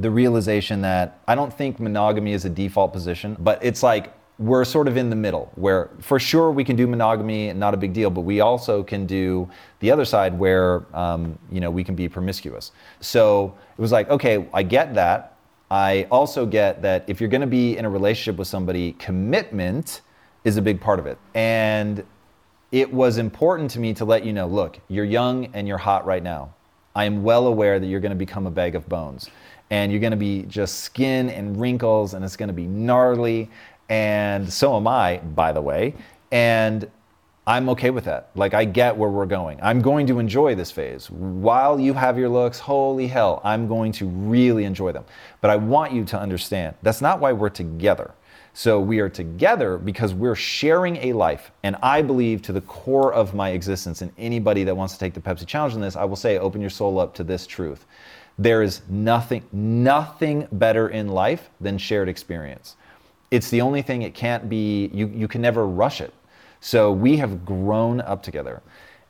the 0.00 0.10
realization 0.10 0.80
that 0.80 1.20
I 1.28 1.34
don't 1.34 1.52
think 1.52 1.78
monogamy 1.78 2.32
is 2.32 2.44
a 2.44 2.50
default 2.50 2.92
position, 2.92 3.36
but 3.38 3.62
it's 3.62 3.82
like 3.82 4.14
we're 4.38 4.64
sort 4.64 4.88
of 4.88 4.96
in 4.96 5.10
the 5.10 5.16
middle 5.16 5.52
where 5.56 5.90
for 6.00 6.18
sure 6.18 6.50
we 6.50 6.64
can 6.64 6.74
do 6.74 6.86
monogamy 6.86 7.50
and 7.50 7.60
not 7.60 7.74
a 7.74 7.76
big 7.76 7.92
deal 7.92 8.08
but 8.08 8.22
we 8.22 8.40
also 8.40 8.82
can 8.82 9.04
do 9.04 9.46
the 9.80 9.90
other 9.90 10.06
side 10.06 10.36
where 10.38 10.86
um, 10.96 11.38
you 11.52 11.60
know 11.60 11.70
we 11.70 11.84
can 11.84 11.94
be 11.94 12.08
promiscuous. 12.08 12.72
So 13.00 13.54
it 13.76 13.80
was 13.80 13.92
like 13.92 14.08
okay 14.08 14.48
i 14.54 14.62
get 14.62 14.94
that. 14.94 15.36
I 15.70 16.08
also 16.10 16.46
get 16.46 16.82
that 16.82 17.04
if 17.06 17.20
you're 17.20 17.28
going 17.28 17.42
to 17.42 17.46
be 17.46 17.76
in 17.76 17.84
a 17.84 17.90
relationship 17.90 18.38
with 18.38 18.48
somebody 18.48 18.94
commitment 18.94 20.00
is 20.42 20.56
a 20.56 20.62
big 20.62 20.80
part 20.80 20.98
of 20.98 21.06
it. 21.06 21.18
And 21.34 22.02
it 22.72 22.90
was 22.92 23.18
important 23.18 23.70
to 23.72 23.78
me 23.78 23.92
to 23.94 24.04
let 24.06 24.24
you 24.24 24.32
know 24.32 24.46
look 24.46 24.80
you're 24.88 25.04
young 25.04 25.46
and 25.52 25.68
you're 25.68 25.78
hot 25.78 26.06
right 26.06 26.22
now. 26.22 26.54
I 26.94 27.04
am 27.04 27.22
well 27.22 27.46
aware 27.46 27.78
that 27.78 27.86
you're 27.86 28.00
going 28.00 28.10
to 28.10 28.16
become 28.16 28.46
a 28.46 28.50
bag 28.50 28.74
of 28.74 28.88
bones 28.88 29.30
and 29.70 29.90
you're 29.90 30.00
going 30.00 30.10
to 30.10 30.16
be 30.16 30.42
just 30.42 30.80
skin 30.80 31.30
and 31.30 31.60
wrinkles 31.60 32.14
and 32.14 32.24
it's 32.24 32.36
going 32.36 32.48
to 32.48 32.54
be 32.54 32.66
gnarly 32.66 33.48
and 33.88 34.52
so 34.52 34.76
am 34.76 34.86
I 34.86 35.18
by 35.18 35.52
the 35.52 35.60
way 35.60 35.94
and 36.32 36.90
I'm 37.46 37.68
okay 37.70 37.90
with 37.90 38.04
that. 38.04 38.30
Like, 38.36 38.54
I 38.54 38.64
get 38.64 38.96
where 38.96 39.10
we're 39.10 39.26
going. 39.26 39.58
I'm 39.60 39.80
going 39.80 40.06
to 40.06 40.20
enjoy 40.20 40.54
this 40.54 40.70
phase. 40.70 41.10
While 41.10 41.80
you 41.80 41.94
have 41.94 42.16
your 42.16 42.28
looks, 42.28 42.60
holy 42.60 43.08
hell, 43.08 43.40
I'm 43.42 43.66
going 43.66 43.90
to 43.92 44.06
really 44.06 44.64
enjoy 44.64 44.92
them. 44.92 45.04
But 45.40 45.50
I 45.50 45.56
want 45.56 45.92
you 45.92 46.04
to 46.04 46.20
understand 46.20 46.76
that's 46.82 47.00
not 47.00 47.18
why 47.18 47.32
we're 47.32 47.48
together. 47.48 48.12
So 48.52 48.78
we 48.78 49.00
are 49.00 49.08
together 49.08 49.78
because 49.78 50.12
we're 50.12 50.36
sharing 50.36 50.96
a 50.98 51.12
life. 51.12 51.50
And 51.62 51.76
I 51.82 52.02
believe 52.02 52.42
to 52.42 52.52
the 52.52 52.60
core 52.60 53.12
of 53.12 53.34
my 53.34 53.50
existence, 53.50 54.02
and 54.02 54.12
anybody 54.18 54.62
that 54.64 54.76
wants 54.76 54.92
to 54.92 55.00
take 55.00 55.14
the 55.14 55.20
Pepsi 55.20 55.46
challenge 55.46 55.74
in 55.74 55.80
this, 55.80 55.96
I 55.96 56.04
will 56.04 56.16
say, 56.16 56.38
open 56.38 56.60
your 56.60 56.70
soul 56.70 57.00
up 57.00 57.14
to 57.14 57.24
this 57.24 57.46
truth. 57.46 57.86
There 58.40 58.62
is 58.62 58.80
nothing, 58.88 59.44
nothing 59.52 60.48
better 60.50 60.88
in 60.88 61.08
life 61.08 61.50
than 61.60 61.76
shared 61.76 62.08
experience. 62.08 62.74
It's 63.30 63.50
the 63.50 63.60
only 63.60 63.82
thing 63.82 64.00
it 64.00 64.14
can't 64.14 64.48
be, 64.48 64.86
you, 64.94 65.08
you 65.08 65.28
can 65.28 65.42
never 65.42 65.66
rush 65.66 66.00
it. 66.00 66.14
So 66.60 66.90
we 66.90 67.18
have 67.18 67.44
grown 67.44 68.00
up 68.00 68.22
together. 68.22 68.62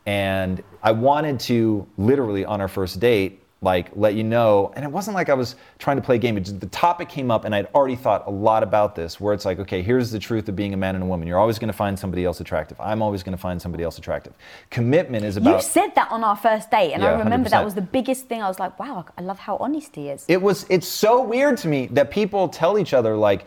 And 0.05 0.61
I 0.83 0.91
wanted 0.91 1.39
to 1.41 1.87
literally 1.97 2.43
on 2.43 2.59
our 2.59 2.67
first 2.67 2.99
date, 2.99 3.40
like 3.63 3.91
let 3.95 4.15
you 4.15 4.23
know, 4.23 4.73
and 4.75 4.83
it 4.83 4.91
wasn't 4.91 5.13
like 5.13 5.29
I 5.29 5.35
was 5.35 5.55
trying 5.77 5.97
to 5.97 6.01
play 6.01 6.15
a 6.15 6.19
game. 6.19 6.35
It 6.35 6.41
just, 6.41 6.59
the 6.59 6.65
topic 6.67 7.09
came 7.09 7.29
up, 7.29 7.45
and 7.45 7.53
I'd 7.53 7.67
already 7.75 7.95
thought 7.95 8.25
a 8.25 8.31
lot 8.31 8.63
about 8.63 8.95
this. 8.95 9.19
Where 9.19 9.35
it's 9.35 9.45
like, 9.45 9.59
okay, 9.59 9.83
here's 9.83 10.09
the 10.09 10.17
truth 10.17 10.49
of 10.49 10.55
being 10.55 10.73
a 10.73 10.77
man 10.77 10.95
and 10.95 11.03
a 11.03 11.07
woman. 11.07 11.27
You're 11.27 11.37
always 11.37 11.59
going 11.59 11.67
to 11.67 11.77
find 11.77 11.97
somebody 11.97 12.25
else 12.25 12.39
attractive. 12.39 12.81
I'm 12.81 13.03
always 13.03 13.21
going 13.21 13.37
to 13.37 13.41
find 13.41 13.61
somebody 13.61 13.83
else 13.83 13.99
attractive. 13.99 14.33
Commitment 14.71 15.23
is 15.23 15.37
about. 15.37 15.57
You 15.57 15.61
said 15.61 15.93
that 15.93 16.11
on 16.11 16.23
our 16.23 16.35
first 16.35 16.71
date, 16.71 16.93
and 16.93 17.03
Yeah, 17.03 17.11
I 17.11 17.19
remember 17.19 17.49
100%. 17.49 17.51
that 17.51 17.63
was 17.63 17.75
the 17.75 17.81
biggest 17.81 18.27
thing. 18.27 18.41
I 18.41 18.47
was 18.47 18.57
like, 18.57 18.79
wow, 18.79 19.05
I 19.15 19.21
love 19.21 19.37
how 19.37 19.57
honest 19.57 19.95
he 19.95 20.09
is. 20.09 20.25
It 20.27 20.41
was. 20.41 20.65
It's 20.69 20.87
so 20.87 21.21
weird 21.21 21.57
to 21.57 21.67
me 21.67 21.85
that 21.91 22.09
people 22.09 22.49
tell 22.49 22.79
each 22.79 22.93
other 22.93 23.15
like. 23.15 23.45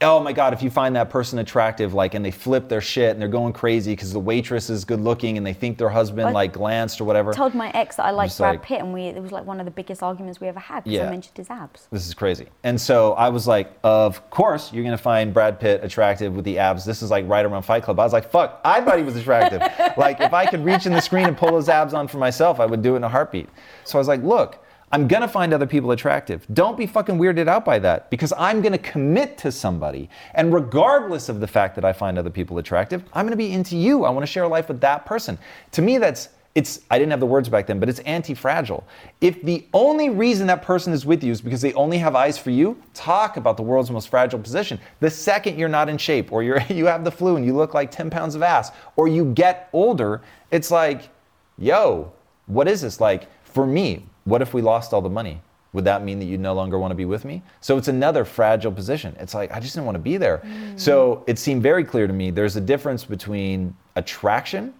Oh 0.00 0.20
my 0.20 0.32
God! 0.32 0.52
If 0.52 0.62
you 0.62 0.70
find 0.70 0.94
that 0.94 1.10
person 1.10 1.40
attractive, 1.40 1.92
like, 1.92 2.14
and 2.14 2.24
they 2.24 2.30
flip 2.30 2.68
their 2.68 2.80
shit 2.80 3.10
and 3.10 3.20
they're 3.20 3.28
going 3.28 3.52
crazy 3.52 3.90
because 3.92 4.12
the 4.12 4.20
waitress 4.20 4.70
is 4.70 4.84
good 4.84 5.00
looking 5.00 5.36
and 5.36 5.44
they 5.44 5.52
think 5.52 5.76
their 5.76 5.88
husband 5.88 6.28
I 6.28 6.30
like 6.30 6.52
glanced 6.52 7.00
or 7.00 7.04
whatever. 7.04 7.32
I 7.32 7.34
told 7.34 7.52
my 7.52 7.70
ex 7.70 7.96
that 7.96 8.06
I 8.06 8.12
liked 8.12 8.38
Brad 8.38 8.54
like- 8.54 8.62
Pitt, 8.62 8.78
and 8.78 8.92
we 8.92 9.06
it 9.06 9.20
was 9.20 9.32
like 9.32 9.44
one 9.44 9.58
of 9.58 9.64
the 9.64 9.72
biggest 9.72 10.00
arguments 10.00 10.40
we 10.40 10.46
ever 10.46 10.60
had 10.60 10.84
because 10.84 10.96
Yeah. 10.98 11.08
I 11.08 11.10
mentioned 11.10 11.36
his 11.36 11.50
abs. 11.50 11.88
this 11.90 12.06
is 12.06 12.14
crazy. 12.14 12.46
And 12.62 12.80
so 12.80 13.14
I 13.14 13.28
was 13.28 13.48
like, 13.48 13.76
of 13.82 14.30
course 14.30 14.72
you're 14.72 14.84
gonna 14.84 14.96
find 14.96 15.34
Brad 15.34 15.58
Pitt 15.58 15.82
attractive 15.82 16.32
with 16.32 16.44
the 16.44 16.60
abs. 16.60 16.84
This 16.84 17.02
is 17.02 17.10
like 17.10 17.28
right 17.28 17.44
around 17.44 17.62
Fight 17.62 17.82
Club. 17.82 17.98
I 17.98 18.04
was 18.04 18.12
like, 18.12 18.30
fuck, 18.30 18.60
I 18.64 18.80
thought 18.80 18.98
he 18.98 19.04
was 19.04 19.16
attractive. 19.16 19.60
like 19.96 20.20
if 20.20 20.32
I 20.32 20.46
could 20.46 20.64
reach 20.64 20.86
in 20.86 20.92
the 20.92 21.00
screen 21.00 21.26
and 21.26 21.36
pull 21.36 21.50
those 21.50 21.68
abs 21.68 21.92
on 21.92 22.06
for 22.06 22.18
myself, 22.18 22.60
I 22.60 22.66
would 22.66 22.82
do 22.82 22.92
it 22.94 22.98
in 22.98 23.04
a 23.04 23.08
heartbeat. 23.08 23.48
So 23.82 23.98
I 23.98 24.00
was 24.00 24.06
like, 24.06 24.22
look, 24.22 24.64
I'm 24.90 25.06
gonna 25.06 25.28
find 25.28 25.52
other 25.52 25.66
people 25.66 25.90
attractive. 25.90 26.46
Don't 26.52 26.76
be 26.76 26.86
fucking 26.86 27.18
weirded 27.18 27.46
out 27.46 27.64
by 27.64 27.78
that 27.80 28.10
because 28.10 28.32
I'm 28.38 28.62
gonna 28.62 28.78
commit 28.78 29.36
to 29.38 29.52
somebody. 29.52 30.08
And 30.34 30.52
regardless 30.52 31.28
of 31.28 31.40
the 31.40 31.46
fact 31.46 31.74
that 31.74 31.84
I 31.84 31.92
find 31.92 32.18
other 32.18 32.30
people 32.30 32.58
attractive, 32.58 33.04
I'm 33.12 33.26
gonna 33.26 33.36
be 33.36 33.52
into 33.52 33.76
you. 33.76 34.04
I 34.04 34.10
wanna 34.10 34.26
share 34.26 34.44
a 34.44 34.48
life 34.48 34.68
with 34.68 34.80
that 34.80 35.04
person. 35.04 35.38
To 35.72 35.82
me, 35.82 35.98
that's 35.98 36.30
it's 36.54 36.80
I 36.90 36.98
didn't 36.98 37.12
have 37.12 37.20
the 37.20 37.26
words 37.26 37.48
back 37.48 37.66
then, 37.66 37.78
but 37.78 37.88
it's 37.88 38.00
anti-fragile. 38.00 38.84
If 39.20 39.42
the 39.42 39.64
only 39.74 40.08
reason 40.08 40.46
that 40.48 40.62
person 40.62 40.92
is 40.92 41.06
with 41.06 41.22
you 41.22 41.30
is 41.30 41.40
because 41.40 41.60
they 41.60 41.72
only 41.74 41.98
have 41.98 42.16
eyes 42.16 42.38
for 42.38 42.50
you, 42.50 42.76
talk 42.94 43.36
about 43.36 43.56
the 43.56 43.62
world's 43.62 43.90
most 43.90 44.08
fragile 44.08 44.40
position. 44.40 44.80
The 45.00 45.10
second 45.10 45.58
you're 45.58 45.68
not 45.68 45.88
in 45.88 45.98
shape, 45.98 46.32
or 46.32 46.42
you're 46.42 46.60
you 46.68 46.86
have 46.86 47.04
the 47.04 47.12
flu 47.12 47.36
and 47.36 47.44
you 47.44 47.54
look 47.54 47.74
like 47.74 47.90
10 47.90 48.10
pounds 48.10 48.34
of 48.34 48.42
ass, 48.42 48.72
or 48.96 49.06
you 49.06 49.26
get 49.26 49.68
older, 49.72 50.22
it's 50.50 50.70
like, 50.70 51.10
yo, 51.58 52.12
what 52.46 52.66
is 52.66 52.80
this? 52.80 53.00
Like, 53.00 53.28
for 53.44 53.66
me, 53.66 54.06
what 54.28 54.42
if 54.42 54.54
we 54.54 54.62
lost 54.62 54.92
all 54.92 55.00
the 55.00 55.08
money? 55.08 55.40
Would 55.72 55.84
that 55.84 56.02
mean 56.02 56.18
that 56.18 56.24
you 56.24 56.38
no 56.38 56.54
longer 56.54 56.78
want 56.78 56.92
to 56.92 56.94
be 56.94 57.04
with 57.04 57.24
me? 57.24 57.42
So 57.60 57.76
it's 57.76 57.88
another 57.88 58.24
fragile 58.24 58.72
position. 58.72 59.14
It's 59.20 59.34
like, 59.34 59.52
I 59.52 59.60
just 59.60 59.74
didn't 59.74 59.86
want 59.86 59.96
to 59.96 60.02
be 60.02 60.16
there. 60.16 60.38
Mm. 60.38 60.80
So 60.80 61.24
it 61.26 61.38
seemed 61.38 61.62
very 61.62 61.84
clear 61.84 62.06
to 62.06 62.12
me 62.12 62.30
there's 62.30 62.56
a 62.56 62.60
difference 62.60 63.04
between 63.04 63.76
attraction 63.96 64.72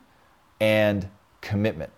and 0.61 1.09
commitment. 1.41 1.93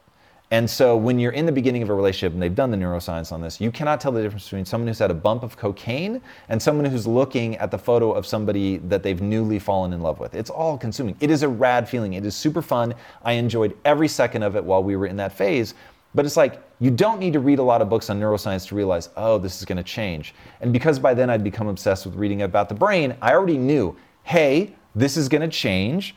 And 0.52 0.68
so 0.68 0.96
when 0.96 1.20
you're 1.20 1.30
in 1.30 1.46
the 1.46 1.52
beginning 1.52 1.82
of 1.82 1.90
a 1.90 1.94
relationship, 1.94 2.32
and 2.32 2.42
they've 2.42 2.52
done 2.52 2.72
the 2.72 2.76
neuroscience 2.76 3.30
on 3.30 3.40
this, 3.40 3.60
you 3.60 3.70
cannot 3.70 4.00
tell 4.00 4.10
the 4.10 4.20
difference 4.20 4.44
between 4.44 4.64
someone 4.64 4.88
who's 4.88 4.98
had 4.98 5.12
a 5.12 5.14
bump 5.14 5.44
of 5.44 5.56
cocaine 5.56 6.20
and 6.48 6.60
someone 6.60 6.84
who's 6.84 7.06
looking 7.06 7.56
at 7.58 7.70
the 7.70 7.78
photo 7.78 8.10
of 8.10 8.26
somebody 8.26 8.78
that 8.78 9.04
they've 9.04 9.22
newly 9.22 9.60
fallen 9.60 9.92
in 9.92 10.02
love 10.02 10.18
with. 10.18 10.34
It's 10.34 10.50
all 10.50 10.76
consuming. 10.76 11.16
It 11.20 11.30
is 11.30 11.44
a 11.44 11.48
rad 11.48 11.88
feeling. 11.88 12.14
It 12.14 12.26
is 12.26 12.34
super 12.34 12.62
fun. 12.62 12.96
I 13.22 13.34
enjoyed 13.34 13.76
every 13.84 14.08
second 14.08 14.42
of 14.42 14.56
it 14.56 14.64
while 14.64 14.82
we 14.82 14.96
were 14.96 15.06
in 15.06 15.16
that 15.18 15.32
phase. 15.32 15.74
But 16.14 16.26
it's 16.26 16.36
like 16.36 16.62
you 16.80 16.90
don't 16.90 17.20
need 17.20 17.32
to 17.34 17.40
read 17.40 17.58
a 17.58 17.62
lot 17.62 17.82
of 17.82 17.88
books 17.88 18.10
on 18.10 18.18
neuroscience 18.18 18.66
to 18.68 18.74
realize, 18.74 19.10
oh, 19.16 19.38
this 19.38 19.58
is 19.58 19.64
going 19.64 19.78
to 19.78 19.84
change. 19.84 20.34
And 20.60 20.72
because 20.72 20.98
by 20.98 21.14
then 21.14 21.30
I'd 21.30 21.44
become 21.44 21.68
obsessed 21.68 22.06
with 22.06 22.14
reading 22.16 22.42
about 22.42 22.68
the 22.68 22.74
brain, 22.74 23.16
I 23.22 23.32
already 23.32 23.58
knew, 23.58 23.96
hey, 24.24 24.74
this 24.94 25.16
is 25.16 25.28
going 25.28 25.42
to 25.42 25.48
change 25.48 26.16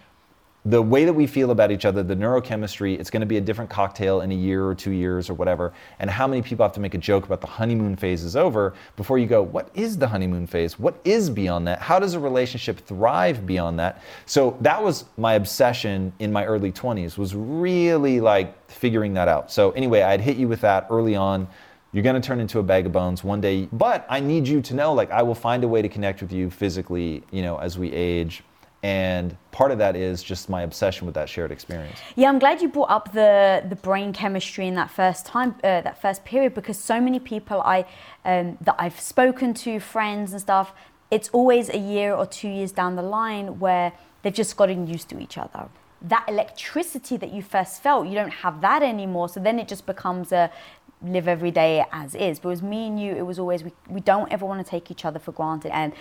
the 0.66 0.82
way 0.82 1.04
that 1.04 1.14
we 1.14 1.28
feel 1.28 1.52
about 1.52 1.72
each 1.72 1.84
other, 1.84 2.04
the 2.04 2.16
neurochemistry, 2.16 2.98
it's 2.98 3.10
going 3.10 3.20
to 3.20 3.26
be 3.26 3.36
a 3.36 3.42
different 3.42 3.70
cocktail 3.70 4.22
in 4.22 4.32
a 4.32 4.36
year 4.36 4.66
or 4.66 4.74
two 4.74 4.92
years 4.92 5.30
or 5.30 5.34
whatever. 5.34 5.74
And 6.00 6.10
how 6.10 6.26
many 6.26 6.42
people 6.42 6.64
have 6.64 6.72
to 6.74 6.80
make 6.80 6.94
a 6.94 6.98
joke 6.98 7.26
about 7.26 7.42
the 7.42 7.48
honeymoon 7.48 7.98
phase 7.98 8.24
is 8.24 8.38
over 8.38 8.74
before 8.96 9.18
you 9.18 9.26
go, 9.26 9.42
what 9.42 9.70
is 9.74 9.98
the 9.98 10.08
honeymoon 10.08 10.48
phase? 10.48 10.80
What 10.80 10.96
is 11.04 11.30
beyond 11.30 11.68
that? 11.68 11.80
How 11.80 12.00
does 12.00 12.14
a 12.14 12.20
relationship 12.20 12.80
thrive 12.80 13.46
beyond 13.46 13.78
that? 13.80 14.02
So 14.26 14.58
that 14.62 14.82
was 14.82 15.04
my 15.18 15.34
obsession 15.34 16.14
in 16.20 16.32
my 16.32 16.46
early 16.46 16.72
20s, 16.72 17.18
was 17.18 17.36
really 17.36 18.22
like 18.22 18.72
figuring 18.72 19.14
that 19.16 19.28
out. 19.28 19.52
So 19.52 19.72
anyway, 19.72 20.02
I'd 20.02 20.22
hit 20.22 20.38
you 20.38 20.48
with 20.48 20.62
that 20.62 20.88
early 20.90 21.16
on. 21.16 21.46
You're 21.92 22.04
going 22.04 22.20
to 22.20 22.26
turn 22.26 22.40
into 22.40 22.60
a 22.60 22.64
bag 22.64 22.86
of 22.86 22.94
bones 22.94 23.22
one 23.24 23.42
day, 23.42 23.68
but 23.74 24.06
I 24.10 24.22
need 24.22 24.48
you 24.48 24.62
to 24.62 24.74
know 24.74 24.94
like 24.94 25.12
I 25.12 25.24
will 25.24 25.36
find 25.36 25.64
a 25.66 25.68
way 25.68 25.82
to 25.82 25.90
connect 25.90 26.22
with 26.22 26.32
you 26.32 26.50
physically, 26.50 27.22
you 27.32 27.42
know, 27.42 27.58
as 27.58 27.78
we 27.78 27.92
age. 27.92 28.44
And 28.84 29.38
part 29.52 29.72
of 29.72 29.78
that 29.78 29.96
is 29.96 30.22
just 30.22 30.50
my 30.50 30.64
obsession 30.64 31.06
with 31.06 31.16
that 31.16 31.30
shared 31.30 31.52
experience. 31.52 31.98
Yeah, 32.18 32.28
I'm 32.28 32.38
glad 32.38 32.62
you 32.62 32.68
brought 32.68 32.90
up 32.90 33.14
the 33.14 33.64
the 33.68 33.78
brain 33.78 34.12
chemistry 34.12 34.68
in 34.68 34.76
that 34.76 34.92
first 34.92 35.26
time, 35.26 35.56
uh, 35.64 35.80
that 35.82 36.02
first 36.02 36.26
period, 36.26 36.54
because 36.54 36.78
so 36.78 37.00
many 37.00 37.20
people 37.20 37.62
I 37.62 37.86
um, 38.26 38.58
that 38.60 38.76
I've 38.78 39.00
spoken 39.00 39.54
to, 39.56 39.80
friends 39.80 40.34
and 40.34 40.42
stuff, 40.42 40.74
it's 41.10 41.30
always 41.30 41.70
a 41.70 41.78
year 41.78 42.14
or 42.14 42.26
two 42.26 42.50
years 42.50 42.74
down 42.74 42.98
the 42.98 43.04
line 43.04 43.58
where 43.58 43.94
they've 44.22 44.34
just 44.34 44.58
gotten 44.58 44.86
used 44.86 45.08
to 45.10 45.20
each 45.20 45.38
other. 45.38 45.70
That 46.02 46.26
electricity 46.28 47.16
that 47.16 47.32
you 47.32 47.42
first 47.42 47.82
felt, 47.82 48.08
you 48.08 48.16
don't 48.16 48.34
have 48.44 48.60
that 48.60 48.84
anymore. 48.84 49.30
So 49.30 49.40
then 49.40 49.60
it 49.60 49.70
just 49.70 49.86
becomes 49.86 50.34
a 50.34 50.52
live 51.02 51.30
every 51.30 51.52
day 51.52 51.86
as 51.94 52.16
is. 52.16 52.40
But 52.40 52.50
was 52.50 52.62
me 52.62 52.88
and 52.88 53.00
you, 53.00 53.14
it 53.16 53.26
was 53.26 53.40
always 53.40 53.64
we, 53.64 53.72
we 53.88 54.02
don't 54.02 54.30
ever 54.30 54.46
want 54.46 54.66
to 54.66 54.70
take 54.70 54.92
each 54.92 55.06
other 55.06 55.20
for 55.20 55.32
granted. 55.32 55.74
And 55.74 55.94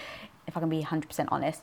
if 0.48 0.56
I 0.56 0.60
can 0.60 0.68
be 0.68 0.82
100% 0.82 1.28
honest, 1.30 1.62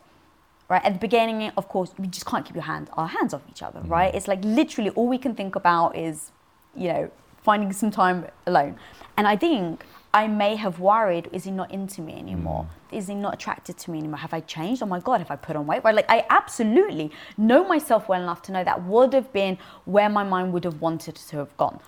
right? 0.70 0.84
At 0.86 0.94
the 0.94 1.00
beginning 1.00 1.52
of 1.58 1.68
course 1.68 1.92
we 1.98 2.08
just 2.08 2.26
can't 2.26 2.46
keep 2.46 2.56
your 2.56 2.64
hand 2.64 2.90
our 2.94 3.08
hands 3.08 3.34
off 3.34 3.42
each 3.50 3.62
other 3.62 3.80
mm-hmm. 3.80 3.92
right? 3.92 4.14
It's 4.16 4.28
like 4.28 4.40
literally 4.44 4.92
all 4.92 5.08
we 5.08 5.18
can 5.18 5.36
think 5.36 5.56
about 5.56 5.96
is 5.96 6.32
you 6.76 6.88
know 6.88 7.12
finding 7.42 7.74
some 7.74 7.92
time 7.92 8.26
alone. 8.46 8.78
And 9.18 9.28
i 9.28 9.36
think 9.36 9.86
i 10.14 10.28
may 10.28 10.56
have 10.56 10.80
worried 10.80 11.30
is 11.32 11.44
he 11.44 11.52
not 11.52 11.72
into 11.72 12.02
me 12.02 12.14
anymore? 12.14 12.64
Mm. 12.64 12.98
Is 12.98 13.08
he 13.08 13.16
not 13.16 13.34
attracted 13.34 13.78
to 13.80 13.92
me 13.92 14.00
anymore? 14.00 14.20
Have 14.20 14.34
i 14.34 14.40
changed? 14.40 14.82
Oh 14.82 14.86
my 14.86 15.00
god 15.00 15.20
have 15.20 15.32
i 15.32 15.36
put 15.36 15.56
on 15.56 15.68
weight? 15.68 15.84
Right? 15.84 15.96
Like 15.96 16.10
i 16.10 16.26
absolutely 16.30 17.12
know 17.38 17.68
myself 17.68 18.08
well 18.08 18.22
enough 18.22 18.42
to 18.44 18.52
know 18.52 18.64
that 18.64 18.84
would 18.84 19.14
have 19.14 19.32
been 19.34 19.58
where 19.86 20.10
my 20.10 20.24
mind 20.24 20.54
would 20.54 20.64
have 20.64 20.82
wanted 20.82 21.16
to 21.16 21.38
have 21.38 21.56
gone. 21.58 21.80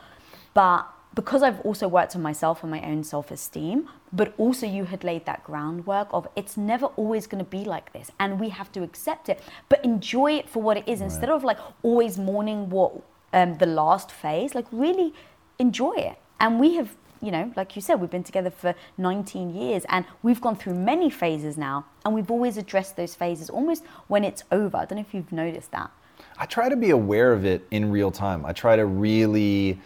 But 0.53 0.87
because 1.13 1.43
I've 1.43 1.59
also 1.61 1.87
worked 1.87 2.15
on 2.15 2.21
myself 2.21 2.63
and 2.63 2.71
my 2.71 2.81
own 2.81 3.03
self 3.03 3.31
esteem, 3.31 3.89
but 4.13 4.33
also 4.37 4.65
you 4.65 4.85
had 4.85 5.03
laid 5.03 5.25
that 5.25 5.43
groundwork 5.43 6.07
of 6.11 6.27
it's 6.35 6.55
never 6.55 6.85
always 6.87 7.27
going 7.27 7.43
to 7.43 7.49
be 7.49 7.65
like 7.65 7.91
this 7.93 8.11
and 8.19 8.39
we 8.39 8.49
have 8.49 8.71
to 8.73 8.83
accept 8.83 9.29
it, 9.29 9.41
but 9.69 9.83
enjoy 9.83 10.33
it 10.33 10.49
for 10.49 10.61
what 10.61 10.77
it 10.77 10.87
is 10.87 11.01
instead 11.01 11.29
of 11.29 11.43
like 11.43 11.57
always 11.83 12.17
mourning 12.17 12.69
what 12.69 12.93
um, 13.33 13.57
the 13.57 13.65
last 13.65 14.11
phase, 14.11 14.55
like 14.55 14.65
really 14.71 15.13
enjoy 15.59 15.93
it. 15.93 16.17
And 16.39 16.59
we 16.59 16.75
have, 16.75 16.95
you 17.21 17.31
know, 17.31 17.51
like 17.55 17.75
you 17.75 17.81
said, 17.81 17.95
we've 17.95 18.09
been 18.09 18.23
together 18.23 18.49
for 18.49 18.73
19 18.97 19.53
years 19.53 19.85
and 19.89 20.05
we've 20.23 20.41
gone 20.41 20.55
through 20.55 20.75
many 20.75 21.09
phases 21.09 21.57
now 21.57 21.85
and 22.05 22.15
we've 22.15 22.31
always 22.31 22.57
addressed 22.57 22.95
those 22.95 23.15
phases 23.15 23.49
almost 23.49 23.83
when 24.07 24.23
it's 24.23 24.43
over. 24.51 24.77
I 24.77 24.85
don't 24.85 24.97
know 24.97 25.05
if 25.07 25.13
you've 25.13 25.31
noticed 25.31 25.71
that. 25.71 25.91
I 26.37 26.45
try 26.45 26.69
to 26.69 26.75
be 26.75 26.89
aware 26.91 27.33
of 27.33 27.45
it 27.45 27.67
in 27.71 27.91
real 27.91 28.11
time. 28.11 28.45
I 28.45 28.53
try 28.53 28.75
to 28.75 28.85
really, 28.85 29.79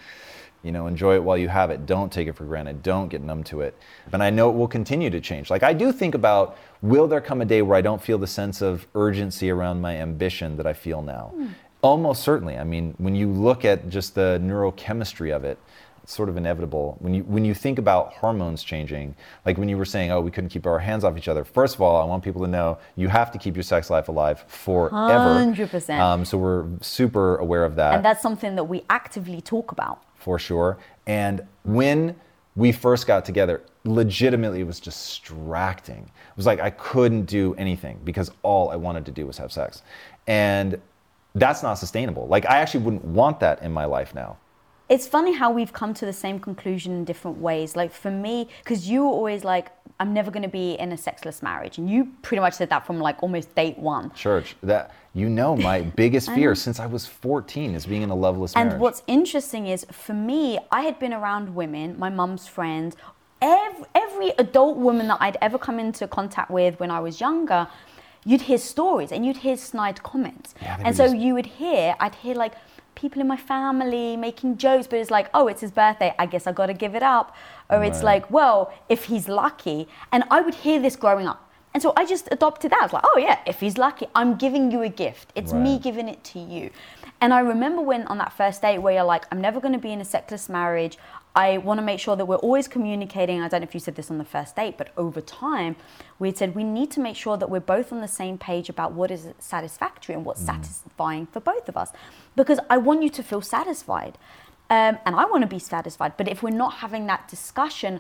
you 0.65 0.71
know, 0.71 0.87
enjoy 0.87 1.15
it 1.15 1.23
while 1.23 1.37
you 1.37 1.47
have 1.47 1.69
it. 1.69 1.85
Don't 1.85 2.11
take 2.11 2.27
it 2.27 2.33
for 2.33 2.43
granted. 2.43 2.81
Don't 2.81 3.07
get 3.07 3.21
numb 3.21 3.43
to 3.45 3.61
it. 3.61 3.77
And 4.11 4.23
I 4.23 4.31
know 4.31 4.49
it 4.49 4.55
will 4.55 4.67
continue 4.67 5.09
to 5.11 5.21
change. 5.21 5.49
Like 5.49 5.63
I 5.63 5.73
do 5.73 5.91
think 5.91 6.15
about 6.15 6.57
will 6.81 7.07
there 7.07 7.21
come 7.21 7.41
a 7.41 7.45
day 7.45 7.61
where 7.61 7.77
I 7.77 7.81
don't 7.81 8.01
feel 8.01 8.17
the 8.17 8.27
sense 8.27 8.61
of 8.61 8.87
urgency 8.95 9.49
around 9.51 9.79
my 9.79 9.95
ambition 9.95 10.57
that 10.57 10.65
I 10.65 10.73
feel 10.73 11.01
now? 11.01 11.33
Almost 11.81 12.23
certainly. 12.23 12.57
I 12.57 12.63
mean, 12.63 12.95
when 12.97 13.15
you 13.15 13.29
look 13.29 13.63
at 13.63 13.89
just 13.89 14.15
the 14.15 14.41
neurochemistry 14.43 15.35
of 15.35 15.43
it, 15.45 15.59
it's 16.05 16.13
sort 16.13 16.29
of 16.29 16.37
inevitable. 16.37 16.97
When 16.99 17.15
you 17.15 17.23
when 17.23 17.45
you 17.45 17.55
think 17.55 17.79
about 17.79 18.13
hormones 18.13 18.63
changing, 18.63 19.15
like 19.43 19.57
when 19.57 19.67
you 19.67 19.75
were 19.75 19.85
saying, 19.85 20.11
oh, 20.11 20.21
we 20.21 20.29
couldn't 20.29 20.51
keep 20.51 20.67
our 20.67 20.77
hands 20.77 21.03
off 21.03 21.17
each 21.17 21.27
other. 21.27 21.43
First 21.43 21.73
of 21.73 21.81
all, 21.81 21.99
I 21.99 22.05
want 22.05 22.23
people 22.23 22.43
to 22.43 22.47
know 22.47 22.77
you 22.95 23.07
have 23.07 23.31
to 23.31 23.39
keep 23.39 23.55
your 23.55 23.63
sex 23.63 23.89
life 23.89 24.07
alive 24.07 24.45
forever. 24.47 24.99
100%. 24.99 25.99
Um, 25.99 26.23
so 26.23 26.37
we're 26.37 26.67
super 26.81 27.37
aware 27.37 27.63
of 27.63 27.75
that 27.77 27.95
And 27.95 28.05
that's 28.05 28.21
something 28.21 28.55
that 28.55 28.65
we 28.65 28.83
actively 28.87 29.41
talk 29.41 29.71
about. 29.71 30.03
For 30.25 30.39
sure. 30.39 30.79
And 31.05 31.45
when 31.65 32.15
we 32.55 32.71
first 32.71 33.05
got 33.05 33.25
together, 33.25 33.61
legitimately 33.83 34.61
it 34.61 34.63
was 34.63 34.79
distracting. 34.79 35.99
It 35.99 36.35
was 36.35 36.47
like 36.47 36.59
I 36.59 36.71
couldn't 36.71 37.25
do 37.25 37.53
anything 37.59 37.99
because 38.03 38.31
all 38.41 38.71
I 38.71 38.75
wanted 38.75 39.05
to 39.05 39.11
do 39.11 39.27
was 39.27 39.37
have 39.37 39.51
sex. 39.51 39.83
And 40.25 40.81
that's 41.35 41.61
not 41.61 41.75
sustainable. 41.75 42.25
Like 42.27 42.49
I 42.49 42.57
actually 42.57 42.85
wouldn't 42.85 43.05
want 43.05 43.39
that 43.41 43.61
in 43.61 43.71
my 43.71 43.85
life 43.85 44.15
now. 44.15 44.37
It's 44.87 45.07
funny 45.07 45.33
how 45.33 45.49
we've 45.51 45.73
come 45.73 45.93
to 45.95 46.05
the 46.05 46.13
same 46.13 46.39
conclusion 46.39 46.93
in 46.93 47.05
different 47.05 47.37
ways. 47.39 47.75
Like 47.75 47.91
for 47.91 48.11
me, 48.11 48.49
because 48.63 48.87
you 48.87 49.03
were 49.03 49.09
always 49.09 49.43
like, 49.43 49.71
I'm 49.99 50.13
never 50.13 50.29
going 50.29 50.43
to 50.43 50.49
be 50.49 50.73
in 50.73 50.91
a 50.91 50.97
sexless 50.97 51.41
marriage. 51.41 51.77
And 51.77 51.89
you 51.89 52.09
pretty 52.21 52.41
much 52.41 52.53
said 52.53 52.69
that 52.69 52.85
from 52.85 52.99
like 52.99 53.23
almost 53.23 53.53
date 53.55 53.77
one. 53.79 54.11
Church, 54.11 54.55
that 54.61 54.93
you 55.13 55.27
know 55.29 55.55
my 55.55 55.81
biggest 55.95 56.31
fear 56.31 56.53
since 56.53 56.79
I 56.79 56.85
was 56.85 57.07
14 57.07 57.73
is 57.73 57.85
being 57.85 58.03
in 58.03 58.09
a 58.11 58.15
loveless 58.15 58.53
marriage. 58.53 58.73
And 58.73 58.81
what's 58.81 59.01
interesting 59.07 59.67
is 59.67 59.85
for 59.91 60.13
me, 60.13 60.59
I 60.71 60.81
had 60.81 60.99
been 60.99 61.13
around 61.13 61.55
women, 61.55 61.97
my 61.97 62.09
mum's 62.09 62.45
friends, 62.45 62.95
every, 63.41 63.85
every 63.95 64.29
adult 64.37 64.77
woman 64.77 65.07
that 65.07 65.17
I'd 65.19 65.37
ever 65.41 65.57
come 65.57 65.79
into 65.79 66.07
contact 66.07 66.51
with 66.51 66.79
when 66.79 66.91
I 66.91 66.99
was 66.99 67.19
younger, 67.19 67.67
you'd 68.23 68.41
hear 68.41 68.57
stories 68.57 69.11
and 69.11 69.25
you'd 69.25 69.37
hear 69.37 69.57
snide 69.57 70.03
comments. 70.03 70.53
Yeah, 70.61 70.77
and 70.83 70.95
so 70.95 71.05
just- 71.05 71.17
you 71.17 71.33
would 71.33 71.45
hear, 71.45 71.95
I'd 71.99 72.15
hear 72.15 72.35
like 72.35 72.53
people 72.95 73.21
in 73.21 73.27
my 73.27 73.37
family 73.37 74.17
making 74.17 74.57
jokes, 74.57 74.87
but 74.87 74.99
it's 74.99 75.11
like, 75.11 75.29
oh, 75.33 75.47
it's 75.47 75.61
his 75.61 75.71
birthday, 75.71 76.13
I 76.17 76.25
guess 76.25 76.47
I 76.47 76.51
gotta 76.51 76.73
give 76.73 76.95
it 76.95 77.03
up. 77.03 77.35
Or 77.69 77.83
it's 77.83 78.03
like, 78.03 78.29
well, 78.31 78.73
if 78.89 79.05
he's 79.05 79.27
lucky. 79.27 79.87
And 80.11 80.23
I 80.31 80.41
would 80.41 80.55
hear 80.55 80.79
this 80.79 80.95
growing 80.95 81.27
up. 81.27 81.41
And 81.73 81.81
so 81.81 81.91
I 81.97 82.05
just 82.05 82.29
adopted 82.31 82.71
that. 82.71 82.79
I 82.79 82.85
was 82.85 82.93
like, 82.93 83.03
oh 83.05 83.17
yeah, 83.17 83.39
if 83.45 83.59
he's 83.59 83.77
lucky, 83.77 84.07
I'm 84.15 84.37
giving 84.37 84.71
you 84.71 84.81
a 84.81 84.89
gift. 84.89 85.33
It's 85.35 85.51
me 85.51 85.77
giving 85.77 86.07
it 86.07 86.23
to 86.25 86.39
you. 86.39 86.69
And 87.19 87.33
I 87.33 87.39
remember 87.39 87.81
when 87.81 88.07
on 88.07 88.17
that 88.19 88.31
first 88.33 88.61
date 88.61 88.77
where 88.77 88.93
you're 88.93 89.03
like, 89.03 89.25
I'm 89.31 89.41
never 89.41 89.59
gonna 89.59 89.77
be 89.77 89.91
in 89.91 89.99
a 89.99 90.05
sexless 90.05 90.47
marriage. 90.47 90.97
I 91.35 91.57
want 91.57 91.79
to 91.79 91.81
make 91.81 91.99
sure 91.99 92.15
that 92.15 92.25
we're 92.25 92.37
always 92.37 92.67
communicating. 92.67 93.41
I 93.41 93.49
don't 93.49 93.61
know 93.61 93.67
if 93.67 93.73
you 93.73 93.79
said 93.81 93.95
this 93.95 94.09
on 94.09 94.17
the 94.17 94.25
first 94.25 94.55
date, 94.55 94.77
but 94.77 94.89
over 94.95 95.19
time, 95.19 95.75
we 96.17 96.33
said 96.33 96.55
we 96.55 96.63
need 96.63 96.91
to 96.91 97.01
make 97.01 97.17
sure 97.17 97.35
that 97.35 97.49
we're 97.49 97.59
both 97.59 97.91
on 97.91 97.99
the 97.99 98.07
same 98.07 98.37
page 98.37 98.69
about 98.69 98.93
what 98.93 99.11
is 99.11 99.27
satisfactory 99.39 100.15
and 100.15 100.23
what's 100.23 100.41
satisfying 100.41 101.25
for 101.27 101.41
both 101.41 101.67
of 101.67 101.75
us. 101.75 101.91
Because 102.37 102.59
I 102.69 102.77
want 102.77 103.03
you 103.03 103.09
to 103.09 103.21
feel 103.21 103.41
satisfied. 103.41 104.17
Um, 104.69 104.97
and 105.05 105.15
I 105.15 105.25
want 105.25 105.41
to 105.41 105.47
be 105.47 105.59
satisfied. 105.59 106.13
But 106.17 106.27
if 106.27 106.41
we're 106.41 106.49
not 106.49 106.75
having 106.75 107.05
that 107.07 107.27
discussion, 107.27 107.99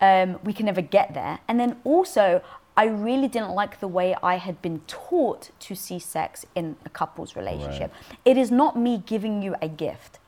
um, 0.00 0.40
we 0.42 0.52
can 0.52 0.66
never 0.66 0.80
get 0.80 1.12
there. 1.14 1.38
And 1.46 1.60
then 1.60 1.76
also, 1.84 2.42
I 2.76 2.86
really 2.86 3.28
didn't 3.28 3.50
like 3.50 3.80
the 3.80 3.88
way 3.88 4.16
I 4.22 4.36
had 4.36 4.62
been 4.62 4.80
taught 4.86 5.50
to 5.60 5.74
see 5.74 5.98
sex 5.98 6.46
in 6.54 6.76
a 6.86 6.88
couple's 6.88 7.36
relationship. 7.36 7.92
It 8.24 8.38
is 8.38 8.50
not 8.50 8.76
me 8.76 9.02
giving 9.04 9.42
you 9.42 9.54
a 9.60 9.68
gift. 9.68 10.18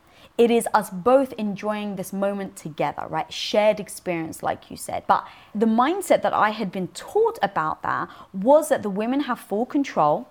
It 0.43 0.51
is 0.51 0.67
us 0.75 0.91
both 0.91 1.33
enjoying 1.35 1.95
this 1.95 2.13
moment 2.13 2.57
together, 2.57 3.05
right? 3.09 3.33
Shared 3.33 3.79
experience, 3.79 4.43
like 4.43 4.73
you 4.73 4.77
said. 4.77 5.05
But 5.07 5.25
the 5.55 5.67
mindset 5.67 6.23
that 6.23 6.33
I 6.33 6.51
had 6.51 6.73
been 6.73 6.89
taught 6.89 7.39
about 7.43 7.83
that 7.85 8.09
was 8.33 8.69
that 8.71 8.83
the 8.83 8.91
women 8.91 9.21
have 9.21 9.39
full 9.39 9.65
control. 9.65 10.27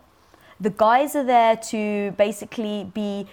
The 0.60 0.70
guys 0.70 1.16
are 1.16 1.24
there 1.24 1.56
to 1.72 2.12
basically 2.18 2.92
be 2.94 3.26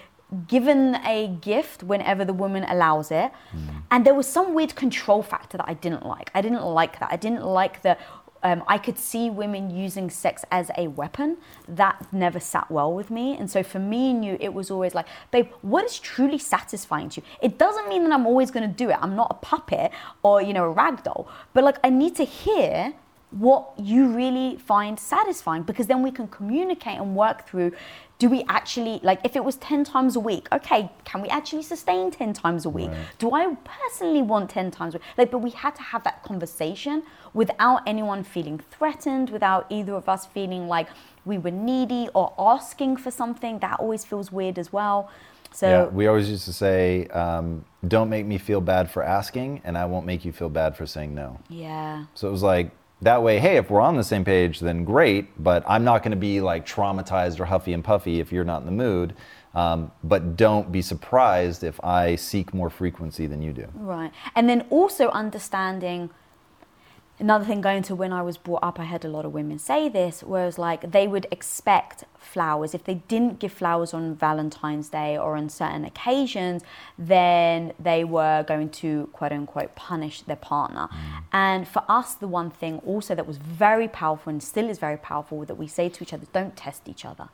given 0.46 0.94
a 1.04 1.36
gift 1.40 1.82
whenever 1.82 2.24
the 2.24 2.32
woman 2.32 2.62
allows 2.68 3.10
it. 3.10 3.32
Mm. 3.52 3.82
And 3.90 4.06
there 4.06 4.14
was 4.14 4.28
some 4.28 4.54
weird 4.54 4.76
control 4.76 5.24
factor 5.24 5.56
that 5.58 5.68
I 5.68 5.74
didn't 5.74 6.06
like. 6.06 6.30
I 6.32 6.40
didn't 6.42 6.62
like 6.62 7.00
that. 7.00 7.08
I 7.10 7.16
didn't 7.16 7.44
like 7.44 7.82
the. 7.82 7.98
Um, 8.42 8.62
I 8.66 8.78
could 8.78 8.98
see 8.98 9.30
women 9.30 9.70
using 9.70 10.10
sex 10.10 10.44
as 10.50 10.70
a 10.76 10.88
weapon. 10.88 11.38
That 11.66 12.12
never 12.12 12.40
sat 12.40 12.70
well 12.70 12.92
with 12.92 13.10
me. 13.10 13.36
And 13.36 13.50
so 13.50 13.62
for 13.62 13.78
me 13.78 14.10
and 14.10 14.24
you, 14.24 14.36
it 14.40 14.54
was 14.54 14.70
always 14.70 14.94
like, 14.94 15.06
babe, 15.30 15.48
what 15.62 15.84
is 15.84 15.98
truly 15.98 16.38
satisfying 16.38 17.08
to 17.10 17.20
you? 17.20 17.26
It 17.42 17.58
doesn't 17.58 17.88
mean 17.88 18.04
that 18.04 18.12
I'm 18.12 18.26
always 18.26 18.50
going 18.50 18.68
to 18.68 18.74
do 18.74 18.90
it. 18.90 18.98
I'm 19.00 19.16
not 19.16 19.28
a 19.30 19.34
puppet 19.34 19.92
or, 20.22 20.40
you 20.42 20.52
know, 20.52 20.64
a 20.64 20.70
rag 20.70 21.02
doll. 21.02 21.28
But 21.52 21.64
like, 21.64 21.78
I 21.82 21.90
need 21.90 22.14
to 22.16 22.24
hear 22.24 22.94
what 23.30 23.72
you 23.78 24.08
really 24.08 24.56
find 24.56 24.98
satisfying 24.98 25.62
because 25.62 25.86
then 25.86 26.02
we 26.02 26.10
can 26.10 26.26
communicate 26.28 26.98
and 26.98 27.14
work 27.14 27.46
through 27.46 27.70
do 28.18 28.28
we 28.28 28.42
actually 28.48 28.98
like 29.02 29.20
if 29.22 29.36
it 29.36 29.44
was 29.44 29.56
10 29.56 29.84
times 29.84 30.16
a 30.16 30.20
week 30.20 30.48
okay 30.50 30.90
can 31.04 31.20
we 31.20 31.28
actually 31.28 31.62
sustain 31.62 32.10
10 32.10 32.32
times 32.32 32.64
a 32.64 32.70
week? 32.70 32.90
Do 33.18 33.34
i 33.34 33.54
personally 33.64 34.22
want 34.22 34.48
10 34.50 34.70
times 34.70 34.94
a 34.94 34.98
week? 34.98 35.06
Like 35.18 35.30
but 35.30 35.38
we 35.38 35.50
had 35.50 35.74
to 35.76 35.82
have 35.82 36.04
that 36.04 36.22
conversation 36.22 37.02
without 37.34 37.82
anyone 37.86 38.24
feeling 38.24 38.60
threatened 38.70 39.30
without 39.30 39.66
either 39.70 39.94
of 39.94 40.08
us 40.08 40.24
feeling 40.24 40.66
like 40.66 40.88
we 41.24 41.38
were 41.38 41.50
needy 41.50 42.08
or 42.14 42.32
asking 42.38 42.96
for 42.96 43.10
something. 43.10 43.58
That 43.60 43.78
always 43.78 44.04
feels 44.04 44.32
weird 44.32 44.58
as 44.58 44.72
well. 44.72 45.10
So 45.52 45.68
yeah, 45.68 45.84
we 45.86 46.06
always 46.06 46.28
used 46.28 46.44
to 46.46 46.52
say, 46.52 47.06
um, 47.08 47.64
"Don't 47.86 48.08
make 48.08 48.26
me 48.26 48.38
feel 48.38 48.60
bad 48.60 48.90
for 48.90 49.02
asking, 49.02 49.62
and 49.64 49.78
I 49.78 49.86
won't 49.86 50.04
make 50.04 50.24
you 50.24 50.32
feel 50.32 50.48
bad 50.48 50.76
for 50.76 50.86
saying 50.86 51.14
no." 51.14 51.38
yeah. 51.48 52.04
So 52.14 52.28
it 52.28 52.30
was 52.30 52.42
like 52.42 52.70
that 53.02 53.22
way. 53.22 53.38
Hey, 53.38 53.56
if 53.56 53.70
we're 53.70 53.80
on 53.80 53.96
the 53.96 54.04
same 54.04 54.24
page, 54.24 54.60
then 54.60 54.84
great. 54.84 55.42
But 55.42 55.64
I'm 55.66 55.84
not 55.84 56.02
going 56.02 56.10
to 56.12 56.16
be 56.16 56.40
like 56.40 56.66
traumatized 56.66 57.40
or 57.40 57.44
huffy 57.44 57.72
and 57.72 57.84
puffy 57.84 58.20
if 58.20 58.32
you're 58.32 58.44
not 58.44 58.60
in 58.60 58.66
the 58.66 58.72
mood. 58.72 59.14
Um, 59.54 59.90
but 60.04 60.36
don't 60.36 60.70
be 60.70 60.82
surprised 60.82 61.64
if 61.64 61.82
I 61.82 62.16
seek 62.16 62.52
more 62.52 62.70
frequency 62.70 63.26
than 63.26 63.42
you 63.42 63.52
do. 63.52 63.66
Right. 63.74 64.12
And 64.34 64.48
then 64.48 64.66
also 64.70 65.08
understanding 65.10 66.10
another 67.18 67.44
thing 67.44 67.60
going 67.60 67.82
to 67.84 67.94
when 67.94 68.12
I 68.12 68.22
was 68.22 68.36
brought 68.36 68.62
up, 68.62 68.78
I 68.78 68.84
heard 68.84 69.04
a 69.04 69.08
lot 69.08 69.24
of 69.24 69.32
women 69.32 69.58
say 69.58 69.88
this, 69.88 70.22
whereas 70.22 70.58
like 70.58 70.90
they 70.90 71.06
would 71.08 71.26
expect 71.30 72.04
flowers. 72.18 72.74
If 72.74 72.84
they 72.84 72.94
didn't 72.94 73.38
give 73.38 73.52
flowers 73.52 73.94
on 73.94 74.14
Valentine's 74.14 74.88
Day 74.88 75.16
or 75.16 75.36
on 75.36 75.48
certain 75.48 75.84
occasions, 75.84 76.62
then 76.98 77.72
they 77.78 78.04
were 78.04 78.44
going 78.46 78.70
to 78.70 79.08
quote 79.12 79.32
unquote 79.32 79.74
punish 79.74 80.22
their 80.22 80.36
partner. 80.36 80.88
Mm. 80.90 81.22
And 81.32 81.68
for 81.68 81.84
us, 81.88 82.14
the 82.14 82.28
one 82.28 82.50
thing 82.50 82.78
also 82.86 83.14
that 83.14 83.26
was 83.26 83.38
very 83.38 83.88
powerful 83.88 84.30
and 84.30 84.42
still 84.42 84.68
is 84.68 84.78
very 84.78 84.96
powerful 84.96 85.44
that 85.44 85.56
we 85.56 85.66
say 85.66 85.88
to 85.88 86.02
each 86.02 86.12
other, 86.12 86.26
don't 86.32 86.56
test 86.56 86.88
each 86.88 87.04
other. 87.04 87.28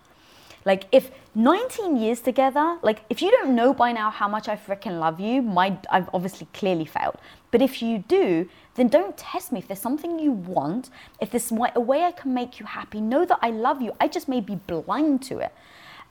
Like 0.65 0.87
if 0.93 1.11
19 1.35 1.97
years 1.97 2.21
together, 2.21 2.79
like 2.83 3.03
if 3.11 3.21
you 3.21 3.31
don't 3.31 3.55
know 3.55 3.75
by 3.75 3.93
now 3.93 4.11
how 4.11 4.29
much 4.29 4.49
I 4.49 4.57
freaking 4.57 4.99
love 4.99 5.21
you, 5.21 5.43
my 5.43 5.77
I've 5.91 6.09
obviously 6.15 6.49
clearly 6.55 6.87
failed. 6.87 7.17
But 7.51 7.61
if 7.61 7.83
you 7.83 7.99
do, 7.99 8.49
then 8.75 8.89
don't 8.89 9.17
test 9.17 9.53
me. 9.53 9.59
If 9.59 9.69
there's 9.69 9.81
something 9.81 10.19
you 10.19 10.33
want, 10.33 10.91
if 11.21 11.31
there's 11.31 11.53
a 11.53 11.81
way 11.81 12.05
I 12.05 12.13
can 12.13 12.35
make 12.35 12.59
you 12.59 12.67
happy, 12.67 13.01
know 13.01 13.25
that 13.25 13.39
I 13.43 13.51
love 13.51 13.83
you. 13.83 13.93
I 14.01 14.09
just 14.09 14.29
may 14.29 14.41
be 14.41 14.57
blind 14.57 15.23
to 15.25 15.39
it. 15.39 15.53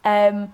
Um, 0.05 0.53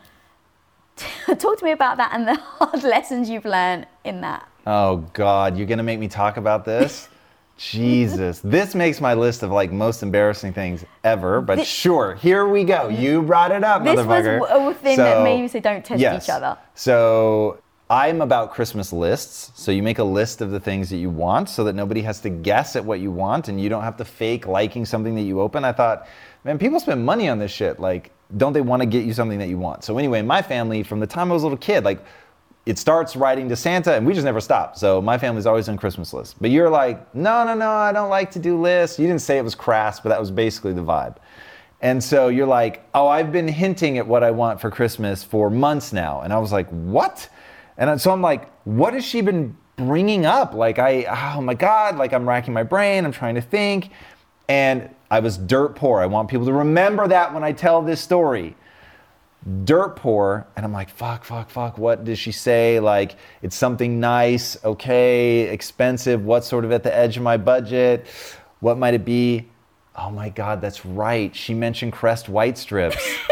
talk 1.38 1.60
to 1.60 1.66
me 1.66 1.72
about 1.72 1.98
that 1.98 2.12
and 2.14 2.28
the 2.28 2.36
hard 2.40 2.84
lessons 2.84 3.30
you've 3.30 3.46
learned 3.46 3.86
in 4.04 4.22
that. 4.22 4.48
Oh 4.66 4.98
God, 5.14 5.58
you're 5.58 5.68
gonna 5.68 5.84
make 5.84 6.00
me 6.00 6.08
talk 6.08 6.38
about 6.38 6.64
this? 6.64 7.10
Jesus, 7.60 8.40
this 8.40 8.74
makes 8.74 9.02
my 9.02 9.14
list 9.14 9.44
of 9.44 9.52
like 9.52 9.70
most 9.70 10.02
embarrassing 10.02 10.54
things 10.54 10.86
ever. 11.04 11.42
But 11.42 11.60
Thi- 11.60 11.66
sure, 11.66 12.16
here 12.16 12.48
we 12.48 12.64
go. 12.64 12.88
You 12.88 13.22
brought 13.22 13.52
it 13.52 13.66
up, 13.66 13.84
This 13.84 13.98
was 13.98 14.26
a 14.26 14.74
thing 14.76 14.98
that 14.98 15.24
made 15.24 15.42
you 15.42 15.50
say, 15.50 15.60
"Don't 15.60 15.84
test 15.84 16.00
yes. 16.00 16.24
each 16.24 16.30
other." 16.30 16.58
So 16.74 17.60
I'm 17.90 18.22
about 18.22 18.54
Christmas 18.54 18.94
lists. 18.94 19.52
So 19.56 19.72
you 19.72 19.84
make 19.84 20.00
a 20.00 20.04
list 20.04 20.40
of 20.40 20.52
the 20.52 20.60
things 20.60 20.90
that 20.90 20.98
you 20.98 21.10
want, 21.10 21.50
so 21.50 21.66
that 21.66 21.74
nobody 21.74 22.02
has 22.04 22.22
to 22.22 22.30
guess 22.30 22.78
at 22.78 22.86
what 22.86 23.02
you 23.02 23.12
want, 23.12 23.50
and 23.50 23.60
you 23.60 23.68
don't 23.68 23.84
have 23.84 23.98
to 23.98 24.06
fake 24.06 24.48
liking 24.48 24.86
something 24.86 25.16
that 25.16 25.24
you 25.24 25.42
open. 25.42 25.66
I 25.66 25.74
thought, 25.74 26.08
man, 26.46 26.58
people 26.60 26.80
spend 26.80 27.06
money 27.06 27.28
on 27.28 27.40
this 27.40 27.52
shit. 27.52 27.78
Like, 27.78 28.12
don't 28.38 28.54
they 28.54 28.62
want 28.62 28.84
to 28.84 28.86
get 28.86 29.04
you 29.04 29.14
something 29.14 29.40
that 29.40 29.50
you 29.50 29.58
want? 29.58 29.84
So 29.84 29.98
anyway, 29.98 30.22
my 30.22 30.42
family, 30.42 30.82
from 30.84 31.02
the 31.02 31.08
time 31.08 31.30
I 31.30 31.34
was 31.34 31.44
a 31.44 31.48
little 31.48 31.58
kid, 31.58 31.84
like 31.84 32.00
it 32.70 32.78
starts 32.78 33.16
writing 33.16 33.50
to 33.50 33.56
Santa, 33.56 33.96
and 33.96 34.06
we 34.06 34.14
just 34.14 34.26
never 34.26 34.40
stop. 34.40 34.78
So 34.78 35.02
my 35.02 35.18
family's 35.18 35.48
always 35.48 35.68
on 35.68 35.76
Christmas 35.76 36.14
lists. 36.14 36.36
But 36.40 36.52
you're 36.52 36.70
like, 36.70 37.16
no, 37.16 37.44
no, 37.44 37.56
no, 37.56 37.72
I 37.72 37.92
don't 37.92 38.12
like 38.12 38.30
to 38.32 38.40
do 38.40 38.62
lists. 38.62 39.00
You 39.00 39.08
didn't 39.08 39.24
say 39.24 39.40
it 39.40 39.44
was 39.44 39.56
crass, 39.56 40.00
but 40.00 40.10
that 40.10 40.20
was 40.20 40.30
basically 40.30 40.74
the 40.74 40.84
vibe. 40.84 41.16
And 41.82 42.04
so 42.04 42.28
you're 42.28 42.46
like, 42.46 42.88
oh, 42.94 43.08
I've 43.08 43.32
been 43.32 43.48
hinting 43.48 43.98
at 43.98 44.06
what 44.06 44.24
I 44.24 44.30
want 44.30 44.62
for 44.62 44.70
Christmas 44.70 45.24
for 45.24 45.50
months 45.50 45.92
now. 45.92 46.22
And 46.22 46.32
I 46.32 46.38
was 46.38 46.52
like, 46.52 46.70
what? 46.70 47.28
And 47.80 48.00
so 48.00 48.12
I'm 48.12 48.22
like, 48.22 48.52
what 48.66 48.94
has 48.94 49.04
she 49.04 49.22
been 49.22 49.58
bringing 49.76 50.28
up? 50.28 50.54
Like, 50.54 50.78
I, 50.78 51.38
oh 51.38 51.42
my 51.42 51.56
God, 51.56 51.98
like 51.98 52.14
I'm 52.14 52.30
racking 52.30 52.54
my 52.54 52.62
brain, 52.62 53.04
I'm 53.04 53.12
trying 53.12 53.34
to 53.34 53.42
think. 53.42 53.90
And 54.48 54.94
I 55.10 55.22
was 55.22 55.40
dirt 55.40 55.76
poor. 55.76 56.02
I 56.02 56.06
want 56.06 56.30
people 56.30 56.46
to 56.46 56.54
remember 56.54 57.08
that 57.08 57.34
when 57.34 57.44
I 57.44 57.52
tell 57.52 57.82
this 57.82 58.00
story 58.00 58.56
dirt 59.64 59.96
poor 59.96 60.46
and 60.58 60.66
i'm 60.66 60.74
like 60.74 60.90
fuck 60.90 61.24
fuck 61.24 61.50
fuck 61.50 61.78
what 61.78 62.04
does 62.04 62.20
she 62.20 62.32
say? 62.32 62.80
Like 62.82 63.16
it's 63.42 63.56
something 63.56 64.00
nice 64.00 64.58
okay 64.66 65.42
expensive 65.44 66.26
what's 66.26 66.46
sort 66.46 66.66
of 66.66 66.72
at 66.74 66.84
the 66.84 66.96
edge 66.96 67.16
of 67.18 67.24
my 67.24 67.38
budget? 67.38 68.08
What 68.60 68.78
might 68.78 68.94
it 68.94 69.06
be? 69.06 69.48
Oh 69.96 70.12
my 70.12 70.30
god 70.30 70.60
that's 70.60 70.86
right. 70.86 71.34
She 71.36 71.54
mentioned 71.54 71.94
crest 71.94 72.28
white 72.30 72.58
strips. 72.58 72.98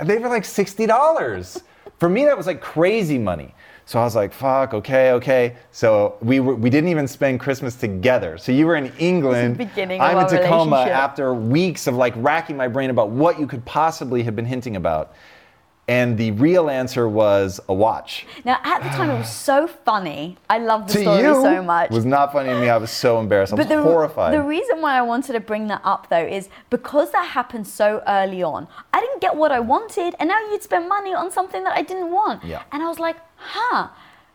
And 0.00 0.10
they 0.10 0.18
were 0.18 0.28
like 0.28 0.42
$60 0.42 1.62
for 1.98 2.08
me 2.08 2.24
that 2.24 2.36
was 2.36 2.48
like 2.48 2.60
crazy 2.60 3.18
money 3.18 3.54
so 3.84 3.98
i 3.98 4.04
was 4.04 4.14
like 4.14 4.32
fuck 4.32 4.74
okay 4.74 5.12
okay 5.12 5.56
so 5.70 6.16
we 6.20 6.40
were, 6.40 6.54
we 6.54 6.70
didn't 6.70 6.88
even 6.88 7.06
spend 7.08 7.40
christmas 7.40 7.74
together 7.74 8.38
so 8.38 8.52
you 8.52 8.66
were 8.66 8.76
in 8.76 8.92
england 8.98 9.58
beginning 9.58 10.00
i'm 10.00 10.18
in 10.18 10.26
tacoma 10.28 10.82
after 10.82 11.34
weeks 11.34 11.86
of 11.86 11.94
like 11.94 12.14
racking 12.16 12.56
my 12.56 12.68
brain 12.68 12.90
about 12.90 13.10
what 13.10 13.38
you 13.38 13.46
could 13.46 13.64
possibly 13.64 14.22
have 14.22 14.36
been 14.36 14.46
hinting 14.46 14.76
about 14.76 15.14
And 15.88 16.16
the 16.16 16.30
real 16.30 16.70
answer 16.70 17.08
was 17.08 17.58
a 17.68 17.74
watch. 17.74 18.24
Now, 18.44 18.60
at 18.62 18.84
the 18.84 18.88
time, 18.90 19.10
it 19.10 19.18
was 19.18 19.28
so 19.28 19.66
funny. 19.66 20.38
I 20.48 20.58
love 20.58 20.86
the 20.86 20.92
to 20.92 21.00
story 21.00 21.22
you, 21.22 21.34
so 21.42 21.60
much. 21.60 21.90
It 21.90 21.94
was 21.94 22.04
not 22.04 22.32
funny 22.32 22.50
to 22.50 22.60
me. 22.60 22.68
I 22.68 22.76
was 22.76 22.92
so 22.92 23.18
embarrassed. 23.18 23.52
I 23.52 23.56
was 23.56 23.66
the, 23.66 23.82
horrified. 23.82 24.32
the 24.32 24.42
reason 24.42 24.80
why 24.80 24.96
I 24.96 25.02
wanted 25.02 25.32
to 25.32 25.40
bring 25.40 25.66
that 25.66 25.80
up 25.82 26.08
though 26.08 26.24
is 26.24 26.48
because 26.70 27.10
that 27.10 27.26
happened 27.26 27.66
so 27.66 28.00
early 28.06 28.44
on. 28.44 28.68
I 28.92 29.00
didn't 29.00 29.20
get 29.20 29.34
what 29.34 29.50
I 29.50 29.58
wanted, 29.58 30.14
and 30.20 30.28
now 30.28 30.38
you'd 30.50 30.62
spend 30.62 30.88
money 30.88 31.14
on 31.14 31.32
something 31.32 31.64
that 31.64 31.76
I 31.76 31.82
didn't 31.82 32.12
want. 32.12 32.44
Yeah. 32.44 32.62
And 32.70 32.80
I 32.80 32.86
was 32.88 33.00
like, 33.00 33.16
huh, 33.42 33.88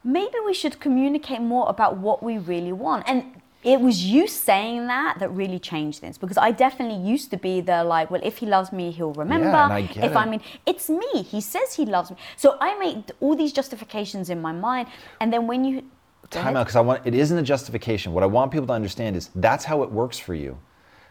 maybe 0.04 0.36
we 0.46 0.54
should 0.54 0.80
communicate 0.80 1.42
more 1.42 1.68
about 1.70 1.98
what 1.98 2.24
we 2.24 2.38
really 2.38 2.74
want. 2.74 3.04
And 3.08 3.42
it 3.64 3.82
was 3.82 4.04
you 4.04 4.28
saying 4.28 4.88
that 4.88 5.18
that 5.20 5.30
really 5.30 5.60
changed 5.60 6.00
things 6.00 6.18
because 6.18 6.38
I 6.38 6.52
definitely 6.52 7.02
used 7.10 7.32
to 7.32 7.38
be 7.38 7.60
the 7.60 7.84
like, 7.84 8.10
well, 8.12 8.22
if 8.24 8.38
he 8.38 8.46
loves 8.46 8.72
me, 8.72 8.92
he'll 8.92 9.14
remember. 9.14 9.48
and 9.48 9.74
I 9.74 9.82
get 9.82 10.04
if 10.06 10.12
it. 10.12 10.16
I 10.16 10.26
mean, 10.26 10.42
it's 10.66 10.90
me. 10.90 11.24
He 11.24 11.42
says 11.42 11.74
he 11.74 11.86
loves 11.86 12.12
me. 12.12 12.18
So 12.36 12.58
I 12.62 12.78
made 12.78 13.12
all 13.20 13.36
these 13.36 13.52
justifications 13.52 14.30
in 14.30 14.42
my 14.42 14.52
mind, 14.52 14.88
and 15.20 15.34
then 15.34 15.48
when 15.48 15.66
you 15.66 15.84
time 16.30 16.42
ahead. 16.42 16.58
out 16.58 16.64
because 16.66 16.76
I 16.76 16.82
want 16.82 17.06
it 17.06 17.14
isn't 17.14 17.38
a 17.38 17.44
justification. 17.44 18.14
What 18.14 18.24
I 18.24 18.28
want 18.28 18.52
people 18.52 18.68
to 18.68 18.74
understand 18.74 19.16
is 19.16 19.30
that's 19.36 19.66
how 19.66 19.84
it 19.84 19.92
works 19.92 20.18
for 20.20 20.36
you. 20.36 20.58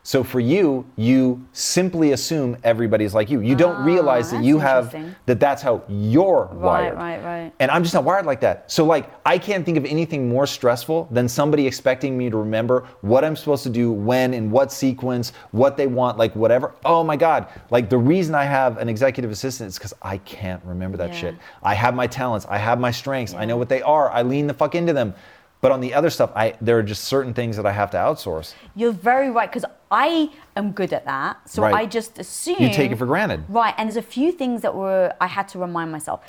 So 0.07 0.23
for 0.23 0.39
you, 0.39 0.87
you 0.95 1.45
simply 1.51 2.13
assume 2.13 2.57
everybody's 2.63 3.13
like 3.13 3.29
you. 3.29 3.41
You 3.41 3.57
don't 3.57 3.83
realize 3.83 4.31
that 4.31 4.37
Ah, 4.37 4.41
you 4.41 4.61
have 4.61 4.95
that 5.27 5.41
that's 5.41 5.63
how 5.63 5.83
you're 5.89 6.45
Right, 6.53 6.95
wired. 6.95 6.97
right, 6.97 7.25
right. 7.25 7.53
And 7.59 7.73
I'm 7.73 7.83
just 7.83 7.93
not 7.93 8.05
wired 8.05 8.25
like 8.25 8.39
that. 8.43 8.71
So 8.71 8.85
like 8.85 9.11
I 9.27 9.37
can't 9.37 9.67
think 9.67 9.77
of 9.77 9.85
anything 9.85 10.29
more 10.29 10.47
stressful 10.47 11.09
than 11.11 11.29
somebody 11.29 11.67
expecting 11.67 12.17
me 12.17 12.31
to 12.31 12.37
remember 12.37 12.85
what 13.01 13.25
I'm 13.25 13.35
supposed 13.35 13.65
to 13.65 13.69
do 13.69 13.91
when 13.91 14.33
in 14.33 14.49
what 14.49 14.71
sequence, 14.71 15.33
what 15.51 15.77
they 15.77 15.89
want, 15.89 16.19
like 16.19 16.37
whatever. 16.37 16.75
Oh 16.85 17.03
my 17.03 17.17
god. 17.17 17.49
Like 17.71 17.91
the 17.91 17.99
reason 17.99 18.33
I 18.37 18.45
have 18.45 18.79
an 18.79 18.89
executive 18.89 19.33
assistant 19.33 19.67
is 19.71 19.77
cuz 19.77 19.93
I 20.03 20.19
can't 20.19 20.63
remember 20.65 20.97
that 20.99 21.15
Yeah. 21.15 21.19
shit. 21.19 21.35
I 21.65 21.75
have 21.75 21.97
my 21.97 22.07
talents, 22.07 22.47
I 22.49 22.59
have 22.59 22.79
my 22.79 22.93
strengths, 22.93 23.35
I 23.35 23.45
know 23.45 23.57
what 23.57 23.69
they 23.69 23.83
are. 23.83 24.09
I 24.13 24.23
lean 24.23 24.47
the 24.47 24.55
fuck 24.55 24.77
into 24.77 24.93
them. 24.93 25.15
But 25.63 25.73
on 25.73 25.81
the 25.81 25.95
other 25.95 26.11
stuff, 26.11 26.31
I 26.37 26.55
there 26.61 26.79
are 26.79 26.83
just 26.83 27.05
certain 27.05 27.35
things 27.35 27.57
that 27.57 27.67
I 27.67 27.73
have 27.73 27.91
to 27.91 27.97
outsource. 27.97 28.55
You're 28.77 28.93
very 28.93 29.31
right 29.31 29.51
because 29.51 29.65
I 29.91 30.31
am 30.57 30.73
good 30.73 30.93
at 30.93 31.05
that. 31.05 31.49
So 31.49 31.63
Right. 31.63 31.75
I 31.75 31.87
just 31.87 32.19
assume 32.19 32.57
You 32.59 32.73
take 32.73 32.91
it 32.91 32.99
for 32.99 33.07
granted. 33.07 33.45
Right, 33.49 33.75
and 33.77 33.89
there's 33.89 33.97
a 33.97 34.03
few 34.03 34.33
things 34.33 34.63
that 34.63 34.75
were 34.75 35.15
I 35.21 35.27
had 35.27 35.49
to 35.49 35.59
remind 35.59 35.93
myself. 35.93 36.21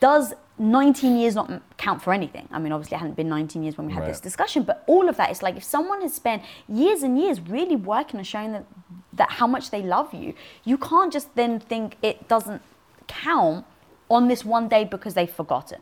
Does 0.00 0.34
19 0.58 1.16
years 1.16 1.36
not 1.36 1.62
count 1.76 2.02
for 2.02 2.12
anything? 2.12 2.48
I 2.50 2.58
mean, 2.58 2.72
obviously, 2.72 2.96
it 2.96 2.98
hadn't 2.98 3.14
been 3.14 3.28
19 3.28 3.62
years 3.62 3.78
when 3.78 3.86
we 3.86 3.92
had 3.92 4.04
this 4.06 4.20
discussion, 4.20 4.64
but 4.64 4.82
all 4.86 5.08
of 5.08 5.16
that 5.16 5.30
is 5.30 5.42
like 5.42 5.56
if 5.56 5.62
someone 5.62 6.00
has 6.02 6.12
spent 6.12 6.42
years 6.68 7.02
and 7.04 7.18
years 7.18 7.40
really 7.40 7.76
working 7.76 8.18
and 8.18 8.26
showing 8.26 8.52
that 8.52 8.64
that 9.12 9.30
how 9.30 9.46
much 9.46 9.70
they 9.70 9.82
love 9.82 10.12
you, 10.12 10.34
you 10.64 10.76
can't 10.76 11.12
just 11.12 11.34
then 11.36 11.60
think 11.60 11.96
it 12.02 12.26
doesn't 12.28 12.62
count 13.06 13.64
on 14.10 14.28
this 14.28 14.44
one 14.44 14.68
day 14.68 14.84
because 14.84 15.14
they've 15.14 15.30
forgotten. 15.30 15.80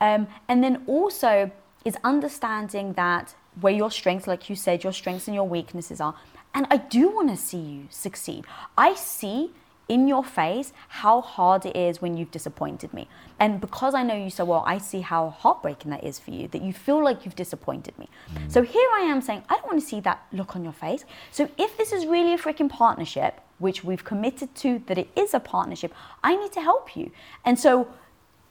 Um, 0.00 0.26
and 0.48 0.62
then 0.62 0.82
also 0.86 1.50
is 1.84 1.96
understanding 2.04 2.92
that 2.94 3.34
where 3.60 3.72
your 3.72 3.90
strengths, 3.90 4.26
like 4.26 4.48
you 4.50 4.56
said, 4.56 4.84
your 4.84 4.92
strengths 4.92 5.28
and 5.28 5.34
your 5.34 5.48
weaknesses 5.48 6.00
are. 6.00 6.14
And 6.54 6.66
I 6.70 6.76
do 6.76 7.08
want 7.08 7.30
to 7.30 7.36
see 7.36 7.58
you 7.58 7.86
succeed. 7.90 8.44
I 8.78 8.94
see 8.94 9.50
in 9.88 10.08
your 10.08 10.24
face 10.24 10.72
how 10.88 11.20
hard 11.20 11.66
it 11.66 11.76
is 11.76 12.00
when 12.00 12.16
you've 12.16 12.30
disappointed 12.30 12.92
me. 12.94 13.08
And 13.38 13.60
because 13.60 13.94
I 13.94 14.02
know 14.02 14.14
you 14.14 14.30
so 14.30 14.44
well, 14.44 14.62
I 14.66 14.78
see 14.78 15.00
how 15.00 15.30
heartbreaking 15.30 15.90
that 15.90 16.04
is 16.04 16.18
for 16.18 16.30
you, 16.30 16.48
that 16.48 16.62
you 16.62 16.72
feel 16.72 17.02
like 17.02 17.24
you've 17.24 17.36
disappointed 17.36 17.98
me. 17.98 18.08
Mm. 18.32 18.50
So 18.50 18.62
here 18.62 18.88
I 18.94 19.00
am 19.00 19.20
saying, 19.20 19.42
I 19.48 19.56
don't 19.56 19.66
want 19.66 19.80
to 19.80 19.86
see 19.86 20.00
that 20.00 20.26
look 20.32 20.56
on 20.56 20.64
your 20.64 20.72
face. 20.72 21.04
So 21.30 21.50
if 21.58 21.76
this 21.76 21.92
is 21.92 22.06
really 22.06 22.32
a 22.32 22.38
freaking 22.38 22.70
partnership, 22.70 23.40
which 23.58 23.84
we've 23.84 24.04
committed 24.04 24.54
to 24.56 24.82
that 24.86 24.98
it 24.98 25.08
is 25.16 25.34
a 25.34 25.40
partnership, 25.40 25.92
I 26.22 26.36
need 26.36 26.52
to 26.52 26.60
help 26.60 26.96
you. 26.96 27.10
And 27.44 27.58
so 27.58 27.88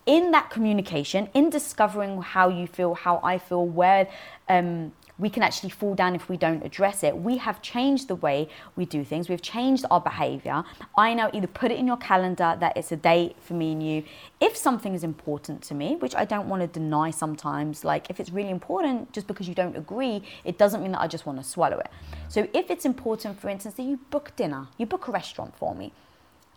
in 0.06 0.32
that 0.32 0.50
communication, 0.50 1.30
in 1.34 1.50
discovering 1.50 2.22
how 2.22 2.50
you 2.50 2.68
feel, 2.68 2.94
how 2.94 3.20
I 3.24 3.38
feel, 3.38 3.66
where 3.66 4.08
um, 4.50 4.92
we 5.20 5.30
can 5.30 5.44
actually 5.44 5.70
fall 5.70 5.94
down 5.94 6.16
if 6.16 6.28
we 6.28 6.38
don't 6.38 6.66
address 6.66 7.04
it, 7.04 7.16
we 7.16 7.38
have 7.38 7.62
changed 7.62 8.08
the 8.08 8.16
way 8.16 8.50
we 8.76 8.86
do 8.86 9.04
things. 9.04 9.30
We've 9.30 9.42
changed 9.42 9.86
our 9.92 10.02
behavior. 10.02 10.64
I 10.98 11.14
now 11.14 11.30
either 11.32 11.48
put 11.48 11.72
it 11.72 11.78
in 11.78 11.86
your 11.86 11.98
calendar 11.98 12.58
that 12.60 12.76
it's 12.76 12.92
a 12.92 12.98
date 12.98 13.36
for 13.40 13.54
me 13.54 13.74
and 13.74 13.84
you. 13.86 14.04
If 14.42 14.58
something 14.58 14.94
is 14.94 15.04
important 15.04 15.62
to 15.64 15.76
me, 15.76 15.96
which 15.98 16.16
I 16.16 16.26
don't 16.26 16.50
want 16.50 16.62
to 16.62 16.68
deny 16.68 17.12
sometimes, 17.12 17.86
like 17.86 18.10
if 18.10 18.20
it's 18.20 18.32
really 18.32 18.50
important, 18.50 19.14
just 19.14 19.28
because 19.28 19.48
you 19.48 19.56
don't 19.56 19.78
agree, 19.78 20.24
it 20.44 20.58
doesn't 20.58 20.82
mean 20.82 20.94
that 20.94 21.02
I 21.02 21.08
just 21.08 21.26
want 21.26 21.38
to 21.38 21.44
swallow 21.44 21.80
it. 21.80 21.90
So 22.28 22.48
if 22.54 22.72
it's 22.72 22.86
important, 22.86 23.40
for 23.40 23.50
instance, 23.50 23.76
that 23.76 23.84
you 23.84 24.00
book 24.10 24.34
dinner, 24.36 24.68
you 24.78 24.88
book 24.88 25.08
a 25.08 25.12
restaurant 25.12 25.56
for 25.56 25.76
me, 25.76 25.94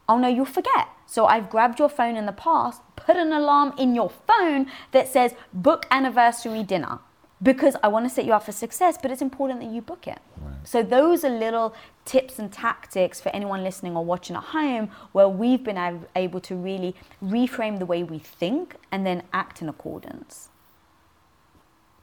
oh 0.09 0.19
no, 0.19 0.29
you'll 0.29 0.45
forget. 0.45 0.89
So 1.07 1.27
I've 1.27 1.49
grabbed 1.51 1.79
your 1.79 1.89
phone 1.89 2.17
in 2.17 2.27
the 2.27 2.33
past, 2.33 2.83
put 2.97 3.17
an 3.17 3.33
alarm 3.33 3.75
in 3.79 3.95
your 3.95 4.11
phone 4.11 4.67
that 4.93 5.09
says 5.09 5.35
book 5.53 5.87
anniversary 5.91 6.63
dinner 6.63 6.99
because 7.43 7.77
I 7.83 7.89
want 7.89 8.07
to 8.07 8.11
set 8.11 8.25
you 8.25 8.33
up 8.33 8.45
for 8.45 8.53
success, 8.53 8.97
but 9.01 9.11
it's 9.11 9.21
important 9.21 9.61
that 9.61 9.71
you 9.71 9.83
book 9.83 10.07
it. 10.07 10.19
So 10.65 10.83
those 10.83 11.23
are 11.23 11.31
little 11.31 11.75
tips 12.05 12.39
and 12.39 12.51
tactics 12.51 13.21
for 13.21 13.29
anyone 13.29 13.63
listening 13.63 13.97
or 13.97 14.05
watching 14.05 14.37
at 14.37 14.43
home 14.43 14.91
where 15.13 15.29
we've 15.29 15.63
been 15.63 16.01
able 16.17 16.41
to 16.41 16.55
really 16.57 16.95
reframe 17.23 17.79
the 17.79 17.87
way 17.87 18.03
we 18.03 18.19
think 18.19 18.77
and 18.91 19.07
then 19.07 19.23
act 19.33 19.63
in 19.63 19.69
accordance. 19.69 20.49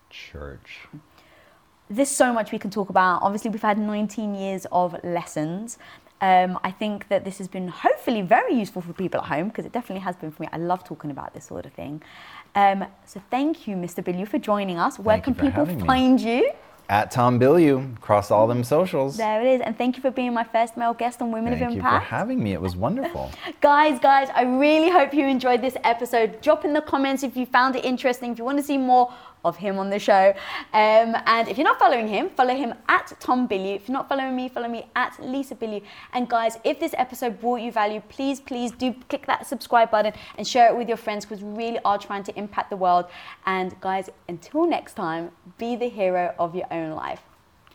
Church. 0.10 0.88
there's 1.90 2.10
so 2.10 2.32
much 2.32 2.52
we 2.52 2.60
can 2.60 2.70
talk 2.70 2.90
about. 2.90 3.22
Obviously, 3.24 3.50
we've 3.50 3.62
had 3.62 3.78
19 3.80 4.36
years 4.36 4.68
of 4.72 4.96
lessons. 5.04 5.78
Um, 6.24 6.58
I 6.64 6.72
think 6.72 7.10
that 7.10 7.26
this 7.26 7.38
has 7.40 7.50
been 7.50 7.68
hopefully 7.68 8.22
very 8.22 8.54
useful 8.54 8.82
for 8.82 8.94
people 8.94 9.20
at 9.20 9.28
home 9.28 9.50
because 9.50 9.66
it 9.66 9.74
definitely 9.74 10.04
has 10.10 10.16
been 10.16 10.32
for 10.32 10.42
me. 10.44 10.48
I 10.54 10.58
love 10.58 10.82
talking 10.86 11.12
about 11.12 11.34
this 11.34 11.46
sort 11.46 11.66
of 11.66 11.74
thing. 11.74 12.02
Um, 12.56 12.86
so 13.06 13.22
thank 13.30 13.68
you, 13.68 13.76
Mr. 13.76 14.02
Bilyeu, 14.02 14.26
for 14.28 14.40
joining 14.40 14.78
us. 14.78 14.98
Where 14.98 15.16
Thank 15.18 15.26
can 15.26 15.36
people 15.36 15.66
having 15.66 15.82
me. 15.82 15.86
find 15.86 16.22
you? 16.22 16.50
At 16.88 17.12
Tom 17.12 17.40
Bilyeu 17.42 17.98
across 17.98 18.32
all 18.32 18.48
them 18.48 18.64
socials. 18.64 19.18
There 19.18 19.42
it 19.42 19.48
is. 19.56 19.62
And 19.62 19.78
thank 19.78 19.98
you 19.98 20.02
for 20.02 20.12
being 20.12 20.34
my 20.34 20.46
first 20.46 20.78
male 20.78 20.94
guest 20.94 21.22
on 21.22 21.32
Women 21.32 21.54
Thank 21.54 21.64
of 21.66 21.76
you 21.76 21.82
for 21.82 21.88
Impact. 21.88 22.06
having 22.06 22.42
me. 22.42 22.54
It 22.54 22.62
was 22.62 22.76
wonderful. 22.78 23.30
Guys, 23.62 24.00
guys, 24.00 24.30
I 24.34 24.44
really 24.44 24.90
hope 24.92 25.14
you 25.14 25.26
enjoyed 25.28 25.62
this 25.62 25.76
episode. 25.84 26.40
Drop 26.42 26.64
in 26.64 26.72
the 26.74 26.82
comments 26.82 27.24
if 27.24 27.36
you 27.36 27.46
found 27.46 27.76
it 27.76 27.84
interesting, 27.84 28.32
if 28.32 28.38
you 28.38 28.46
want 28.46 28.60
to 28.60 28.64
see 28.64 28.78
more 28.78 29.12
of 29.44 29.58
him 29.58 29.78
on 29.78 29.90
the 29.90 30.00
show. 30.00 30.34
Um, 30.74 31.16
and 31.26 31.48
if 31.48 31.58
you're 31.58 31.66
not 31.66 31.80
following 31.80 32.08
him, 32.08 32.30
follow 32.30 32.56
him 32.56 32.74
at 32.88 33.14
Tom 33.20 33.48
Bilyeu. 33.48 33.76
If 33.76 33.88
you're 33.88 33.94
not 33.94 34.10
following 34.10 34.36
me, 34.36 34.50
follow 34.50 34.68
me 34.68 34.88
at 34.96 35.18
Lisa 35.22 35.56
Bilyeu. 35.56 35.84
And 36.14 36.30
guys, 36.30 36.58
if 36.64 36.80
this 36.80 36.94
episode 36.98 37.40
brought 37.40 37.62
you 37.62 37.72
value, 37.72 38.02
please, 38.10 38.40
please 38.40 38.72
do 38.72 38.94
click 39.10 39.26
that 39.28 39.46
subscribe 39.46 39.92
button 39.92 40.14
and 40.38 40.48
share 40.48 40.70
it 40.70 40.78
with 40.78 40.88
your 40.88 40.98
friends 40.98 41.26
because 41.26 41.44
we 41.44 41.54
really 41.54 41.80
are 41.86 41.98
trying 41.98 42.24
to 42.24 42.38
impact 42.38 42.70
the 42.70 42.78
world. 42.78 43.06
And 43.46 43.80
guys, 43.82 44.10
until 44.28 44.68
next 44.68 44.94
time, 44.94 45.32
be 45.58 45.76
the 45.76 45.90
hero 45.90 46.34
of 46.40 46.56
your 46.56 46.68
own 46.72 46.92
life. 46.92 47.22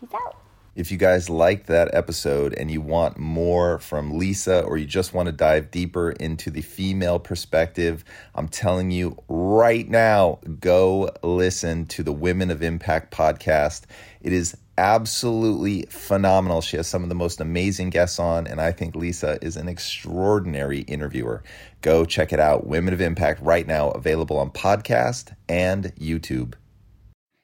Peace 0.00 0.10
out. 0.14 0.47
If 0.78 0.92
you 0.92 0.96
guys 0.96 1.28
liked 1.28 1.66
that 1.66 1.92
episode 1.92 2.54
and 2.54 2.70
you 2.70 2.80
want 2.80 3.18
more 3.18 3.80
from 3.80 4.16
Lisa 4.16 4.62
or 4.62 4.78
you 4.78 4.86
just 4.86 5.12
want 5.12 5.26
to 5.26 5.32
dive 5.32 5.72
deeper 5.72 6.12
into 6.12 6.52
the 6.52 6.60
female 6.60 7.18
perspective, 7.18 8.04
I'm 8.36 8.46
telling 8.46 8.92
you 8.92 9.20
right 9.26 9.88
now, 9.88 10.38
go 10.60 11.10
listen 11.24 11.86
to 11.86 12.04
the 12.04 12.12
Women 12.12 12.52
of 12.52 12.62
Impact 12.62 13.12
podcast. 13.12 13.86
It 14.20 14.32
is 14.32 14.56
absolutely 14.76 15.82
phenomenal. 15.90 16.60
She 16.60 16.76
has 16.76 16.86
some 16.86 17.02
of 17.02 17.08
the 17.08 17.16
most 17.16 17.40
amazing 17.40 17.90
guests 17.90 18.20
on, 18.20 18.46
and 18.46 18.60
I 18.60 18.70
think 18.70 18.94
Lisa 18.94 19.36
is 19.42 19.56
an 19.56 19.66
extraordinary 19.66 20.82
interviewer. 20.82 21.42
Go 21.82 22.04
check 22.04 22.32
it 22.32 22.38
out. 22.38 22.68
Women 22.68 22.94
of 22.94 23.00
Impact 23.00 23.42
right 23.42 23.66
now, 23.66 23.90
available 23.90 24.38
on 24.38 24.52
podcast 24.52 25.34
and 25.48 25.92
YouTube. 25.96 26.54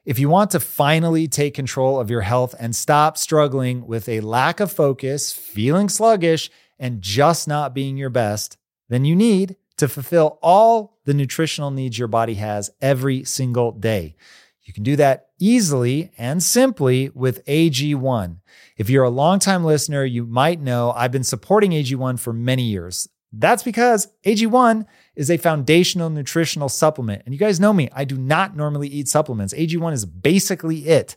If 0.05 0.19
you 0.19 0.29
want 0.29 0.51
to 0.51 0.59
finally 0.59 1.27
take 1.27 1.55
control 1.55 1.99
of 1.99 2.11
your 2.11 2.21
health 2.21 2.53
and 2.59 2.75
stop 2.75 3.17
struggling 3.17 3.87
with 3.87 4.07
a 4.07 4.19
lack 4.19 4.59
of 4.59 4.71
focus, 4.71 5.31
feeling 5.31 5.89
sluggish, 5.89 6.51
and 6.77 7.01
just 7.01 7.47
not 7.47 7.73
being 7.73 7.97
your 7.97 8.11
best, 8.11 8.57
then 8.87 9.03
you 9.03 9.15
need 9.15 9.55
to 9.77 9.87
fulfill 9.87 10.37
all 10.43 10.99
the 11.05 11.13
nutritional 11.15 11.71
needs 11.71 11.97
your 11.97 12.07
body 12.07 12.35
has 12.35 12.69
every 12.81 13.23
single 13.23 13.71
day. 13.71 14.15
You 14.61 14.73
can 14.73 14.83
do 14.83 14.95
that 14.95 15.29
easily 15.39 16.11
and 16.19 16.41
simply 16.41 17.09
with 17.15 17.43
AG1. 17.45 18.37
If 18.77 18.91
you're 18.91 19.03
a 19.05 19.09
longtime 19.09 19.63
listener, 19.63 20.05
you 20.05 20.25
might 20.27 20.61
know 20.61 20.91
I've 20.91 21.11
been 21.11 21.23
supporting 21.23 21.71
AG1 21.71 22.19
for 22.19 22.31
many 22.31 22.63
years. 22.63 23.07
That's 23.37 23.63
because 23.63 24.07
AG1 24.25 24.85
is 25.15 25.29
a 25.29 25.37
foundational 25.37 26.09
nutritional 26.09 26.69
supplement. 26.69 27.23
And 27.25 27.33
you 27.33 27.39
guys 27.39 27.59
know 27.59 27.73
me, 27.73 27.89
I 27.93 28.05
do 28.05 28.17
not 28.17 28.55
normally 28.55 28.87
eat 28.87 29.07
supplements. 29.07 29.53
AG1 29.53 29.93
is 29.93 30.05
basically 30.05 30.87
it. 30.87 31.15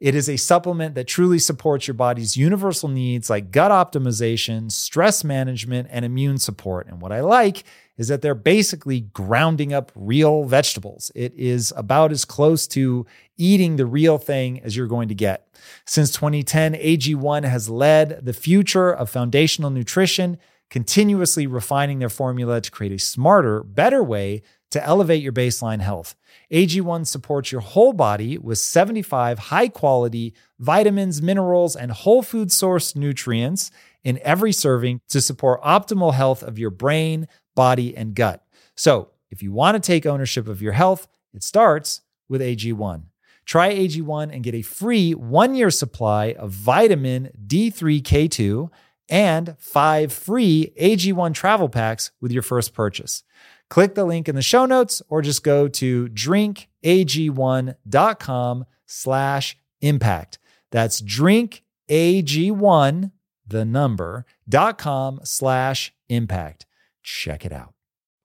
It 0.00 0.16
is 0.16 0.28
a 0.28 0.36
supplement 0.36 0.96
that 0.96 1.06
truly 1.06 1.38
supports 1.38 1.86
your 1.86 1.94
body's 1.94 2.36
universal 2.36 2.88
needs 2.88 3.30
like 3.30 3.52
gut 3.52 3.70
optimization, 3.70 4.72
stress 4.72 5.22
management, 5.22 5.86
and 5.92 6.04
immune 6.04 6.38
support. 6.38 6.88
And 6.88 7.00
what 7.00 7.12
I 7.12 7.20
like 7.20 7.62
is 7.96 8.08
that 8.08 8.20
they're 8.20 8.34
basically 8.34 9.02
grounding 9.02 9.72
up 9.72 9.92
real 9.94 10.42
vegetables. 10.42 11.12
It 11.14 11.32
is 11.36 11.72
about 11.76 12.10
as 12.10 12.24
close 12.24 12.66
to 12.68 13.06
eating 13.36 13.76
the 13.76 13.86
real 13.86 14.18
thing 14.18 14.60
as 14.62 14.76
you're 14.76 14.88
going 14.88 15.08
to 15.08 15.14
get. 15.14 15.46
Since 15.84 16.10
2010, 16.12 16.74
AG1 16.74 17.44
has 17.44 17.68
led 17.68 18.24
the 18.24 18.32
future 18.32 18.92
of 18.92 19.08
foundational 19.08 19.70
nutrition 19.70 20.38
continuously 20.72 21.46
refining 21.46 21.98
their 21.98 22.08
formula 22.08 22.58
to 22.58 22.70
create 22.70 22.92
a 22.92 22.98
smarter, 22.98 23.62
better 23.62 24.02
way 24.02 24.40
to 24.70 24.82
elevate 24.82 25.22
your 25.22 25.32
baseline 25.32 25.82
health. 25.82 26.16
AG1 26.50 27.06
supports 27.06 27.52
your 27.52 27.60
whole 27.60 27.92
body 27.92 28.38
with 28.38 28.56
75 28.56 29.38
high 29.38 29.68
quality 29.68 30.32
vitamins, 30.58 31.20
minerals, 31.20 31.76
and 31.76 31.92
whole 31.92 32.22
food 32.22 32.48
sourced 32.48 32.96
nutrients 32.96 33.70
in 34.02 34.18
every 34.22 34.50
serving 34.50 35.02
to 35.10 35.20
support 35.20 35.60
optimal 35.60 36.14
health 36.14 36.42
of 36.42 36.58
your 36.58 36.70
brain, 36.70 37.28
body, 37.54 37.94
and 37.94 38.14
gut. 38.14 38.42
So, 38.74 39.10
if 39.30 39.42
you 39.42 39.52
want 39.52 39.74
to 39.74 39.86
take 39.86 40.06
ownership 40.06 40.48
of 40.48 40.62
your 40.62 40.72
health, 40.72 41.06
it 41.34 41.44
starts 41.44 42.00
with 42.30 42.40
AG1. 42.40 43.02
Try 43.44 43.74
AG1 43.74 44.32
and 44.32 44.42
get 44.42 44.54
a 44.54 44.62
free 44.62 45.12
one 45.12 45.54
year 45.54 45.70
supply 45.70 46.32
of 46.32 46.50
vitamin 46.50 47.28
D3K2 47.46 48.70
and 49.12 49.54
five 49.58 50.12
free 50.12 50.72
AG1 50.80 51.34
travel 51.34 51.68
packs 51.68 52.10
with 52.20 52.32
your 52.32 52.42
first 52.42 52.72
purchase. 52.72 53.22
Click 53.68 53.94
the 53.94 54.06
link 54.06 54.28
in 54.28 54.34
the 54.34 54.42
show 54.42 54.66
notes 54.66 55.02
or 55.08 55.20
just 55.20 55.44
go 55.44 55.68
to 55.68 56.08
drinkag1.com 56.08 58.64
slash 58.86 59.58
impact. 59.82 60.38
That's 60.70 61.02
drinkag1, 61.02 63.10
the 63.46 63.64
number, 63.66 64.24
dot 64.48 64.78
com 64.78 65.20
slash 65.24 65.92
impact. 66.08 66.64
Check 67.02 67.44
it 67.44 67.52
out. 67.52 67.74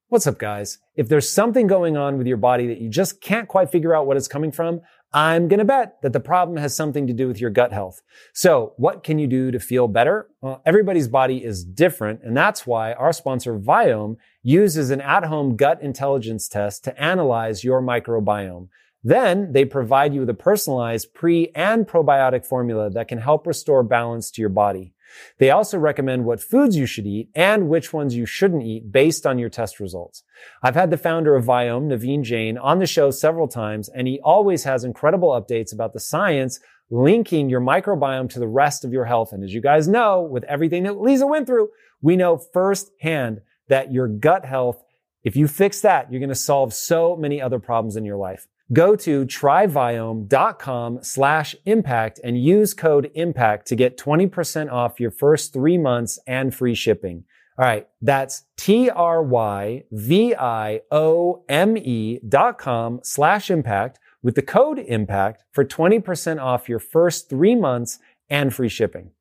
What's 0.07 0.25
up, 0.25 0.39
guys? 0.39 0.77
If 0.95 1.09
there's 1.09 1.29
something 1.29 1.67
going 1.67 1.97
on 1.97 2.17
with 2.17 2.27
your 2.27 2.37
body 2.37 2.67
that 2.67 2.79
you 2.79 2.87
just 2.87 3.19
can't 3.19 3.49
quite 3.49 3.69
figure 3.69 3.93
out 3.93 4.07
what 4.07 4.15
it's 4.15 4.29
coming 4.29 4.53
from, 4.53 4.79
I'm 5.13 5.47
going 5.47 5.59
to 5.59 5.65
bet 5.65 6.01
that 6.01 6.13
the 6.13 6.19
problem 6.19 6.57
has 6.57 6.75
something 6.75 7.07
to 7.07 7.13
do 7.13 7.27
with 7.27 7.39
your 7.39 7.49
gut 7.49 7.71
health. 7.71 8.01
So 8.33 8.73
what 8.77 9.03
can 9.03 9.19
you 9.19 9.27
do 9.27 9.51
to 9.51 9.59
feel 9.59 9.87
better? 9.87 10.29
Well, 10.41 10.61
everybody's 10.65 11.07
body 11.07 11.43
is 11.43 11.63
different. 11.63 12.21
And 12.23 12.35
that's 12.35 12.67
why 12.67 12.93
our 12.93 13.13
sponsor 13.13 13.57
Viome 13.57 14.17
uses 14.43 14.89
an 14.89 15.01
at-home 15.01 15.55
gut 15.55 15.81
intelligence 15.81 16.47
test 16.49 16.83
to 16.83 17.01
analyze 17.01 17.63
your 17.63 17.81
microbiome. 17.81 18.67
Then 19.03 19.53
they 19.53 19.63
provide 19.63 20.13
you 20.13 20.21
with 20.21 20.29
a 20.29 20.33
personalized 20.33 21.13
pre 21.13 21.51
and 21.55 21.87
probiotic 21.87 22.45
formula 22.45 22.89
that 22.89 23.07
can 23.07 23.19
help 23.19 23.47
restore 23.47 23.83
balance 23.83 24.29
to 24.31 24.41
your 24.41 24.49
body. 24.49 24.93
They 25.37 25.51
also 25.51 25.77
recommend 25.77 26.25
what 26.25 26.41
foods 26.41 26.75
you 26.75 26.85
should 26.85 27.05
eat 27.05 27.29
and 27.35 27.69
which 27.69 27.93
ones 27.93 28.15
you 28.15 28.25
shouldn't 28.25 28.63
eat 28.63 28.91
based 28.91 29.25
on 29.25 29.39
your 29.39 29.49
test 29.49 29.79
results. 29.79 30.23
I've 30.63 30.75
had 30.75 30.91
the 30.91 30.97
founder 30.97 31.35
of 31.35 31.45
Viome, 31.45 31.87
Naveen 31.87 32.23
Jain, 32.23 32.57
on 32.57 32.79
the 32.79 32.87
show 32.87 33.11
several 33.11 33.47
times, 33.47 33.89
and 33.89 34.07
he 34.07 34.19
always 34.23 34.63
has 34.63 34.83
incredible 34.83 35.29
updates 35.29 35.73
about 35.73 35.93
the 35.93 35.99
science 35.99 36.59
linking 36.89 37.49
your 37.49 37.61
microbiome 37.61 38.29
to 38.29 38.39
the 38.39 38.47
rest 38.47 38.85
of 38.85 38.93
your 38.93 39.05
health. 39.05 39.33
And 39.33 39.43
as 39.43 39.53
you 39.53 39.61
guys 39.61 39.87
know, 39.87 40.21
with 40.21 40.43
everything 40.45 40.83
that 40.83 40.99
Lisa 40.99 41.27
went 41.27 41.47
through, 41.47 41.69
we 42.01 42.15
know 42.15 42.37
firsthand 42.37 43.41
that 43.67 43.91
your 43.91 44.07
gut 44.07 44.45
health, 44.45 44.81
if 45.23 45.35
you 45.35 45.47
fix 45.47 45.81
that, 45.81 46.11
you're 46.11 46.19
going 46.19 46.29
to 46.29 46.35
solve 46.35 46.73
so 46.73 47.15
many 47.15 47.41
other 47.41 47.59
problems 47.59 47.95
in 47.95 48.05
your 48.05 48.17
life. 48.17 48.47
Go 48.73 48.95
to 48.97 49.25
tryviome.com 49.25 50.99
slash 51.01 51.55
impact 51.65 52.19
and 52.23 52.41
use 52.41 52.73
code 52.73 53.09
impact 53.15 53.67
to 53.67 53.75
get 53.75 53.97
20% 53.97 54.71
off 54.71 54.99
your 54.99 55.11
first 55.11 55.53
three 55.53 55.77
months 55.77 56.19
and 56.27 56.53
free 56.53 56.75
shipping. 56.75 57.23
All 57.57 57.65
right. 57.65 57.87
That's 58.01 58.43
T-R-Y-V-I-O-M-E 58.57 58.99
dot 62.27 62.57
com 62.57 62.99
slash 63.03 63.49
impact 63.49 63.99
with 64.21 64.35
the 64.35 64.41
code 64.41 64.79
impact 64.79 65.43
for 65.51 65.63
20% 65.63 66.41
off 66.41 66.67
your 66.67 66.79
first 66.79 67.29
three 67.29 67.55
months 67.55 67.99
and 68.29 68.53
free 68.53 68.69
shipping. 68.69 69.11